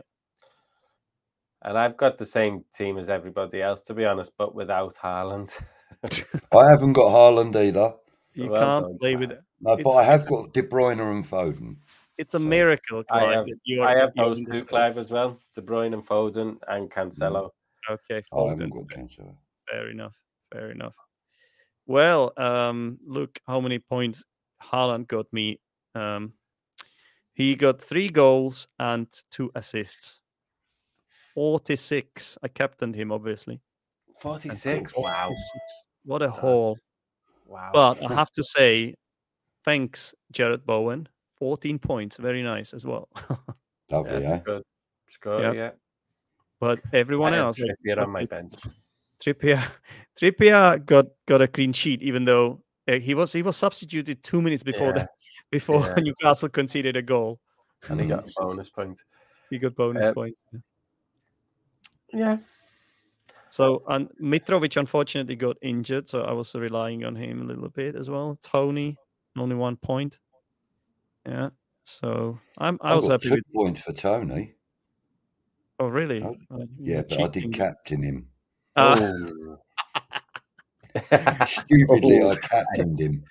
And 1.62 1.76
I've 1.78 1.96
got 1.96 2.18
the 2.18 2.26
same 2.26 2.64
team 2.74 2.98
as 2.98 3.08
everybody 3.08 3.62
else, 3.62 3.82
to 3.82 3.94
be 3.94 4.04
honest, 4.04 4.32
but 4.38 4.54
without 4.54 4.94
Haaland. 4.94 5.50
I 6.52 6.70
haven't 6.70 6.92
got 6.92 7.10
Haaland 7.10 7.56
either. 7.56 7.94
You 8.34 8.50
Well 8.50 8.60
can't 8.60 8.84
done, 8.86 8.98
play 8.98 9.16
with 9.16 9.30
Clive. 9.30 9.42
No, 9.60 9.76
but 9.82 9.90
I 9.96 10.04
have 10.04 10.26
got 10.28 10.52
De 10.52 10.62
Bruyne 10.62 11.00
and 11.00 11.24
Foden. 11.24 11.76
It's 12.18 12.34
a 12.34 12.38
So, 12.38 12.44
miracle, 12.44 13.02
I 13.10 13.24
have- 13.32 13.46
that 13.46 13.58
you're, 13.64 13.86
I 13.86 13.98
have 13.98 14.12
you're 14.14 14.34
those 14.34 14.44
two, 14.44 14.64
Clive, 14.66 14.98
as 14.98 15.10
well. 15.10 15.38
De 15.54 15.62
Bruyne 15.62 15.94
and 15.94 16.06
Foden 16.06 16.58
and 16.68 16.90
Cancelo. 16.90 17.50
Okay, 17.90 18.22
Foden. 18.32 18.46
I 18.46 18.50
haven't 18.50 18.70
got 18.70 18.86
Cancelo. 18.88 19.36
Fair 19.70 19.90
enough. 19.90 20.16
Fair 20.52 20.70
enough. 20.70 20.94
Well, 21.86 22.32
um, 22.36 22.98
look 23.06 23.38
how 23.46 23.60
many 23.60 23.78
points 23.78 24.24
Haaland 24.62 25.08
got 25.08 25.26
me. 25.32 25.60
Um, 25.94 26.32
he 27.32 27.54
got 27.54 27.80
three 27.80 28.08
goals 28.08 28.68
and 28.78 29.06
two 29.30 29.50
assists. 29.54 30.20
46. 31.40 32.38
I 32.42 32.48
captained 32.48 32.96
him, 32.96 33.12
obviously. 33.12 33.60
and 34.08 34.16
46. 34.18 34.94
Wow. 34.96 35.26
46. 35.26 35.88
What 36.06 36.22
a 36.22 36.30
haul. 36.30 36.78
Wow. 37.46 37.70
But 37.74 38.02
I 38.02 38.14
have 38.14 38.30
to 38.32 38.42
say, 38.42 38.94
thanks, 39.64 40.14
Jarrod 40.32 40.64
Bowen. 40.64 41.08
14 41.38 41.78
points. 41.78 42.16
Very 42.16 42.42
nice 42.42 42.72
as 42.72 42.86
well. 42.86 43.10
Lovely, 43.90 44.12
yeah, 44.12 44.18
it's 44.18 44.30
a 44.30 44.42
good 44.44 44.62
score, 45.08 45.42
Yep. 45.42 45.54
yeah. 45.54 45.70
but 46.58 46.80
everyone 46.94 47.34
I 47.34 47.38
else, 47.38 47.60
Trippier 47.60 47.98
on 48.02 48.10
my 48.10 48.24
Trippier- 48.24 48.28
bench. 48.30 48.54
Trippier, 49.22 49.62
Trippier 50.18 50.84
got 50.86 51.06
got 51.26 51.42
a 51.42 51.46
clean 51.48 51.72
sheet, 51.74 52.02
even 52.02 52.24
though 52.24 52.62
uh, 52.88 52.94
he 52.98 53.14
was 53.14 53.32
he 53.34 53.42
was 53.42 53.56
substituted 53.58 54.22
two 54.24 54.40
minutes 54.42 54.62
before 54.62 54.92
the 54.94 55.00
Yeah, 55.00 55.06
before 55.50 55.80
yeah. 55.80 55.94
Newcastle 56.02 56.48
conceded 56.48 56.96
a 56.96 57.02
goal. 57.02 57.38
And 57.88 58.00
he 58.00 58.06
got 58.06 58.26
a 58.26 58.32
bonus 58.36 58.70
point. 58.70 58.98
He 59.50 59.58
got 59.58 59.76
bonus 59.76 60.06
Uh, 60.06 60.12
points. 60.14 60.44
Yeah. 62.16 62.38
So 63.48 63.82
and 63.88 64.08
Mitrovic 64.20 64.76
unfortunately 64.76 65.36
got 65.36 65.56
injured, 65.62 66.08
so 66.08 66.22
I 66.22 66.32
was 66.32 66.54
relying 66.54 67.04
on 67.04 67.14
him 67.14 67.42
a 67.42 67.44
little 67.44 67.68
bit 67.68 67.94
as 67.94 68.08
well. 68.10 68.38
Toney 68.42 68.96
only 69.38 69.54
one 69.54 69.76
point. 69.76 70.18
Yeah. 71.26 71.50
So 71.84 72.38
I'm 72.58 72.78
I 72.80 72.92
I 72.92 72.94
was 72.96 73.06
got 73.06 73.12
happy 73.22 73.28
two 73.28 73.34
with. 73.36 73.44
points 73.54 73.80
for 73.82 73.92
Toney. 73.92 74.54
Oh 75.78 75.88
really? 75.88 76.22
Oh, 76.22 76.36
Uh, 76.50 76.66
Yeah, 76.80 77.02
but 77.08 77.20
I 77.20 77.28
did 77.28 77.52
captain 77.52 78.02
him. 78.02 78.28
Ah, 78.76 78.96
Oh. 78.98 79.58
Stupidly, 81.46 82.22
Oh. 82.22 82.30
I 82.30 82.36
captained 82.36 82.98
him. 83.00 83.24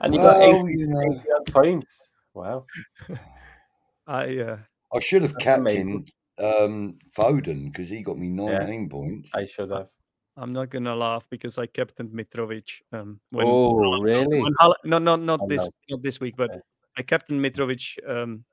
and 0.00 0.12
you 0.14 0.20
got 0.20 0.38
Well, 0.40 0.66
80, 0.66 0.78
you 0.78 0.86
know, 0.88 1.00
80 1.46 1.52
points. 1.52 2.12
Wow. 2.34 2.66
I 4.06 4.38
uh, 4.38 4.58
I 4.92 5.00
should 5.00 5.22
have 5.22 5.34
That's 5.34 5.58
amazing. 5.58 5.86
captained 6.04 6.10
um, 6.38 6.98
Foden 7.16 7.72
because 7.72 7.88
he 7.88 8.02
got 8.02 8.18
me 8.18 8.28
19 8.28 8.88
points. 8.88 9.30
I 9.34 9.44
should 9.44 9.70
have. 9.70 9.88
I'm 10.36 10.52
not 10.52 10.70
gonna 10.70 10.94
laugh 10.96 11.24
because 11.30 11.58
I 11.58 11.66
captained 11.66 12.10
Mitrovic. 12.10 12.82
Um, 12.92 13.20
when 13.30 13.46
oh, 13.46 14.00
really? 14.00 14.42
when 14.42 14.52
Haaland, 14.60 14.74
no, 14.84 14.98
no, 14.98 15.16
not 15.16 15.40
Oh, 15.42 15.46
this, 15.46 15.64
no. 15.64 15.70
not 15.90 16.02
this 16.02 16.20
week, 16.20 16.34
but 16.36 16.50
Okay. 16.50 16.60
I 16.96 17.02
captained 17.02 17.40
Mitrovic 17.40 17.98
um, 18.08 18.44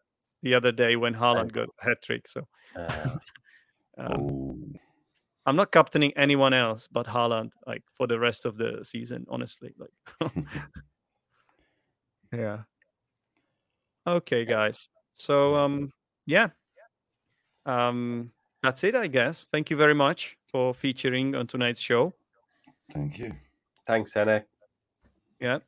the 0.44 0.54
other 0.54 0.72
day 0.72 0.96
when 0.96 1.16
Haaland 1.16 1.52
got 1.52 1.70
a 1.82 1.86
hat 1.86 2.02
trick. 2.04 2.28
So 2.28 2.48
Uh, 2.76 3.18
um, 3.98 4.12
Oh, 4.12 4.80
I'm 5.48 5.56
not 5.56 5.72
captaining 5.72 6.14
anyone 6.16 6.54
else 6.54 6.88
but 6.88 7.08
Haaland, 7.08 7.54
like 7.66 7.84
for 7.98 8.06
the 8.06 8.20
rest 8.20 8.46
of 8.46 8.58
the 8.58 8.86
season. 8.86 9.26
Honestly, 9.28 9.74
like, 9.78 10.34
yeah. 12.34 12.60
Okay, 14.06 14.46
guys. 14.46 14.88
So 15.14 15.56
um, 15.56 15.92
yeah. 16.28 16.50
Um, 17.66 18.32
that's 18.64 18.84
it, 18.84 18.96
I 18.96 19.08
guess. 19.08 19.48
Thank 19.52 19.70
you 19.70 19.78
very 19.78 19.94
much 19.96 20.38
for 20.46 20.74
featuring 20.74 21.36
on 21.36 21.48
tonight's 21.48 21.82
show. 21.82 22.14
thank 22.94 23.18
you. 23.18 23.34
thanks, 23.88 24.14
Zdenek. 24.14 24.44
Yeah. 25.40 25.60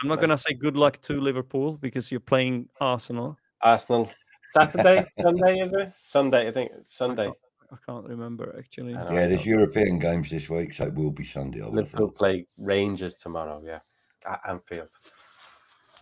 I'm 0.00 0.08
not 0.08 0.20
gonna 0.20 0.38
say 0.38 0.52
good 0.54 0.76
luck 0.76 1.00
to 1.02 1.20
Liverpool 1.20 1.78
because 1.80 2.10
you're 2.10 2.18
playing 2.20 2.68
Arsenal. 2.80 3.38
Arsenal. 3.60 4.10
Saturday, 4.50 5.06
Sunday, 5.20 5.60
is 5.60 5.72
it? 5.72 5.92
Sunday, 6.00 6.48
I 6.48 6.52
think. 6.52 6.72
it's 6.78 6.96
Sunday. 6.96 7.30
I 7.70 7.76
can't 7.86 8.06
remember 8.06 8.54
actually. 8.58 8.94
I 8.94 9.04
know, 9.04 9.12
Yeah, 9.12 9.22
I 9.24 9.26
there's. 9.28 9.46
European 9.46 9.98
games 10.00 10.28
this 10.30 10.50
week, 10.50 10.72
so 10.74 10.84
it 10.86 10.94
will 10.94 11.10
be 11.12 11.24
Sunday. 11.24 11.60
I 11.62 11.66
would 11.68 11.76
have 11.78 11.84
Liverpool 11.84 12.10
play 12.10 12.46
Rangers 12.58 13.14
tomorrow, 13.14 13.62
yeah. 13.64 13.78
At 14.26 14.40
Anfield. 14.48 14.88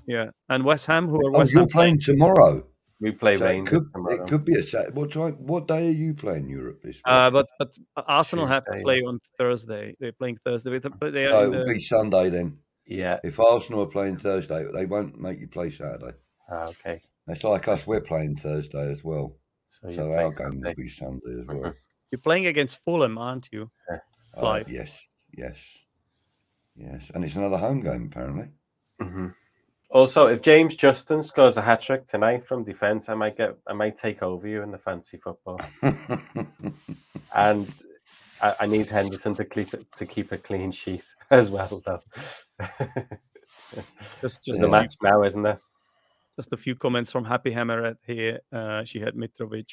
Yeah, 0.07 0.31
and 0.49 0.65
West 0.65 0.87
Ham, 0.87 1.07
who 1.09 1.17
are 1.27 1.31
Oh, 1.35 1.39
West 1.39 1.53
you're 1.53 1.61
Ham 1.63 1.69
playing 1.69 2.01
tomorrow. 2.01 2.65
We 3.01 3.13
play 3.13 3.37
So 3.39 3.47
it 3.47 3.67
could, 3.67 3.87
it 4.11 4.27
could 4.29 4.45
be 4.45 4.55
a 4.59 4.63
Saturday. 4.63 4.93
What 4.93 5.11
time? 5.13 5.33
What 5.39 5.67
day 5.67 5.89
are 5.89 5.91
you 5.91 6.13
playing 6.13 6.51
Europe 6.51 6.83
this 6.83 6.97
week? 6.97 7.03
Uh, 7.07 7.31
but 7.31 7.49
but 7.59 7.75
Arsenal 7.97 8.45
have 8.47 8.65
to 8.67 8.81
play 8.83 9.01
on 9.03 9.19
Thursday. 9.39 9.97
They're 9.99 10.13
playing 10.13 10.37
Thursday, 10.45 10.79
but- 10.79 10.99
but 11.01 11.13
they 11.15 11.27
so 11.27 11.37
are 11.37 11.43
it 11.43 11.47
in 11.47 11.51
will 11.53 11.65
the, 11.67 11.73
be 11.73 11.81
Sunday 11.81 12.29
then. 12.29 12.59
Yeah. 12.85 13.19
If 13.25 13.41
Arsenal 13.41 13.83
are 13.83 13.87
playing 13.87 14.19
Thursday, 14.19 14.67
they 14.75 14.85
won't 14.85 15.19
make 15.19 15.41
you 15.41 15.49
play 15.49 15.71
Saturday. 15.71 16.13
Ah, 16.51 16.67
okay. 16.69 17.01
It's 17.29 17.45
like 17.45 17.69
us. 17.69 17.87
We're 17.87 18.01
playing 18.01 18.37
Thursday 18.37 18.91
as 18.91 19.03
well, 19.05 19.37
So, 19.67 19.89
you 19.89 19.95
so 19.95 20.07
play 20.09 20.17
our 20.17 20.23
game 20.25 20.33
Sunday. 20.33 20.69
will 20.69 20.75
be 20.75 20.89
Sunday 20.89 21.41
as 21.41 21.47
well. 21.47 21.73
you're 22.11 22.19
playing 22.21 22.47
against 22.49 22.85
Fulham, 22.85 23.17
aren't 23.17 23.49
you? 23.53 23.71
Uh, 24.37 24.43
Live. 24.43 24.69
yes, 24.69 25.09
yes, 25.33 25.63
yes, 26.77 27.11
and 27.15 27.25
it's 27.25 27.37
another 27.37 27.57
home 27.59 27.81
game 27.81 28.11
apparently. 28.13 28.49
Mhm. 29.01 29.35
Also, 29.91 30.27
if 30.29 30.41
James 30.41 30.77
Justin 30.77 31.21
scores 31.23 31.57
a 31.57 31.63
hat 31.63 31.81
trick 31.81 32.07
tonight 32.07 32.43
from 32.45 32.63
defence, 32.65 33.09
I 33.09 33.15
might 33.15 33.37
get, 33.37 33.57
I 33.67 33.73
might 33.73 33.97
take 33.97 34.23
over 34.23 34.47
you 34.47 34.63
in 34.63 34.71
the 34.71 34.79
fancy 34.79 35.17
football. 35.19 35.61
And 37.35 37.73
I, 38.43 38.55
I 38.61 38.67
need 38.67 38.89
Henderson 38.89 39.35
to 39.35 39.45
keep 39.45 39.73
it 39.73 39.87
to 39.97 40.05
keep 40.07 40.33
a 40.33 40.37
clean 40.39 40.73
sheet 40.73 41.05
as 41.31 41.49
well, 41.51 41.81
though. 41.87 42.01
Just 44.21 44.43
Just 44.45 44.45
just 44.45 44.61
the 44.61 44.67
a 44.67 44.71
few, 44.71 44.71
match 44.71 44.95
now, 45.03 45.23
isn't 45.23 45.43
there? 45.43 45.61
just 46.37 46.53
a 46.53 46.57
few 46.57 46.75
comments 46.75 47.11
from 47.13 47.25
Happy 47.25 47.53
Hammerhead 47.53 47.97
here. 48.07 48.41
Uh, 48.53 48.83
she 48.85 48.99
had 48.99 49.15
Mitrovic. 49.15 49.73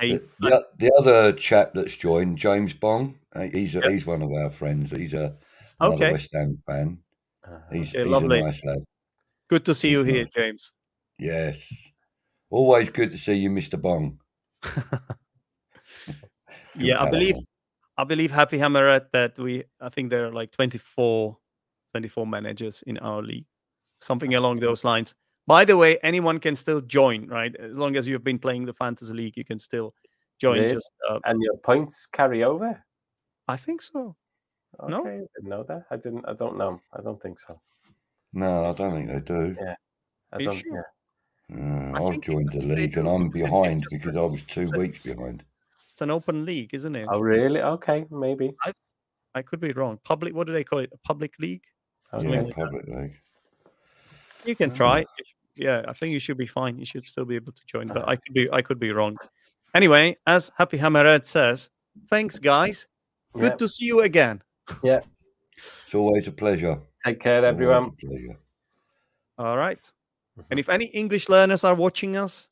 Hey, 0.00 0.16
the, 0.16 0.28
the, 0.40 0.66
the 0.78 0.92
other 0.98 1.32
chap 1.32 1.72
that's 1.74 1.96
joined, 1.96 2.38
James 2.38 2.72
Bong, 2.74 3.16
uh, 3.34 3.42
he's 3.52 3.76
a, 3.76 3.88
he's 3.90 4.06
one 4.06 4.22
of 4.22 4.32
our 4.32 4.50
friends. 4.50 4.90
He's 4.90 5.14
a 5.14 5.36
another 5.78 5.94
Okay. 5.96 6.12
West 6.12 6.30
Ham 6.34 6.58
fan. 6.66 6.98
Uh, 7.46 7.58
He's, 7.72 7.90
Okay, 7.90 7.98
he's 8.04 8.06
lovely. 8.12 8.38
a 8.40 8.42
nice 8.44 8.64
lad. 8.64 8.78
Good 9.50 9.64
to 9.66 9.74
see 9.74 9.90
you 9.90 10.04
here. 10.04 10.26
James. 10.34 10.72
Yes, 11.18 11.56
always 12.48 12.88
good 12.88 13.10
to 13.10 13.18
see 13.18 13.34
you, 13.34 13.50
Mister 13.50 13.76
Bong. 13.76 14.18
Yeah, 16.76 17.02
I 17.02 17.10
believe. 17.10 17.36
I 17.96 18.04
believe 18.04 18.30
Happy 18.30 18.56
Hammerhead 18.56 19.10
that 19.12 19.38
we 19.38 19.64
I 19.80 19.90
think 19.90 20.08
there 20.10 20.26
are 20.26 20.32
like 20.32 20.52
24, 20.52 21.36
24 21.92 22.26
managers 22.26 22.82
in 22.86 22.96
our 22.98 23.20
league, 23.22 23.44
something 24.00 24.34
along 24.34 24.60
those 24.60 24.84
lines. 24.84 25.14
By 25.46 25.64
the 25.64 25.76
way, 25.76 25.98
anyone 26.02 26.38
can 26.38 26.54
still 26.54 26.80
join, 26.80 27.26
right? 27.26 27.54
As 27.56 27.76
long 27.76 27.96
as 27.96 28.06
you've 28.06 28.24
been 28.24 28.38
playing 28.38 28.64
the 28.64 28.72
fantasy 28.72 29.12
league, 29.12 29.36
you 29.36 29.44
can 29.44 29.58
still 29.58 29.92
join. 30.40 30.58
Really? 30.58 30.70
Just 30.70 30.92
uh, 31.10 31.18
and 31.24 31.42
your 31.42 31.56
points 31.58 32.06
carry 32.06 32.44
over. 32.44 32.82
I 33.48 33.56
think 33.56 33.82
so. 33.82 34.16
Okay, 34.80 34.90
No? 34.90 35.00
I 35.04 35.10
didn't 35.10 35.50
know 35.50 35.64
that. 35.64 35.84
I 35.90 35.96
didn't. 35.96 36.24
I 36.26 36.34
don't 36.34 36.56
know. 36.56 36.80
I 36.96 37.02
don't 37.02 37.20
think 37.20 37.38
so. 37.38 37.60
No, 38.32 38.66
I 38.70 38.72
don't 38.72 38.92
think 38.94 39.08
they 39.08 39.20
do. 39.20 39.56
Yeah. 39.60 39.74
I 40.32 40.36
Are 40.36 40.40
you 40.40 40.46
don't. 40.48 40.56
sure? 40.56 40.86
Yeah. 41.48 41.92
Uh, 41.94 41.98
I 42.00 42.08
I've 42.08 42.20
joined 42.20 42.50
the 42.52 42.60
league 42.60 42.96
and 42.96 43.08
I'm 43.08 43.28
because 43.28 43.42
it's- 43.42 43.52
it's 43.52 43.52
behind 43.52 43.84
because 43.90 44.16
I 44.16 44.20
was 44.20 44.42
two 44.44 44.60
it's 44.60 44.72
a- 44.72 44.78
weeks 44.78 45.02
behind. 45.02 45.44
It's 45.92 46.00
an 46.02 46.10
open 46.10 46.44
league, 46.44 46.72
isn't 46.72 46.94
it? 46.94 47.08
Oh, 47.10 47.18
really? 47.20 47.60
Okay, 47.60 48.06
maybe. 48.10 48.52
I 49.34 49.42
could 49.42 49.60
be 49.60 49.72
wrong. 49.72 49.98
Public. 50.04 50.34
What 50.34 50.46
do 50.46 50.52
they 50.52 50.64
call 50.64 50.78
it? 50.78 50.90
A 50.92 50.98
public 50.98 51.32
league? 51.38 51.62
Something 52.10 52.28
Okay. 52.30 52.36
Yeah, 52.38 52.42
like 52.44 52.54
that. 52.56 52.64
public 52.64 52.86
league. 52.88 53.20
You 54.46 54.56
can 54.56 54.70
Oh. 54.72 54.74
try. 54.76 55.04
Yeah, 55.56 55.84
I 55.86 55.92
think 55.92 56.14
you 56.14 56.20
should 56.20 56.38
be 56.38 56.46
fine. 56.46 56.78
You 56.78 56.86
should 56.86 57.06
still 57.06 57.24
be 57.24 57.34
able 57.36 57.52
to 57.52 57.62
join, 57.66 57.88
but 57.88 58.08
I 58.08 58.16
could 58.16 58.32
be. 58.32 58.48
I 58.50 58.62
could 58.62 58.78
be 58.80 58.92
wrong. 58.92 59.16
Anyway, 59.74 60.16
as 60.26 60.50
Happy 60.56 60.78
Hammerhead 60.78 61.24
says, 61.24 61.68
thanks, 62.08 62.38
guys. 62.38 62.86
Good 63.34 63.42
Yeah. 63.42 63.56
to 63.56 63.68
see 63.68 63.84
you 63.84 64.00
again. 64.00 64.42
Yeah. 64.82 65.00
It's 65.56 65.94
always 65.94 66.26
a 66.26 66.32
pleasure. 66.32 66.80
Take 67.04 67.20
care, 67.20 67.44
everyone. 67.44 67.96
All 69.38 69.56
right. 69.56 69.80
Mhm. 70.38 70.44
And 70.50 70.60
if 70.60 70.68
any 70.68 70.86
English 70.86 71.28
learners 71.28 71.64
are 71.64 71.74
watching 71.74 72.16
us, 72.16 72.50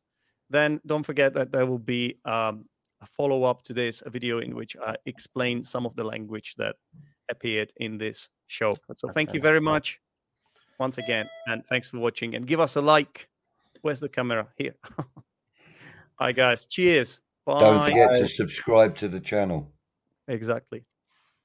then 0.50 0.80
don't 0.86 1.02
forget 1.02 1.34
that 1.34 1.52
there 1.52 1.66
will 1.66 1.78
be 1.78 2.18
um, 2.24 2.64
a 3.00 3.06
follow 3.06 3.44
up 3.44 3.62
to 3.64 3.74
this, 3.74 4.02
a 4.06 4.10
video 4.10 4.38
in 4.38 4.54
which 4.54 4.76
I 4.76 4.96
explain 5.06 5.62
some 5.62 5.86
of 5.86 5.94
the 5.96 6.04
language 6.04 6.54
that 6.56 6.76
appeared 7.28 7.72
in 7.76 7.98
this 7.98 8.30
show. 8.46 8.74
So 8.96 9.08
thank 9.12 9.34
you 9.34 9.40
very 9.40 9.60
much 9.60 10.00
once 10.78 10.98
again. 10.98 11.28
And 11.46 11.62
thanks 11.66 11.90
for 11.90 11.98
watching. 11.98 12.34
And 12.34 12.46
give 12.46 12.60
us 12.60 12.76
a 12.76 12.80
like. 12.80 13.28
Where's 13.82 14.00
the 14.00 14.08
camera? 14.08 14.48
Here. 14.56 14.74
All 14.98 16.26
right, 16.26 16.34
guys. 16.34 16.66
Cheers. 16.66 17.20
Bye. 17.44 17.60
Don't 17.60 17.84
forget 17.84 18.16
to 18.16 18.26
subscribe 18.26 18.96
to 18.96 19.08
the 19.08 19.20
channel. 19.20 19.70
Exactly. 20.26 20.84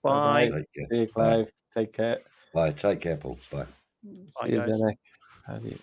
Bye-bye. 0.02 0.50
Take 0.50 0.52
care. 0.52 0.88
See 0.90 0.98
you, 0.98 1.08
Clive. 1.08 1.52
Take 1.74 1.94
care. 1.94 2.20
Bye. 2.54 2.72
Take 2.72 3.02
care, 3.02 3.18
Paul. 3.18 3.40
Bye. 3.52 3.66
Bye, 4.04 4.48
See 4.48 4.52
you, 4.54 4.60
guys. 4.60 4.82
Zdenek. 4.82 4.98
Have 5.48 5.66
you? 5.66 5.80